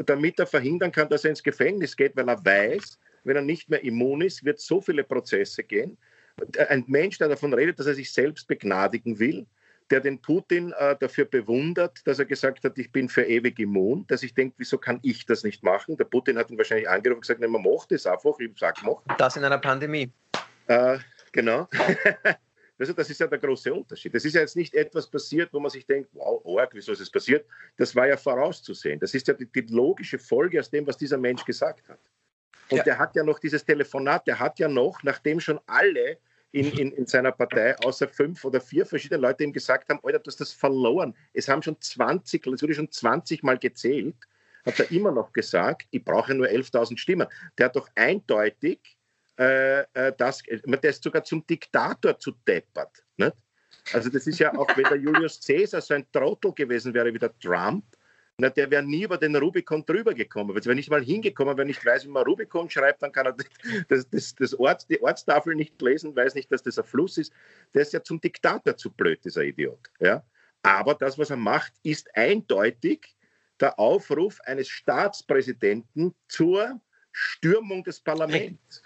damit 0.05 0.39
er 0.39 0.47
verhindern 0.47 0.91
kann, 0.91 1.09
dass 1.09 1.23
er 1.23 1.31
ins 1.31 1.43
Gefängnis 1.43 1.95
geht, 1.95 2.15
weil 2.15 2.27
er 2.27 2.43
weiß, 2.43 2.99
wenn 3.23 3.35
er 3.35 3.41
nicht 3.41 3.69
mehr 3.69 3.83
immun 3.83 4.21
ist, 4.21 4.43
wird 4.43 4.59
so 4.59 4.81
viele 4.81 5.03
Prozesse 5.03 5.63
gehen, 5.63 5.97
ein 6.69 6.83
Mensch, 6.87 7.17
der 7.17 7.29
davon 7.29 7.53
redet, 7.53 7.79
dass 7.79 7.87
er 7.87 7.95
sich 7.95 8.11
selbst 8.11 8.47
begnadigen 8.47 9.19
will, 9.19 9.45
der 9.89 9.99
den 9.99 10.19
Putin 10.19 10.73
äh, 10.77 10.95
dafür 10.99 11.25
bewundert, 11.25 12.05
dass 12.05 12.19
er 12.19 12.25
gesagt 12.25 12.63
hat, 12.63 12.77
ich 12.77 12.91
bin 12.91 13.09
für 13.09 13.23
ewig 13.23 13.59
immun, 13.59 14.05
dass 14.07 14.23
ich 14.23 14.33
denke, 14.33 14.55
wieso 14.57 14.77
kann 14.77 14.99
ich 15.03 15.25
das 15.25 15.43
nicht 15.43 15.63
machen? 15.63 15.97
Der 15.97 16.05
Putin 16.05 16.37
hat 16.37 16.49
ihn 16.49 16.57
wahrscheinlich 16.57 16.89
angerufen 16.89 17.17
und 17.17 17.21
gesagt, 17.21 17.41
man 17.41 17.61
macht 17.61 17.91
das 17.91 18.05
einfach, 18.05 18.39
ich 18.39 18.57
sage, 18.57 18.81
mach. 18.83 19.17
Das 19.17 19.35
in 19.35 19.43
einer 19.43 19.57
Pandemie. 19.57 20.11
Äh, 20.67 20.97
genau. 21.31 21.67
also 22.79 22.93
das 22.93 23.09
ist 23.09 23.19
ja 23.19 23.27
der 23.27 23.39
große 23.39 23.73
Unterschied. 23.73 24.15
Das 24.15 24.25
ist 24.25 24.33
ja 24.33 24.41
jetzt 24.41 24.55
nicht 24.55 24.73
etwas 24.73 25.07
passiert, 25.07 25.51
wo 25.53 25.59
man 25.59 25.69
sich 25.69 25.85
denkt, 25.85 26.09
wow, 26.13 26.41
arg, 26.59 26.71
wieso 26.73 26.93
ist 26.93 27.01
es 27.01 27.11
passiert? 27.11 27.45
Das 27.77 27.95
war 27.95 28.07
ja 28.07 28.17
vorauszusehen. 28.17 28.99
Das 28.99 29.13
ist 29.13 29.27
ja 29.27 29.33
die, 29.33 29.45
die 29.45 29.61
logische 29.73 30.17
Folge 30.17 30.59
aus 30.59 30.69
dem, 30.69 30.87
was 30.87 30.97
dieser 30.97 31.17
Mensch 31.17 31.43
gesagt 31.45 31.87
hat. 31.89 31.99
Und 32.69 32.77
ja. 32.77 32.83
der 32.83 32.97
hat 32.97 33.15
ja 33.15 33.23
noch 33.23 33.39
dieses 33.39 33.65
Telefonat, 33.65 34.27
der 34.27 34.39
hat 34.39 34.59
ja 34.59 34.67
noch, 34.67 35.03
nachdem 35.03 35.39
schon 35.39 35.59
alle 35.67 36.17
in, 36.51 36.71
in, 36.71 36.91
in, 36.91 37.05
seiner 37.07 37.31
Partei, 37.31 37.75
außer 37.79 38.07
fünf 38.07 38.45
oder 38.45 38.61
vier 38.61 38.85
verschiedene 38.85 39.19
Leute 39.19 39.43
ihm 39.43 39.53
gesagt 39.53 39.89
haben, 39.89 39.99
Alter, 40.03 40.19
du 40.19 40.27
hast 40.27 40.39
das 40.39 40.53
verloren. 40.53 41.15
Es 41.33 41.47
haben 41.47 41.63
schon 41.63 41.79
20, 41.79 42.45
es 42.47 42.61
wurde 42.61 42.75
schon 42.75 42.91
20 42.91 43.41
Mal 43.43 43.57
gezählt, 43.57 44.15
hat 44.65 44.79
er 44.79 44.91
immer 44.91 45.11
noch 45.11 45.33
gesagt, 45.33 45.87
ich 45.91 46.03
brauche 46.03 46.33
nur 46.33 46.47
11.000 46.47 46.97
Stimmen. 46.97 47.27
Der 47.57 47.65
hat 47.65 47.75
doch 47.75 47.89
eindeutig 47.95 48.79
äh, 49.37 49.81
äh 49.93 50.13
das, 50.15 50.43
der 50.43 50.89
ist 50.89 51.03
sogar 51.03 51.23
zum 51.23 51.45
Diktator 51.47 52.17
zu 52.19 52.31
deppert. 52.47 53.03
Nicht? 53.17 53.35
Also 53.91 54.09
das 54.09 54.27
ist 54.27 54.39
ja 54.39 54.55
auch, 54.55 54.77
wenn 54.77 54.85
der 54.85 54.97
Julius 54.97 55.41
Caesar 55.45 55.81
so 55.81 55.95
ein 55.95 56.05
Trottel 56.11 56.53
gewesen 56.53 56.93
wäre 56.93 57.13
wie 57.13 57.19
der 57.19 57.37
Trump, 57.39 57.83
na, 58.37 58.49
der 58.49 58.71
wäre 58.71 58.83
nie 58.83 59.03
über 59.03 59.17
den 59.17 59.35
Rubikon 59.35 59.85
drüber 59.85 60.13
gekommen. 60.13 60.55
Wenn 60.55 60.75
nicht 60.75 60.89
mal 60.89 61.03
hingekommen, 61.03 61.55
wenn 61.57 61.67
nicht 61.67 61.85
weiß, 61.85 62.05
wie 62.05 62.09
man 62.09 62.23
Rubikon 62.23 62.69
schreibt, 62.69 63.03
dann 63.03 63.11
kann 63.11 63.27
er 63.27 63.35
das, 63.87 64.09
das, 64.09 64.35
das 64.35 64.53
Ort, 64.55 64.89
die 64.89 65.01
Ortstafel 65.01 65.55
nicht 65.55 65.79
lesen, 65.81 66.15
weiß 66.15 66.33
nicht, 66.33 66.51
dass 66.51 66.63
das 66.63 66.79
ein 66.79 66.85
Fluss 66.85 67.17
ist. 67.17 67.31
Der 67.73 67.83
ist 67.83 67.93
ja 67.93 68.01
zum 68.01 68.19
Diktator 68.19 68.75
zu 68.75 68.91
blöd, 68.91 69.23
dieser 69.23 69.43
Idiot. 69.43 69.91
Ja? 69.99 70.23
Aber 70.63 70.95
das, 70.95 71.17
was 71.19 71.29
er 71.29 71.37
macht, 71.37 71.73
ist 71.83 72.15
eindeutig 72.15 73.15
der 73.59 73.77
Aufruf 73.77 74.39
eines 74.41 74.67
Staatspräsidenten 74.67 76.15
zur 76.27 76.81
Stürmung 77.11 77.83
des 77.83 77.99
Parlaments. 77.99 78.81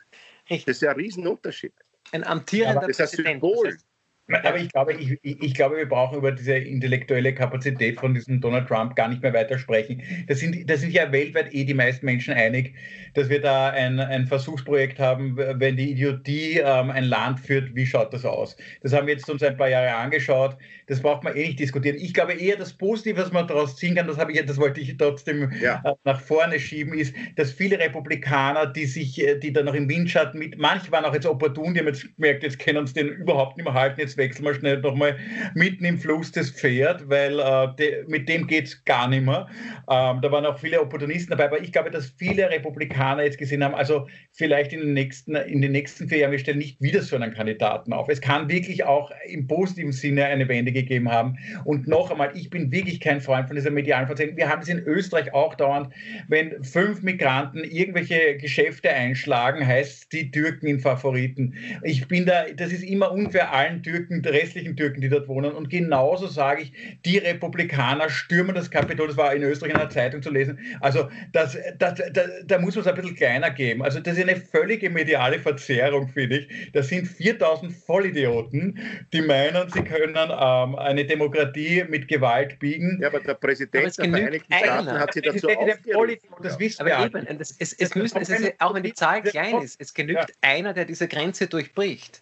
Richtig. 0.49 0.65
Das 0.65 0.77
ist 0.77 0.81
ja 0.81 0.91
ein 0.91 0.97
Riesenunterschied. 0.97 1.73
Ein 2.11 2.25
amtierender 2.25 2.87
das 2.87 2.99
ist 2.99 3.19
ein 3.19 3.25
Symbol. 3.25 3.63
Das 3.63 3.73
heißt, 3.75 3.86
aber 4.29 4.57
ich 4.57 4.69
glaube, 4.69 4.93
ich, 4.93 5.17
ich, 5.21 5.53
glaube, 5.53 5.77
wir 5.77 5.87
brauchen 5.87 6.17
über 6.17 6.31
diese 6.31 6.57
intellektuelle 6.57 7.33
Kapazität 7.33 7.99
von 7.99 8.13
diesem 8.13 8.41
Donald 8.41 8.67
Trump 8.67 8.95
gar 8.95 9.07
nicht 9.07 9.21
mehr 9.21 9.33
weiter 9.33 9.57
sprechen. 9.57 10.01
Da 10.27 10.35
sind, 10.35 10.69
das 10.69 10.81
sind 10.81 10.91
ja 10.91 11.11
weltweit 11.11 11.53
eh 11.53 11.63
die 11.63 11.73
meisten 11.73 12.05
Menschen 12.05 12.33
einig, 12.33 12.73
dass 13.13 13.29
wir 13.29 13.41
da 13.41 13.69
ein, 13.69 13.99
ein 13.99 14.27
Versuchsprojekt 14.27 14.99
haben, 14.99 15.37
wenn 15.37 15.77
die 15.77 15.91
Idiotie 15.91 16.59
ähm, 16.59 16.91
ein 16.91 17.05
Land 17.05 17.39
führt, 17.39 17.73
wie 17.73 17.85
schaut 17.85 18.13
das 18.13 18.25
aus? 18.25 18.57
Das 18.81 18.93
haben 18.93 19.07
wir 19.07 19.13
jetzt 19.13 19.29
uns 19.29 19.41
ein 19.43 19.55
paar 19.55 19.69
Jahre 19.69 19.95
angeschaut. 19.95 20.57
Das 20.87 21.01
braucht 21.01 21.23
man 21.23 21.35
eh 21.35 21.47
nicht 21.47 21.59
diskutieren. 21.59 21.97
Ich 21.97 22.13
glaube 22.13 22.33
eher, 22.33 22.57
das 22.57 22.73
Positive, 22.73 23.21
was 23.21 23.31
man 23.31 23.47
daraus 23.47 23.75
ziehen 23.75 23.95
kann, 23.95 24.07
das, 24.07 24.17
habe 24.17 24.31
ich, 24.31 24.45
das 24.45 24.57
wollte 24.57 24.81
ich 24.81 24.97
trotzdem 24.97 25.51
ja. 25.61 25.81
äh, 25.85 25.93
nach 26.03 26.19
vorne 26.19 26.59
schieben, 26.59 26.93
ist, 26.93 27.15
dass 27.35 27.51
viele 27.51 27.79
Republikaner, 27.79 28.65
die 28.65 28.85
sich, 28.85 29.25
äh, 29.25 29.37
die 29.37 29.53
da 29.53 29.63
noch 29.63 29.73
im 29.73 29.89
Windschatten 29.89 30.39
mit, 30.39 30.57
manche 30.57 30.91
waren 30.91 31.05
auch 31.05 31.13
jetzt 31.13 31.25
opportun, 31.25 31.73
die 31.73 31.79
haben 31.79 31.87
jetzt 31.87 32.15
gemerkt, 32.15 32.43
jetzt 32.43 32.59
können 32.59 32.79
uns 32.79 32.93
den 32.93 33.07
überhaupt 33.09 33.57
nicht 33.57 33.65
mehr 33.65 33.73
halten, 33.73 33.99
jetzt 33.99 34.16
jetzt 34.17 34.37
wechseln 34.43 34.45
wir 34.45 34.53
schnell 34.53 34.79
nochmal 34.79 35.17
mitten 35.53 35.85
im 35.85 35.97
Fluss 35.97 36.31
das 36.31 36.49
Pferd, 36.49 37.09
weil 37.09 37.39
äh, 37.39 37.75
de, 37.77 38.05
mit 38.07 38.27
dem 38.27 38.47
geht 38.47 38.65
es 38.65 38.83
gar 38.85 39.07
nicht 39.07 39.25
mehr. 39.25 39.47
Ähm, 39.89 40.21
da 40.21 40.31
waren 40.31 40.45
auch 40.45 40.57
viele 40.57 40.81
Opportunisten 40.81 41.31
dabei, 41.31 41.45
aber 41.45 41.61
ich 41.61 41.71
glaube, 41.71 41.91
dass 41.91 42.13
viele 42.17 42.49
Republikaner 42.49 43.23
jetzt 43.23 43.37
gesehen 43.37 43.63
haben, 43.63 43.75
also 43.75 44.07
vielleicht 44.33 44.73
in 44.73 44.79
den 44.79 44.93
nächsten, 44.93 45.35
in 45.35 45.61
den 45.61 45.71
nächsten 45.71 46.07
vier 46.07 46.19
Jahren, 46.19 46.31
wir 46.31 46.39
stellen 46.39 46.57
nicht 46.57 46.81
wieder 46.81 47.01
so 47.01 47.15
einen 47.15 47.33
Kandidaten 47.33 47.93
auf. 47.93 48.09
Es 48.09 48.21
kann 48.21 48.49
wirklich 48.49 48.83
auch 48.83 49.11
im 49.27 49.47
positiven 49.47 49.91
Sinne 49.91 50.25
eine 50.25 50.47
Wende 50.47 50.71
gegeben 50.71 51.11
haben. 51.11 51.37
Und 51.65 51.87
noch 51.87 52.11
einmal, 52.11 52.31
ich 52.35 52.49
bin 52.49 52.71
wirklich 52.71 52.99
kein 52.99 53.21
Freund 53.21 53.47
von 53.47 53.55
dieser 53.55 53.71
medialen 53.71 54.07
Verzählung. 54.07 54.37
Wir 54.37 54.49
haben 54.49 54.61
es 54.61 54.67
in 54.67 54.79
Österreich 54.79 55.33
auch 55.33 55.55
dauernd, 55.55 55.93
wenn 56.27 56.63
fünf 56.63 57.01
Migranten 57.01 57.63
irgendwelche 57.63 58.37
Geschäfte 58.37 58.89
einschlagen, 58.89 59.65
heißt 59.65 60.11
die 60.11 60.31
Türken 60.31 60.67
in 60.67 60.79
Favoriten. 60.79 61.53
Ich 61.83 62.07
bin 62.07 62.25
da, 62.25 62.45
das 62.55 62.71
ist 62.71 62.83
immer 62.83 63.11
ungefähr 63.11 63.51
allen 63.53 63.83
Türken, 63.83 64.06
der 64.09 64.33
restlichen 64.33 64.75
Türken, 64.75 65.01
die 65.01 65.09
dort 65.09 65.27
wohnen. 65.27 65.51
Und 65.51 65.69
genauso 65.69 66.27
sage 66.27 66.63
ich, 66.63 66.73
die 67.05 67.17
Republikaner 67.17 68.09
stürmen 68.09 68.55
das 68.55 68.71
Kapitol. 68.71 69.07
Das 69.07 69.17
war 69.17 69.33
in 69.33 69.43
Österreich 69.43 69.71
in 69.71 69.77
einer 69.77 69.89
Zeitung 69.89 70.21
zu 70.21 70.31
lesen. 70.31 70.59
Also 70.81 71.09
das, 71.33 71.57
das, 71.77 72.01
das, 72.11 72.29
da 72.45 72.59
muss 72.59 72.75
man 72.75 72.81
es 72.81 72.87
ein 72.87 72.95
bisschen 72.95 73.15
kleiner 73.15 73.51
geben. 73.51 73.83
Also 73.83 73.99
das 73.99 74.17
ist 74.17 74.23
eine 74.23 74.35
völlige 74.35 74.89
mediale 74.89 75.39
Verzerrung, 75.39 76.07
finde 76.07 76.39
ich. 76.39 76.71
Das 76.73 76.89
sind 76.89 77.07
4000 77.07 77.73
Vollidioten, 77.73 78.79
die 79.13 79.21
meinen, 79.21 79.69
sie 79.69 79.83
können 79.83 80.15
ähm, 80.15 80.75
eine 80.75 81.05
Demokratie 81.05 81.85
mit 81.87 82.07
Gewalt 82.07 82.59
biegen. 82.59 82.99
Ja, 83.01 83.07
aber 83.07 83.19
der 83.19 83.35
Präsident 83.35 83.99
aber 83.99 84.07
der 84.07 84.17
Vereinigten 84.17 84.53
Staaten 84.53 84.91
hat 84.91 85.13
sie 85.13 85.21
dazu 85.21 85.47
aufgerufen. 85.49 86.17
Das 86.41 86.59
wissen 86.59 86.85
wir 86.85 87.05
eben, 87.05 87.25
es, 87.39 87.55
es, 87.59 87.73
es, 87.73 87.95
müssen, 87.95 88.17
es 88.17 88.29
ist, 88.29 88.53
auch 88.59 88.73
wenn 88.73 88.83
die 88.83 88.93
Zahl 88.93 89.21
klein 89.23 89.61
ist, 89.61 89.79
es 89.79 89.93
genügt 89.93 90.19
ja. 90.19 90.35
einer, 90.41 90.73
der 90.73 90.85
diese 90.85 91.07
Grenze 91.07 91.47
durchbricht, 91.47 92.21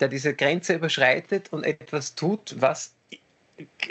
der 0.00 0.08
diese 0.08 0.34
Grenze 0.34 0.74
überschreitet 0.74 1.52
und 1.52 1.64
etwas 1.64 2.14
tut, 2.14 2.56
was 2.58 2.94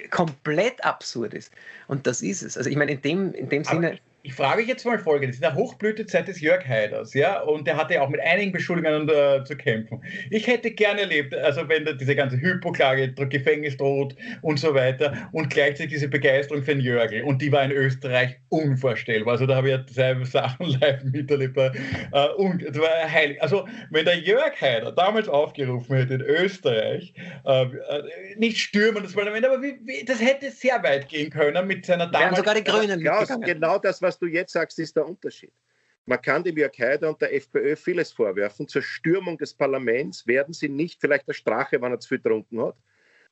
komplett 0.09 0.83
absurd 0.83 1.33
ist. 1.33 1.51
Und 1.87 2.07
das 2.07 2.21
ist 2.21 2.41
es. 2.41 2.57
Also 2.57 2.69
ich 2.69 2.75
meine, 2.75 2.91
in 2.91 3.01
dem, 3.01 3.33
in 3.33 3.49
dem 3.49 3.63
Sinne 3.63 3.99
ich 4.21 4.33
frage 4.33 4.61
jetzt 4.63 4.85
mal 4.85 4.99
Folgendes. 4.99 5.37
In 5.37 5.41
der 5.41 5.55
Hochblütezeit 5.55 6.27
des 6.27 6.41
Jörg 6.41 6.67
Haiders, 6.67 7.13
ja, 7.13 7.39
und 7.41 7.65
der 7.65 7.77
hatte 7.77 7.93
ja 7.95 8.01
auch 8.01 8.09
mit 8.09 8.19
einigen 8.19 8.51
Beschuldigungen 8.51 9.09
uh, 9.09 9.43
zu 9.43 9.55
kämpfen. 9.55 10.03
Ich 10.29 10.45
hätte 10.45 10.71
gerne 10.71 11.01
erlebt, 11.01 11.33
also 11.33 11.67
wenn 11.69 11.85
da 11.85 11.93
diese 11.93 12.15
ganze 12.15 12.37
Hypoklage, 12.37 13.13
Gefängnis 13.13 13.77
droht 13.77 14.15
und 14.41 14.59
so 14.59 14.73
weiter 14.73 15.29
und 15.31 15.49
gleichzeitig 15.49 15.93
diese 15.93 16.09
Begeisterung 16.09 16.63
für 16.63 16.75
den 16.75 16.81
Jörgel. 16.81 17.23
Und 17.23 17.41
die 17.41 17.51
war 17.51 17.63
in 17.63 17.71
Österreich 17.71 18.35
unvorstellbar. 18.49 19.33
Also 19.33 19.45
da 19.45 19.55
habe 19.55 19.69
ich 19.69 19.77
ja 19.77 19.83
seine 19.89 20.25
Sachen 20.25 20.65
live 20.81 21.03
miterlebt. 21.03 21.57
Uh, 21.57 21.71
und 22.37 22.63
das 22.63 22.77
war 22.77 22.89
heilig. 23.09 23.41
Also 23.41 23.67
wenn 23.89 24.05
der 24.05 24.17
Jörg 24.17 24.59
Haider 24.59 24.91
damals 24.91 25.29
aufgerufen 25.29 25.95
hätte 25.95 26.15
in 26.15 26.21
Österreich, 26.21 27.13
uh, 27.45 27.65
nicht 28.37 28.57
stürmen 28.57 29.03
das 29.03 29.13
Parlament, 29.13 29.45
aber 29.45 29.61
wie, 29.61 29.79
wie, 29.85 30.03
das 30.03 30.21
hätte 30.21 30.51
sehr 30.51 30.83
weit 30.83 31.07
gehen 31.07 31.29
können 31.29 31.67
mit 31.67 31.85
seiner 31.85 32.07
damals... 32.07 32.37
sogar 32.37 32.55
die 32.55 32.63
Grünen 32.63 32.99
ja, 32.99 33.23
genau 33.23 33.77
das, 33.77 34.01
was 34.01 34.08
was 34.09 34.17
du 34.17 34.25
jetzt 34.25 34.53
sagst, 34.53 34.79
ist 34.79 34.95
der 34.95 35.07
Unterschied. 35.07 35.53
Man 36.05 36.19
kann 36.19 36.43
dem 36.43 36.57
Jörg 36.57 36.75
Haider 36.79 37.09
und 37.09 37.21
der 37.21 37.31
FPÖ 37.35 37.75
vieles 37.75 38.11
vorwerfen. 38.11 38.67
Zur 38.67 38.81
Stürmung 38.81 39.37
des 39.37 39.53
Parlaments 39.53 40.25
werden 40.25 40.51
sie 40.51 40.67
nicht, 40.67 40.99
vielleicht 40.99 41.27
der 41.27 41.33
Strache, 41.33 41.79
wenn 41.79 41.91
er 41.91 41.99
zu 41.99 42.09
viel 42.09 42.17
getrunken 42.17 42.59
hat, 42.59 42.75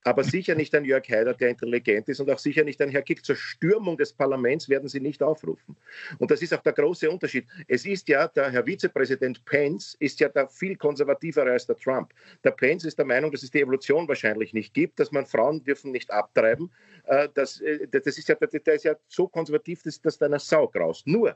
aber 0.03 0.23
sicher 0.23 0.55
nicht 0.55 0.73
ein 0.73 0.85
Jörg 0.85 1.07
Haider, 1.09 1.33
der 1.33 1.49
intelligent 1.49 2.07
ist 2.07 2.19
und 2.19 2.29
auch 2.29 2.39
sicher 2.39 2.63
nicht 2.63 2.81
ein 2.81 2.89
Herr 2.89 3.01
Kick. 3.01 3.25
Zur 3.25 3.35
Stürmung 3.35 3.97
des 3.97 4.13
Parlaments 4.13 4.69
werden 4.69 4.87
sie 4.87 4.99
nicht 4.99 5.21
aufrufen. 5.21 5.75
Und 6.17 6.31
das 6.31 6.41
ist 6.41 6.53
auch 6.53 6.61
der 6.61 6.73
große 6.73 7.09
Unterschied. 7.09 7.45
Es 7.67 7.85
ist 7.85 8.07
ja, 8.07 8.27
der 8.27 8.51
Herr 8.51 8.65
Vizepräsident 8.65 9.43
Pence 9.45 9.95
ist 9.99 10.19
ja 10.19 10.29
da 10.29 10.47
viel 10.47 10.77
konservativer 10.77 11.43
als 11.43 11.65
der 11.65 11.75
Trump. 11.75 12.13
Der 12.43 12.51
Pence 12.51 12.85
ist 12.85 12.97
der 12.97 13.05
Meinung, 13.05 13.31
dass 13.31 13.43
es 13.43 13.51
die 13.51 13.61
Evolution 13.61 14.07
wahrscheinlich 14.07 14.53
nicht 14.53 14.73
gibt, 14.73 14.99
dass 14.99 15.11
man 15.11 15.25
Frauen 15.25 15.63
dürfen 15.63 15.91
nicht 15.91 16.09
abtreiben. 16.11 16.71
Äh, 17.05 17.27
das, 17.33 17.59
äh, 17.61 17.87
das 17.87 18.17
ist 18.17 18.29
ja, 18.29 18.35
der 18.35 18.73
ist 18.73 18.85
ja 18.85 18.95
so 19.07 19.27
konservativ, 19.27 19.83
dass, 19.83 20.01
dass 20.01 20.17
da 20.17 20.27
eine 20.27 20.39
Sau 20.39 20.67
graust. 20.67 21.05
Nur, 21.07 21.35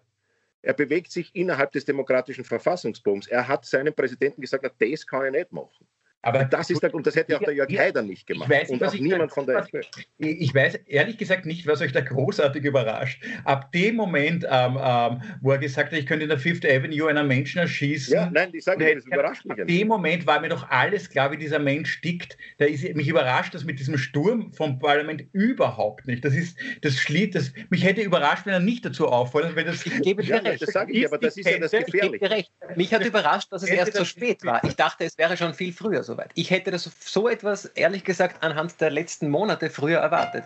er 0.62 0.74
bewegt 0.74 1.12
sich 1.12 1.32
innerhalb 1.34 1.72
des 1.72 1.86
demokratischen 1.86 2.46
Verfassungsbogens. 2.46 3.28
Er 3.28 3.48
hat 3.48 3.66
seinem 3.66 3.94
Präsidenten 3.94 4.42
gesagt, 4.42 4.64
das 4.80 5.08
kann 5.08 5.26
er 5.26 5.32
nicht 5.32 5.52
machen. 5.52 5.88
Aber 6.24 6.46
das 6.46 6.70
ist 6.70 6.84
der 6.84 6.90
Grund, 6.90 7.08
das 7.08 7.16
hätte 7.16 7.36
auch 7.36 7.44
der 7.44 7.54
Jörg 7.54 7.70
Haider 7.78 8.02
nicht 8.04 8.28
gemacht. 8.28 8.50
Weiß, 8.50 8.70
und 8.70 8.84
auch 8.84 8.94
niemand 8.94 9.32
von 9.32 9.46
der 9.46 9.60
FPÖ. 9.60 9.82
Ich 10.20 10.54
weiß 10.54 10.76
ehrlich 10.86 11.18
gesagt 11.18 11.46
nicht, 11.46 11.66
was 11.66 11.82
euch 11.82 11.92
da 11.92 12.02
großartig 12.02 12.64
überrascht. 12.64 13.24
Ab 13.44 13.72
dem 13.72 13.96
Moment, 13.96 14.46
ähm, 14.50 14.78
ähm, 14.80 15.22
wo 15.42 15.52
er 15.52 15.58
gesagt 15.58 15.92
hat, 15.92 15.98
ich 15.98 16.06
könnte 16.06 16.24
in 16.24 16.30
der 16.30 16.38
Fifth 16.38 16.66
Avenue 16.66 17.10
einen 17.10 17.28
Menschen 17.28 17.60
erschießen. 17.60 18.14
Ja, 18.14 18.30
nein, 18.32 18.50
ich 18.54 18.64
sage, 18.64 18.96
das 18.96 19.06
überrascht 19.06 19.46
mich. 19.46 19.60
Ab 19.60 19.68
dem 19.68 19.88
Moment 19.88 20.28
war 20.28 20.40
mir 20.40 20.50
doch 20.50 20.70
alles 20.70 21.10
klar, 21.10 21.32
wie 21.32 21.38
dieser 21.38 21.60
Mensch 21.60 22.02
tickt. 22.02 22.38
Da 22.60 22.66
ist 22.66 22.84
mich 22.96 23.08
überrascht, 23.08 23.56
dass 23.56 23.64
mit 23.64 23.80
diesem 23.80 23.98
Sturm 23.98 24.54
vom 24.54 24.78
Parlament 24.78 25.24
überhaupt 25.34 26.06
nicht. 26.06 26.24
Das 26.24 26.36
ist 26.36 26.58
das 26.82 26.98
Schlied, 26.98 27.34
das 27.34 27.52
mich 27.70 27.84
hätte 27.84 28.02
überrascht, 28.02 28.46
wenn 28.46 28.54
er 28.54 28.60
nicht 28.60 28.86
dazu 28.86 29.08
auffordert, 29.08 29.56
wenn 29.56 29.66
das. 29.66 29.86
Ich 29.86 30.02
gebe 30.02 30.22
dir 30.22 30.36
ja, 30.36 30.42
recht. 30.42 30.62
Das 30.62 30.72
sage 30.74 30.94
ich, 30.94 31.06
aber 31.06 31.18
das 31.18 31.36
ist 31.38 31.50
ja 31.50 31.58
das 31.58 31.72
Gefährliche. 31.72 32.46
Mich 32.76 32.94
hat 32.94 33.04
überrascht, 33.06 33.52
dass 33.52 33.64
es 33.64 33.70
erst 33.70 33.96
so 33.96 34.06
spät 34.06 34.44
war. 34.46 34.64
Ich 34.64 34.76
dachte, 34.76 35.06
es 35.06 35.18
wäre 35.18 35.36
schon 35.36 35.54
viel 35.54 35.74
früher 35.74 36.04
soweit. 36.12 36.32
Ich 36.36 36.52
hätte 36.52 36.72
das 36.72 36.90
so 37.00 37.28
etwas, 37.30 37.66
ehrlich 37.66 38.04
gesagt, 38.04 38.44
anhand 38.44 38.80
der 38.82 38.92
letzten 38.92 39.30
Monate 39.30 39.70
früher 39.70 40.00
erwartet. 40.00 40.44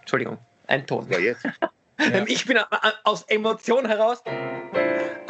Entschuldigung, 0.00 0.38
ein 0.66 0.86
Ton. 0.86 1.06
Ja, 1.10 1.18
jetzt. 1.18 1.46
Ja. 1.98 2.24
Ich 2.26 2.46
bin 2.46 2.58
aus 3.04 3.22
Emotion 3.28 3.86
heraus 3.86 4.24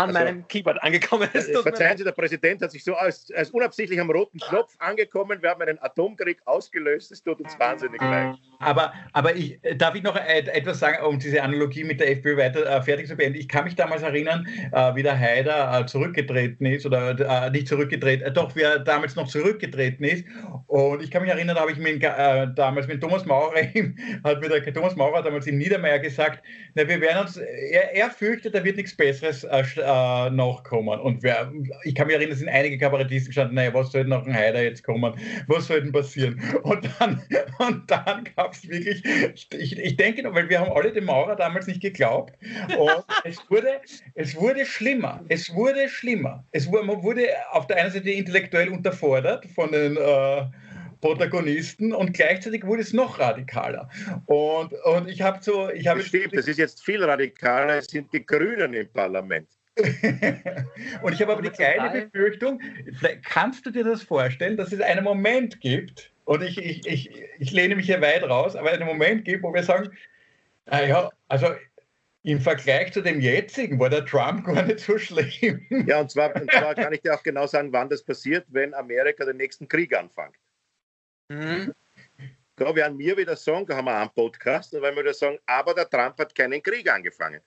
an 0.02 0.16
also, 0.16 0.18
meinem 0.18 0.48
Keyboard 0.48 0.82
angekommen 0.82 1.28
ist. 1.32 1.48
Äh, 1.48 1.62
verzeihen 1.62 1.98
Sie, 1.98 2.04
der 2.04 2.12
Präsident 2.12 2.62
hat 2.62 2.70
sich 2.70 2.84
so 2.84 2.94
als, 2.94 3.30
als 3.34 3.50
unabsichtlich 3.50 4.00
am 4.00 4.10
roten 4.10 4.38
Knopf 4.38 4.74
angekommen. 4.78 5.42
Wir 5.42 5.50
haben 5.50 5.62
einen 5.62 5.80
Atomkrieg 5.80 6.38
ausgelöst. 6.44 7.12
Es 7.12 7.22
tut 7.22 7.40
uns 7.40 7.58
wahnsinnig 7.58 8.00
leid. 8.00 8.36
Aber, 8.58 8.92
aber 9.12 9.34
ich, 9.34 9.58
darf 9.76 9.94
ich 9.94 10.02
noch 10.02 10.16
etwas 10.16 10.78
sagen, 10.78 11.04
um 11.04 11.18
diese 11.18 11.42
Analogie 11.42 11.84
mit 11.84 12.00
der 12.00 12.10
FPÖ 12.10 12.36
weiter 12.36 12.64
äh, 12.66 12.82
fertig 12.82 13.08
zu 13.08 13.16
beenden? 13.16 13.38
Ich 13.38 13.48
kann 13.48 13.64
mich 13.64 13.74
damals 13.74 14.02
erinnern, 14.02 14.46
äh, 14.72 14.94
wie 14.94 15.02
der 15.02 15.18
Haider 15.18 15.80
äh, 15.80 15.86
zurückgetreten 15.86 16.66
ist 16.66 16.86
oder 16.86 17.18
äh, 17.18 17.50
nicht 17.50 17.68
zurückgetreten, 17.68 18.26
äh, 18.26 18.32
doch, 18.32 18.54
wie 18.56 18.62
er 18.62 18.78
damals 18.78 19.16
noch 19.16 19.28
zurückgetreten 19.28 20.04
ist. 20.04 20.24
Und 20.66 21.02
ich 21.02 21.10
kann 21.10 21.22
mich 21.22 21.30
erinnern, 21.30 21.56
da 21.56 21.62
habe 21.62 21.72
ich 21.72 21.78
mit, 21.78 22.02
äh, 22.02 22.46
damals 22.54 22.86
mit 22.86 23.00
Thomas 23.00 23.24
Maurer, 23.24 23.54
hat 24.24 24.40
mir 24.40 24.48
der 24.48 24.74
Thomas 24.74 24.96
Maurer 24.96 25.22
damals 25.22 25.46
in 25.46 25.58
Niedermeyer 25.58 25.98
gesagt, 25.98 26.42
na, 26.74 26.86
wir 26.88 27.00
werden 27.00 27.22
uns, 27.22 27.36
er, 27.36 27.94
er 27.94 28.10
fürchtet, 28.10 28.54
da 28.54 28.64
wird 28.64 28.76
nichts 28.76 28.96
Besseres 28.96 29.44
äh, 29.44 29.62
noch 30.30 30.62
kommen. 30.64 31.00
Und 31.00 31.22
wer, 31.22 31.52
ich 31.84 31.94
kann 31.94 32.06
mich 32.06 32.16
erinnern, 32.16 32.32
es 32.32 32.38
sind 32.38 32.48
einige 32.48 32.78
Kabarettisten 32.78 33.28
gestanden, 33.28 33.54
naja, 33.54 33.74
was 33.74 33.92
soll 33.92 34.02
denn 34.02 34.10
noch 34.10 34.26
ein 34.26 34.34
Heider 34.34 34.62
jetzt 34.62 34.82
kommen? 34.82 35.14
Was 35.46 35.66
soll 35.66 35.82
denn 35.82 35.92
passieren? 35.92 36.40
Und 36.62 36.88
dann, 36.98 37.22
und 37.58 37.90
dann 37.90 38.24
gab 38.36 38.52
es 38.52 38.68
wirklich, 38.68 39.04
ich, 39.52 39.78
ich 39.78 39.96
denke 39.96 40.22
noch, 40.22 40.34
weil 40.34 40.48
wir 40.48 40.60
haben 40.60 40.72
alle 40.72 40.92
dem 40.92 41.04
Maurer 41.04 41.36
damals 41.36 41.66
nicht 41.66 41.80
geglaubt. 41.80 42.34
Und 42.78 43.04
es 43.24 43.38
wurde, 43.50 43.80
es 44.14 44.36
wurde 44.36 44.64
schlimmer. 44.64 45.24
Es 45.28 45.52
wurde 45.54 45.88
schlimmer. 45.88 46.44
Es 46.52 46.70
wurde, 46.70 46.86
man 46.86 47.02
wurde 47.02 47.28
auf 47.50 47.66
der 47.66 47.78
einen 47.78 47.90
Seite 47.90 48.10
intellektuell 48.10 48.68
unterfordert 48.68 49.46
von 49.54 49.72
den 49.72 49.96
äh, 49.96 50.44
Protagonisten 51.02 51.92
und 51.92 52.14
gleichzeitig 52.14 52.64
wurde 52.64 52.82
es 52.82 52.92
noch 52.92 53.18
radikaler. 53.18 53.90
Und, 54.26 54.72
und 54.72 55.08
ich 55.08 55.20
habe 55.20 55.38
so. 55.42 55.68
Ich 55.70 55.86
hab 55.86 55.98
das 55.98 56.06
stimmt, 56.06 56.34
das 56.34 56.46
ist 56.46 56.58
jetzt 56.58 56.82
viel 56.84 57.02
radikaler, 57.02 57.78
es 57.78 57.86
sind 57.86 58.12
die 58.12 58.24
Grünen 58.24 58.72
im 58.72 58.88
Parlament. 58.88 59.48
und 61.02 61.12
ich 61.14 61.22
habe 61.22 61.32
aber 61.32 61.42
die 61.42 61.50
kleine 61.50 62.02
Befürchtung, 62.02 62.60
kannst 63.24 63.64
du 63.64 63.70
dir 63.70 63.84
das 63.84 64.02
vorstellen, 64.02 64.56
dass 64.56 64.72
es 64.72 64.80
einen 64.80 65.04
Moment 65.04 65.60
gibt, 65.60 66.12
und 66.24 66.42
ich, 66.42 66.58
ich, 66.58 66.86
ich, 66.86 67.10
ich 67.38 67.50
lehne 67.50 67.74
mich 67.74 67.86
hier 67.86 68.00
weit 68.00 68.22
raus, 68.22 68.54
aber 68.54 68.70
einen 68.70 68.86
Moment 68.86 69.24
gibt, 69.24 69.42
wo 69.42 69.52
wir 69.52 69.62
sagen, 69.62 69.90
naja, 70.66 71.10
also 71.28 71.48
im 72.22 72.40
Vergleich 72.40 72.92
zu 72.92 73.02
dem 73.02 73.20
jetzigen 73.20 73.78
war 73.80 73.90
der 73.90 74.04
Trump 74.04 74.44
gar 74.46 74.62
nicht 74.62 74.80
so 74.80 74.96
schlimm. 74.98 75.66
Ja, 75.86 76.00
und 76.00 76.10
zwar, 76.10 76.34
und 76.36 76.50
zwar 76.50 76.74
kann 76.74 76.92
ich 76.92 77.00
dir 77.00 77.14
auch 77.14 77.22
genau 77.22 77.46
sagen, 77.46 77.72
wann 77.72 77.88
das 77.88 78.02
passiert, 78.02 78.46
wenn 78.50 78.74
Amerika 78.74 79.24
den 79.24 79.38
nächsten 79.38 79.66
Krieg 79.66 79.96
anfängt. 79.96 80.36
Mhm. 81.28 81.72
Da 82.56 82.74
werden 82.76 82.98
wir 82.98 83.16
wieder 83.16 83.34
sagen, 83.34 83.66
da 83.66 83.76
haben 83.76 83.86
wir 83.86 83.96
einen 83.96 84.10
Podcast, 84.10 84.74
und 84.74 84.82
wenn 84.82 84.94
wir 84.94 85.02
wieder 85.02 85.14
sagen, 85.14 85.38
aber 85.46 85.74
der 85.74 85.88
Trump 85.88 86.18
hat 86.18 86.34
keinen 86.34 86.62
Krieg 86.62 86.88
angefangen. 86.88 87.40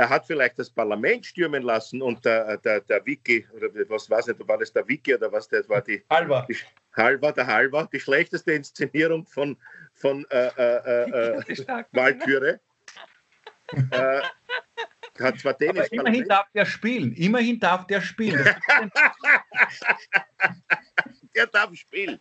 Er 0.00 0.08
hat 0.08 0.26
vielleicht 0.26 0.58
das 0.58 0.70
Parlament 0.70 1.26
stürmen 1.26 1.62
lassen 1.62 2.00
und 2.00 2.24
der, 2.24 2.56
der, 2.56 2.80
der 2.80 3.04
Wiki, 3.04 3.46
oder 3.54 3.68
was 3.90 4.08
weiß 4.08 4.28
nicht, 4.28 4.48
war 4.48 4.56
das 4.56 4.72
der 4.72 4.88
Wiki 4.88 5.14
oder 5.14 5.30
was 5.30 5.46
das 5.46 5.68
war 5.68 5.82
die. 5.82 6.02
Halber. 6.08 6.46
Die, 6.48 6.56
Halber, 6.96 7.32
der 7.32 7.46
Halber, 7.46 7.86
die 7.92 8.00
schlechteste 8.00 8.52
Inszenierung 8.52 9.26
von, 9.26 9.58
von 9.92 10.24
äh, 10.30 10.46
äh, 10.56 11.38
äh, 11.38 11.66
Walküre. 11.92 12.60
äh, 13.90 14.22
hat 15.20 15.38
zwar 15.38 15.52
den 15.52 15.68
Aber 15.68 15.92
immerhin 15.92 16.24
darf 16.24 16.46
der 16.54 16.64
spielen. 16.64 17.12
Immerhin 17.12 17.60
darf 17.60 17.86
der 17.86 18.00
spielen. 18.00 18.42
der 21.36 21.46
darf 21.46 21.74
spielen. 21.74 22.18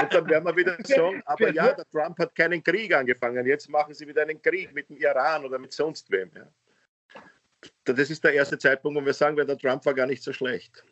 Und 0.00 0.14
dann 0.14 0.26
werden 0.30 0.44
wir 0.44 0.56
wieder 0.56 0.78
sagen, 0.84 1.22
aber 1.26 1.52
ja, 1.52 1.74
der 1.74 1.84
Trump 1.90 2.18
hat 2.18 2.34
keinen 2.34 2.62
Krieg 2.62 2.94
angefangen. 2.94 3.46
Jetzt 3.46 3.68
machen 3.68 3.92
sie 3.92 4.08
wieder 4.08 4.22
einen 4.22 4.40
Krieg 4.40 4.72
mit 4.72 4.88
dem 4.88 4.96
Iran 4.96 5.44
oder 5.44 5.58
mit 5.58 5.74
sonst 5.74 6.10
wem. 6.10 6.30
Ja. 6.34 6.46
Das 7.92 8.10
ist 8.10 8.22
der 8.24 8.34
erste 8.34 8.58
Zeitpunkt, 8.58 9.00
wo 9.00 9.04
wir 9.04 9.14
sagen, 9.14 9.36
weil 9.36 9.46
der 9.46 9.58
Trump 9.58 9.84
war 9.86 9.94
gar 9.94 10.06
nicht 10.06 10.22
so 10.22 10.32
schlecht. 10.32 10.84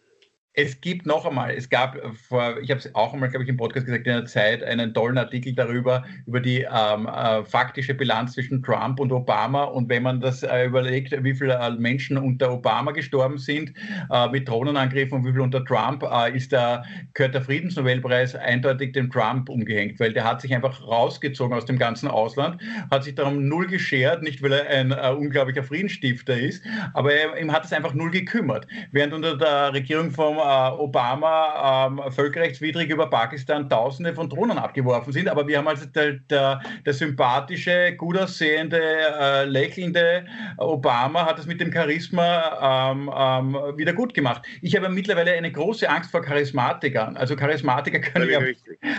Es 0.54 0.80
gibt 0.80 1.06
noch 1.06 1.24
einmal, 1.24 1.52
es 1.52 1.68
gab 1.68 1.96
vor, 2.16 2.58
ich 2.60 2.70
habe 2.70 2.80
es 2.80 2.92
auch 2.94 3.12
einmal, 3.12 3.28
glaube 3.28 3.44
ich, 3.44 3.48
im 3.48 3.56
Podcast 3.56 3.86
gesagt, 3.86 4.06
in 4.08 4.12
der 4.12 4.24
Zeit 4.24 4.62
einen 4.64 4.92
tollen 4.92 5.16
Artikel 5.16 5.54
darüber, 5.54 6.04
über 6.26 6.40
die 6.40 6.62
ähm, 6.62 7.06
äh, 7.06 7.44
faktische 7.44 7.94
Bilanz 7.94 8.32
zwischen 8.32 8.60
Trump 8.62 8.98
und 8.98 9.12
Obama. 9.12 9.64
Und 9.64 9.88
wenn 9.88 10.02
man 10.02 10.20
das 10.20 10.42
äh, 10.42 10.66
überlegt, 10.66 11.12
wie 11.22 11.34
viele 11.34 11.54
äh, 11.54 11.70
Menschen 11.70 12.18
unter 12.18 12.52
Obama 12.52 12.90
gestorben 12.90 13.38
sind 13.38 13.72
äh, 14.10 14.28
mit 14.30 14.48
Drohnenangriffen 14.48 15.18
und 15.18 15.26
wie 15.26 15.30
viele 15.30 15.44
unter 15.44 15.64
Trump, 15.64 16.02
äh, 16.02 16.36
ist 16.36 16.50
der, 16.50 16.84
gehört 17.14 17.34
der 17.34 17.42
Friedensnobelpreis 17.42 18.34
eindeutig 18.34 18.94
dem 18.94 19.12
Trump 19.12 19.48
umgehängt, 19.48 20.00
weil 20.00 20.12
der 20.12 20.24
hat 20.24 20.40
sich 20.40 20.52
einfach 20.52 20.82
rausgezogen 20.82 21.56
aus 21.56 21.66
dem 21.66 21.78
ganzen 21.78 22.08
Ausland, 22.08 22.60
hat 22.90 23.04
sich 23.04 23.14
darum 23.14 23.46
null 23.46 23.68
geschert, 23.68 24.24
nicht 24.24 24.42
weil 24.42 24.54
er 24.54 24.68
ein 24.68 24.90
äh, 24.90 25.16
unglaublicher 25.16 25.62
Friedensstifter 25.62 26.36
ist, 26.36 26.64
aber 26.94 27.12
er, 27.12 27.40
ihm 27.40 27.52
hat 27.52 27.64
es 27.64 27.72
einfach 27.72 27.94
null 27.94 28.10
gekümmert. 28.10 28.66
Während 28.90 29.14
unter 29.14 29.36
der 29.36 29.72
Regierung 29.72 30.10
vom 30.10 30.37
äh, 30.38 30.80
Obama 30.80 31.86
ähm, 31.86 32.12
völkerrechtswidrig 32.12 32.90
über 32.90 33.10
Pakistan 33.10 33.68
Tausende 33.68 34.14
von 34.14 34.28
Drohnen 34.28 34.58
abgeworfen 34.58 35.12
sind. 35.12 35.28
Aber 35.28 35.46
wir 35.46 35.58
haben 35.58 35.68
also 35.68 35.86
der, 35.86 36.14
der, 36.30 36.60
der 36.84 36.92
sympathische, 36.92 37.94
gut 37.96 38.16
aussehende, 38.16 38.80
äh, 38.80 39.44
lächelnde 39.44 40.26
Obama 40.58 41.26
hat 41.26 41.38
es 41.38 41.46
mit 41.46 41.60
dem 41.60 41.72
Charisma 41.72 42.92
ähm, 42.92 43.10
ähm, 43.14 43.76
wieder 43.76 43.92
gut 43.92 44.14
gemacht. 44.14 44.42
Ich 44.62 44.76
habe 44.76 44.88
mittlerweile 44.88 45.32
eine 45.32 45.50
große 45.50 45.88
Angst 45.88 46.10
vor 46.10 46.22
Charismatikern. 46.22 47.16
Also 47.16 47.36
Charismatiker 47.36 48.00
können 48.00 48.30
ja 48.30 48.40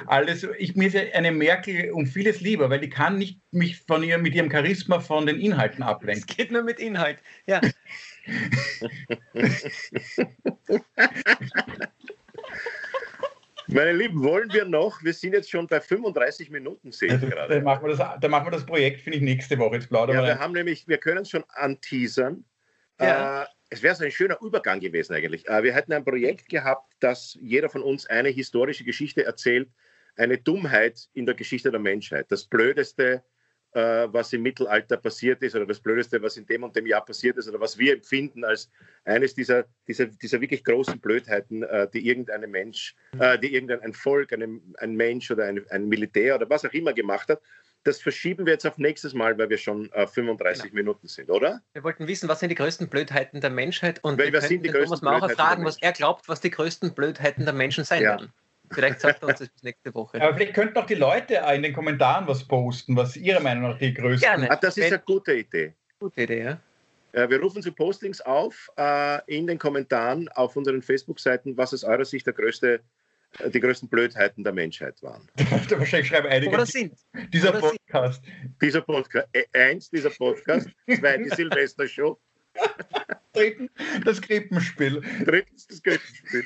alles. 0.08 0.48
Ich 0.58 0.76
mir 0.76 0.88
ist 0.88 0.94
ja 0.94 1.02
eine 1.14 1.32
Merkel 1.32 1.92
um 1.92 2.06
vieles 2.06 2.42
lieber, 2.42 2.70
weil 2.70 2.80
die 2.80 2.90
kann 2.90 3.18
nicht 3.18 3.40
mich 3.52 3.80
von 3.80 4.04
ihr 4.04 4.18
mit 4.18 4.36
ihrem 4.36 4.52
Charisma 4.52 5.00
von 5.00 5.26
den 5.26 5.40
Inhalten 5.40 5.84
ablenken. 5.84 6.26
Es 6.28 6.36
geht 6.36 6.52
nur 6.52 6.64
mit 6.64 6.80
Inhalt. 6.80 7.18
Ja. 7.48 7.62
Meine 13.72 13.94
Lieben, 13.94 14.24
wollen 14.24 14.52
wir 14.52 14.66
noch? 14.66 15.04
Wir 15.04 15.14
sind 15.14 15.34
jetzt 15.34 15.52
schon 15.52 15.68
bei 15.68 15.80
35 15.80 16.50
Minuten, 16.50 16.92
sehe 16.92 17.14
ich 17.14 17.22
gerade. 17.22 17.54
Dann 17.54 17.64
machen 17.64 17.86
wir 17.86 17.96
das, 17.96 18.20
dann 18.20 18.32
machen 18.32 18.48
wir 18.48 18.52
das 18.52 18.66
Projekt, 18.66 19.02
finde 19.02 19.20
ich, 19.20 19.24
nächste 19.24 19.60
Woche. 19.60 19.76
Jetzt 19.76 19.90
plaudern 19.90 20.16
ja, 20.16 20.26
wir 20.26 20.40
haben 20.40 20.54
nämlich, 20.54 20.88
wir 20.88 20.98
können 20.98 21.22
es 21.22 21.30
schon 21.30 21.44
anteasern. 21.50 22.46
Ja. 23.00 23.44
Äh, 23.44 23.46
es 23.70 23.84
wäre 23.84 23.94
so 23.94 24.04
ein 24.04 24.12
schöner 24.12 24.42
Übergang 24.42 24.80
gewesen 24.80 25.14
eigentlich. 25.14 25.48
Äh, 25.48 25.62
wir 25.62 25.76
hätten 25.76 25.94
ein 25.94 26.04
Projekt 26.04 26.50
gehabt, 26.50 26.96
dass 27.00 27.38
jeder 27.40 27.70
von 27.70 27.84
uns 27.84 28.08
eine 28.08 28.30
historische 28.30 28.84
Geschichte 28.84 29.24
erzählt, 29.24 29.70
eine 30.16 30.40
Dummheit 30.40 31.08
in 31.14 31.28
der 31.28 31.36
Geschichte 31.36 31.70
der 31.70 31.80
Menschheit. 31.80 32.32
Das 32.32 32.46
Blödeste, 32.46 33.24
äh, 33.74 34.08
was 34.12 34.34
im 34.34 34.42
Mittelalter 34.42 34.98
passiert 34.98 35.44
ist 35.44 35.56
oder 35.56 35.66
das 35.66 35.80
Blödeste, 35.80 36.22
was 36.22 36.38
in 36.38 36.46
dem 36.46 36.64
und 36.64 36.76
dem 36.76 36.88
Jahr 36.88 37.06
passiert 37.06 37.38
ist 37.38 37.48
oder 37.48 37.60
was 37.60 37.78
wir 37.78 37.94
empfinden 37.94 38.44
als 38.44 38.70
eines 39.06 39.36
dieser, 39.36 39.66
dieser, 39.88 40.08
dieser 40.08 40.42
wirklich 40.42 40.64
großen 40.64 41.00
Blödheiten, 41.00 41.64
äh, 41.64 41.88
die 41.94 42.08
irgendein 42.08 42.50
Mensch, 42.50 42.96
äh, 43.20 43.38
die 43.38 43.54
irgendein 43.54 43.94
Volk, 43.94 44.34
ein, 44.34 44.62
ein 44.78 44.96
Mensch 44.96 45.30
oder 45.30 45.46
ein, 45.46 45.66
ein 45.70 45.88
Militär 45.88 46.36
oder 46.36 46.50
was 46.50 46.66
auch 46.66 46.74
immer 46.74 46.94
gemacht 46.94 47.30
hat. 47.30 47.42
Das 47.84 48.02
verschieben 48.02 48.46
wir 48.46 48.54
jetzt 48.54 48.66
auf 48.66 48.78
nächstes 48.78 49.14
Mal, 49.14 49.38
weil 49.38 49.50
wir 49.50 49.58
schon 49.58 49.90
äh, 49.94 50.06
35 50.06 50.64
genau. 50.64 50.76
Minuten 50.76 51.08
sind, 51.08 51.30
oder? 51.30 51.62
Wir 51.72 51.84
wollten 51.84 52.08
wissen, 52.08 52.28
was 52.28 52.42
sind 52.42 52.50
die 52.50 52.56
größten 52.56 52.90
Blödheiten 52.90 53.40
der 53.40 53.52
Menschheit 53.52 54.04
und 54.04 54.20
weil 54.20 54.34
wir 54.34 54.42
sind 54.42 54.66
die 54.66 54.72
Thomas 54.72 55.02
Maurer 55.02 55.30
fragen, 55.30 55.64
was 55.64 55.78
er 55.78 55.94
glaubt, 55.94 56.28
was 56.28 56.42
die 56.42 56.50
größten 56.50 56.94
Blödheiten 56.94 57.46
der 57.46 57.54
Menschen 57.54 57.86
sein 57.86 58.02
ja. 58.02 58.10
werden. 58.12 58.34
Vielleicht 58.72 59.00
sagt 59.02 59.22
er 59.22 59.30
uns 59.30 59.40
das 59.40 59.50
bis 59.50 59.64
nächste 59.64 59.94
Woche. 59.94 60.22
Aber 60.22 60.36
vielleicht 60.36 60.54
könnten 60.54 60.78
auch 60.78 60.86
die 60.86 60.96
Leute 60.96 61.42
in 61.54 61.64
den 61.64 61.74
Kommentaren 61.74 62.28
was 62.28 62.44
posten, 62.48 62.96
was 62.96 63.16
ihrer 63.18 63.40
Meinung 63.40 63.72
nach 63.72 63.78
die 63.78 63.94
größten 63.94 64.30
Gerne. 64.30 64.52
Ah, 64.52 64.56
das 64.56 64.78
ist 64.78 64.86
eine 64.86 65.00
gute 65.00 65.34
Idee. 65.34 65.74
Gute 66.00 66.24
Idee, 66.24 66.44
ja. 66.44 66.60
Wir 67.12 67.42
rufen 67.42 67.64
zu 67.64 67.72
Postings 67.72 68.22
auf 68.22 68.70
äh, 68.78 69.20
in 69.26 69.48
den 69.48 69.58
Kommentaren 69.58 70.30
auf 70.30 70.56
unseren 70.56 70.82
Facebook-Seiten, 70.82 71.58
was 71.58 71.74
aus 71.74 71.84
eurer 71.84 72.06
Sicht 72.06 72.28
der 72.28 72.34
größte, 72.34 72.82
äh, 73.40 73.50
die 73.50 73.60
größten 73.60 73.90
Blödheiten 73.90 74.44
der 74.44 74.54
Menschheit 74.54 75.02
waren. 75.02 75.28
wahrscheinlich 75.72 76.10
schreiben 76.10 76.28
einige. 76.28 76.54
Oder 76.54 76.68
sind. 76.68 76.94
Dieser 77.34 77.50
Oder 77.50 77.62
Podcast. 77.62 78.24
Sind. 78.24 78.62
Dieser 78.62 78.82
Podcast. 78.82 79.28
Äh, 79.32 79.46
eins, 79.54 79.90
dieser 79.90 80.12
Podcast. 80.12 80.70
Zwei, 80.86 81.18
die 81.18 81.30
Silvester-Show. 81.30 82.20
Drittens, 83.34 83.72
das 84.06 84.22
Krippenspiel. 84.22 85.02
Drittens, 85.24 85.68
das 85.68 85.82
Krippenspiel. 85.82 86.46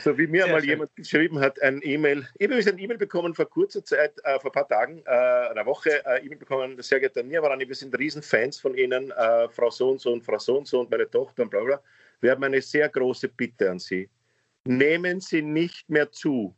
So 0.00 0.16
wie 0.16 0.26
mir 0.26 0.44
Sehr 0.44 0.52
mal 0.52 0.60
schön. 0.60 0.70
jemand 0.70 0.96
geschrieben 0.96 1.40
hat, 1.40 1.60
ein 1.62 1.80
E-Mail. 1.82 2.28
Ich 2.38 2.48
habe 2.48 2.56
ein 2.56 2.78
E-Mail 2.78 2.98
bekommen 2.98 3.34
vor 3.34 3.48
kurzer 3.48 3.84
Zeit, 3.84 4.12
äh, 4.24 4.38
vor 4.40 4.50
ein 4.50 4.52
paar 4.52 4.68
Tagen, 4.68 5.02
äh, 5.06 5.10
einer 5.10 5.66
Woche, 5.66 6.04
äh, 6.06 6.24
E-Mail 6.24 6.38
bekommen, 6.38 6.80
sehr 6.82 7.00
geehrter 7.00 7.22
Nirvarani, 7.22 7.66
wir 7.66 7.74
sind 7.74 7.96
Riesenfans 7.98 8.60
von 8.60 8.76
Ihnen, 8.76 9.10
äh, 9.10 9.48
Frau 9.48 9.70
so 9.70 9.90
und 9.90 10.00
so 10.00 10.12
und 10.12 10.24
Frau 10.24 10.38
so 10.38 10.58
und 10.58 10.66
so 10.66 10.80
und 10.80 10.90
meine 10.90 11.10
Tochter 11.10 11.42
und 11.42 11.50
bla 11.50 11.62
bla. 11.62 11.82
Wir 12.20 12.32
haben 12.32 12.44
eine 12.44 12.60
sehr 12.62 12.88
große 12.88 13.28
Bitte 13.28 13.70
an 13.70 13.78
Sie. 13.78 14.08
Nehmen 14.64 15.20
Sie 15.20 15.42
nicht 15.42 15.88
mehr 15.88 16.10
zu. 16.10 16.54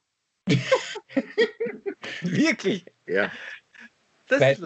Wirklich? 2.22 2.84
Ja. 3.06 3.30
Das 4.26 4.58
ist 4.58 4.62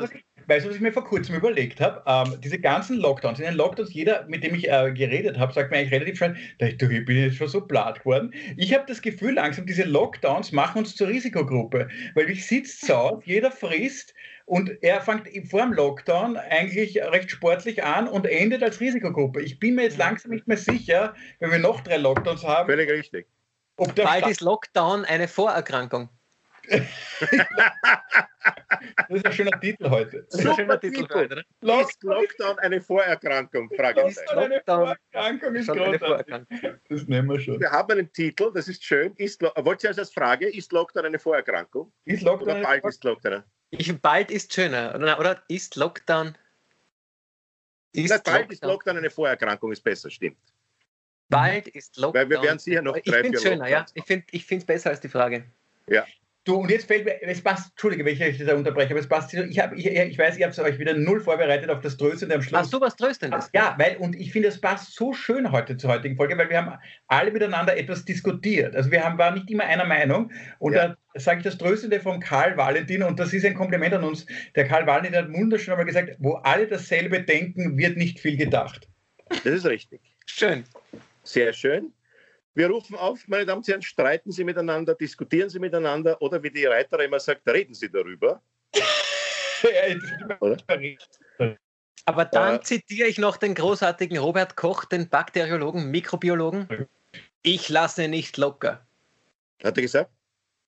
weißt 0.46 0.64
du, 0.64 0.68
was 0.68 0.76
ich 0.76 0.82
mir 0.82 0.92
vor 0.92 1.04
kurzem 1.04 1.34
überlegt 1.34 1.80
habe? 1.80 2.02
Ähm, 2.06 2.40
diese 2.40 2.58
ganzen 2.58 2.98
Lockdowns, 2.98 3.38
in 3.38 3.44
den 3.44 3.54
Lockdowns, 3.54 3.92
jeder, 3.92 4.26
mit 4.26 4.42
dem 4.42 4.54
ich 4.54 4.70
äh, 4.70 4.92
geredet 4.92 5.38
habe, 5.38 5.52
sagt 5.52 5.70
mir 5.70 5.78
eigentlich 5.78 5.92
relativ 5.92 6.16
schnell, 6.18 6.36
ich, 6.58 6.78
bin 6.78 7.16
jetzt 7.16 7.36
schon 7.36 7.48
so 7.48 7.60
platt 7.60 8.00
geworden. 8.00 8.32
Ich 8.56 8.74
habe 8.74 8.84
das 8.86 9.02
Gefühl, 9.02 9.34
langsam, 9.34 9.66
diese 9.66 9.84
Lockdowns 9.84 10.52
machen 10.52 10.78
uns 10.78 10.96
zur 10.96 11.08
Risikogruppe, 11.08 11.88
weil 12.14 12.30
ich 12.30 12.46
sitze 12.46 12.96
Hause, 12.96 13.22
jeder 13.24 13.50
frisst 13.50 14.14
und 14.46 14.70
er 14.82 15.00
fängt 15.00 15.28
vor 15.48 15.62
dem 15.62 15.72
Lockdown 15.72 16.36
eigentlich 16.36 17.00
recht 17.02 17.30
sportlich 17.30 17.82
an 17.82 18.08
und 18.08 18.26
endet 18.26 18.62
als 18.62 18.80
Risikogruppe. 18.80 19.40
Ich 19.42 19.58
bin 19.58 19.74
mir 19.74 19.84
jetzt 19.84 19.98
langsam 19.98 20.32
nicht 20.32 20.46
mehr 20.46 20.58
sicher, 20.58 21.14
wenn 21.40 21.50
wir 21.50 21.58
noch 21.58 21.80
drei 21.80 21.96
Lockdowns 21.96 22.44
haben. 22.44 22.68
Völlig 22.68 22.90
richtig. 22.90 23.26
Ob 23.76 23.94
Bald 23.94 24.26
ist 24.26 24.40
Lockdown 24.40 25.04
eine 25.04 25.26
Vorerkrankung. 25.26 26.08
Das 29.08 29.18
ist 29.18 29.26
ein 29.26 29.32
schöner 29.32 29.60
Titel 29.60 29.88
heute. 29.88 30.26
Das 30.30 30.40
ist 30.40 30.46
ein 30.46 30.56
schöner 30.56 30.80
Titel 30.80 31.06
heute. 31.12 31.44
Lock 31.60 31.88
ist 31.88 32.02
Lockdown 32.02 32.58
eine 32.58 32.80
Vorerkrankung? 32.80 33.70
Frage 33.76 34.02
Lockdown 34.02 34.38
eine 34.38 34.62
Vorerkrankung 34.64 35.54
ist 35.54 35.68
großartig. 35.68 36.34
Das 36.88 37.06
nehmen 37.06 37.30
wir 37.30 37.40
schon. 37.40 37.60
Wir 37.60 37.70
haben 37.70 37.92
einen 37.92 38.12
Titel, 38.12 38.52
das 38.52 38.68
ist 38.68 38.84
schön. 38.84 39.14
Ist, 39.16 39.42
wollt 39.42 39.82
ihr 39.84 39.96
als 39.96 40.12
Frage, 40.12 40.48
ist 40.48 40.72
Lockdown 40.72 41.06
eine 41.06 41.18
Vorerkrankung? 41.18 41.92
Ist 42.04 42.22
Lockdown 42.22 42.58
oder 42.58 42.62
bald 42.62 42.84
ist 42.84 43.04
Lockdown? 43.04 43.42
Ich, 43.70 44.00
bald 44.00 44.30
ist 44.30 44.52
schöner. 44.52 44.94
Oder, 44.94 45.18
oder 45.18 45.42
ist 45.48 45.76
Lockdown... 45.76 46.36
Ist 47.92 48.10
Na, 48.10 48.18
bald 48.18 48.26
Lockdown. 48.26 48.50
ist 48.50 48.64
Lockdown 48.64 48.96
eine 48.98 49.10
Vorerkrankung, 49.10 49.72
ist 49.72 49.82
besser, 49.82 50.10
stimmt. 50.10 50.38
Bald 51.28 51.68
ist 51.68 51.96
Lockdown... 51.96 52.22
Weil 52.22 52.30
wir 52.30 52.42
werden 52.42 52.58
sicher 52.58 52.82
noch 52.82 52.92
drei, 52.92 53.00
Ich 53.04 53.14
finde 53.14 53.36
es 53.38 53.42
schöner, 53.42 53.68
ja. 53.68 53.86
Ich 53.94 54.04
finde 54.04 54.26
es 54.32 54.64
besser 54.64 54.90
als 54.90 55.00
die 55.00 55.08
Frage. 55.08 55.44
Ja. 55.88 56.04
Du, 56.44 56.56
und 56.56 56.70
jetzt 56.70 56.86
fällt 56.86 57.06
mir, 57.06 57.22
es 57.22 57.40
passt, 57.40 57.70
Entschuldige, 57.70 58.04
wenn 58.04 58.12
ich 58.12 58.22
euch 58.22 58.36
da 58.36 58.54
unterbreche, 58.54 58.90
aber 58.90 59.00
es 59.00 59.08
passt, 59.08 59.32
ich, 59.32 59.58
hab, 59.58 59.72
ich, 59.72 59.86
ich 59.86 60.18
weiß, 60.18 60.36
ihr 60.36 60.46
habt 60.46 60.58
euch 60.58 60.78
wieder 60.78 60.92
null 60.92 61.20
vorbereitet 61.20 61.70
auf 61.70 61.80
das 61.80 61.96
Tröstende 61.96 62.34
am 62.34 62.42
Schluss. 62.42 62.60
Hast 62.60 62.72
du 62.72 62.80
was 62.82 62.96
Tröstendes? 62.96 63.48
Ja, 63.54 63.74
weil, 63.78 63.96
und 63.96 64.14
ich 64.14 64.30
finde, 64.30 64.48
es 64.48 64.60
passt 64.60 64.94
so 64.94 65.14
schön 65.14 65.50
heute 65.52 65.78
zur 65.78 65.90
heutigen 65.90 66.16
Folge, 66.16 66.36
weil 66.36 66.50
wir 66.50 66.58
haben 66.58 66.78
alle 67.08 67.30
miteinander 67.30 67.74
etwas 67.78 68.04
diskutiert. 68.04 68.76
Also 68.76 68.90
wir 68.90 69.02
haben, 69.02 69.16
waren 69.16 69.34
nicht 69.34 69.50
immer 69.50 69.64
einer 69.64 69.86
Meinung. 69.86 70.32
Und 70.58 70.74
ja. 70.74 70.88
da 70.88 70.96
sage 71.18 71.38
ich 71.38 71.44
das 71.44 71.56
Tröstende 71.56 71.98
von 71.98 72.20
Karl 72.20 72.58
Valentin, 72.58 73.02
und 73.02 73.18
das 73.18 73.32
ist 73.32 73.46
ein 73.46 73.54
Kompliment 73.54 73.94
an 73.94 74.04
uns. 74.04 74.26
Der 74.54 74.68
Karl 74.68 74.86
Valentin 74.86 75.16
hat 75.16 75.32
wunderschön 75.32 75.72
einmal 75.72 75.86
gesagt, 75.86 76.14
wo 76.18 76.34
alle 76.34 76.66
dasselbe 76.66 77.22
denken, 77.22 77.78
wird 77.78 77.96
nicht 77.96 78.20
viel 78.20 78.36
gedacht. 78.36 78.86
Das 79.30 79.46
ist 79.46 79.64
richtig. 79.64 80.02
Schön. 80.26 80.64
Sehr 81.22 81.54
schön. 81.54 81.94
Wir 82.54 82.68
rufen 82.68 82.94
auf, 82.96 83.26
meine 83.26 83.44
Damen 83.46 83.58
und 83.58 83.68
Herren, 83.68 83.82
streiten 83.82 84.30
Sie 84.30 84.44
miteinander, 84.44 84.94
diskutieren 84.94 85.50
Sie 85.50 85.58
miteinander 85.58 86.22
oder 86.22 86.42
wie 86.42 86.50
die 86.50 86.64
Reiter 86.66 87.00
immer 87.00 87.18
sagt, 87.18 87.48
reden 87.48 87.74
Sie 87.74 87.90
darüber. 87.90 88.40
Aber 92.06 92.24
dann 92.26 92.56
äh, 92.56 92.60
zitiere 92.60 93.08
ich 93.08 93.18
noch 93.18 93.36
den 93.38 93.54
großartigen 93.54 94.18
Robert 94.18 94.56
Koch, 94.56 94.84
den 94.84 95.08
Bakteriologen, 95.08 95.90
Mikrobiologen. 95.90 96.86
Ich 97.42 97.68
lasse 97.68 98.08
nicht 98.08 98.36
locker. 98.36 98.86
Hat 99.62 99.76
er 99.76 99.82
gesagt? 99.82 100.10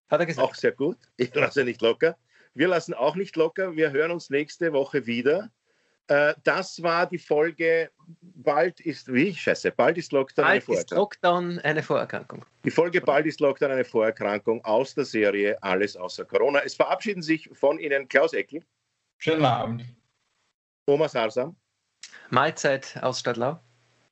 Hat 0.08 0.20
er 0.20 0.26
gesagt. 0.26 0.48
Auch 0.48 0.54
sehr 0.54 0.72
gut. 0.72 0.96
Ich 1.16 1.34
lasse 1.34 1.64
nicht 1.64 1.82
locker. 1.82 2.16
Wir 2.54 2.68
lassen 2.68 2.94
auch 2.94 3.16
nicht 3.16 3.36
locker. 3.36 3.76
Wir 3.76 3.92
hören 3.92 4.12
uns 4.12 4.30
nächste 4.30 4.72
Woche 4.72 5.06
wieder. 5.06 5.50
Äh, 6.08 6.34
das 6.44 6.82
war 6.82 7.06
die 7.06 7.18
Folge 7.18 7.90
Bald 8.20 8.78
ist, 8.80 9.12
wie? 9.12 9.34
Scheiße, 9.34 9.72
bald 9.72 9.98
ist 9.98 10.12
Lockdown 10.12 10.44
bald 10.44 10.52
eine 10.52 10.60
Vorerkrankung. 10.60 10.84
Ist 10.84 10.90
Lockdown 10.92 11.58
eine 11.60 11.82
Vorerkrankung. 11.82 12.44
Die 12.64 12.70
Folge 12.70 13.00
Bald 13.00 13.26
ist 13.26 13.40
Lockdown 13.40 13.72
eine 13.72 13.84
Vorerkrankung 13.84 14.64
aus 14.64 14.94
der 14.94 15.04
Serie 15.04 15.60
Alles 15.62 15.96
außer 15.96 16.24
Corona. 16.24 16.60
Es 16.60 16.74
verabschieden 16.74 17.22
sich 17.22 17.48
von 17.52 17.78
Ihnen 17.78 18.08
Klaus 18.08 18.32
Eckel. 18.34 18.62
Schönen 19.18 19.44
Abend. 19.44 19.84
Thomas 20.86 21.16
Arsam. 21.16 21.56
Mahlzeit 22.30 22.96
aus 23.02 23.20
Stadtlau. 23.20 23.58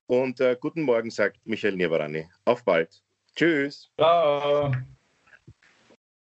Und 0.07 0.41
äh, 0.41 0.57
guten 0.61 0.83
Morgen, 0.83 1.11
sagt 1.11 1.39
Michael 1.47 1.77
Nirvarani. 1.77 2.29
Auf 2.45 2.65
bald. 2.65 3.03
Tschüss. 3.37 3.91
Ciao. 3.97 4.73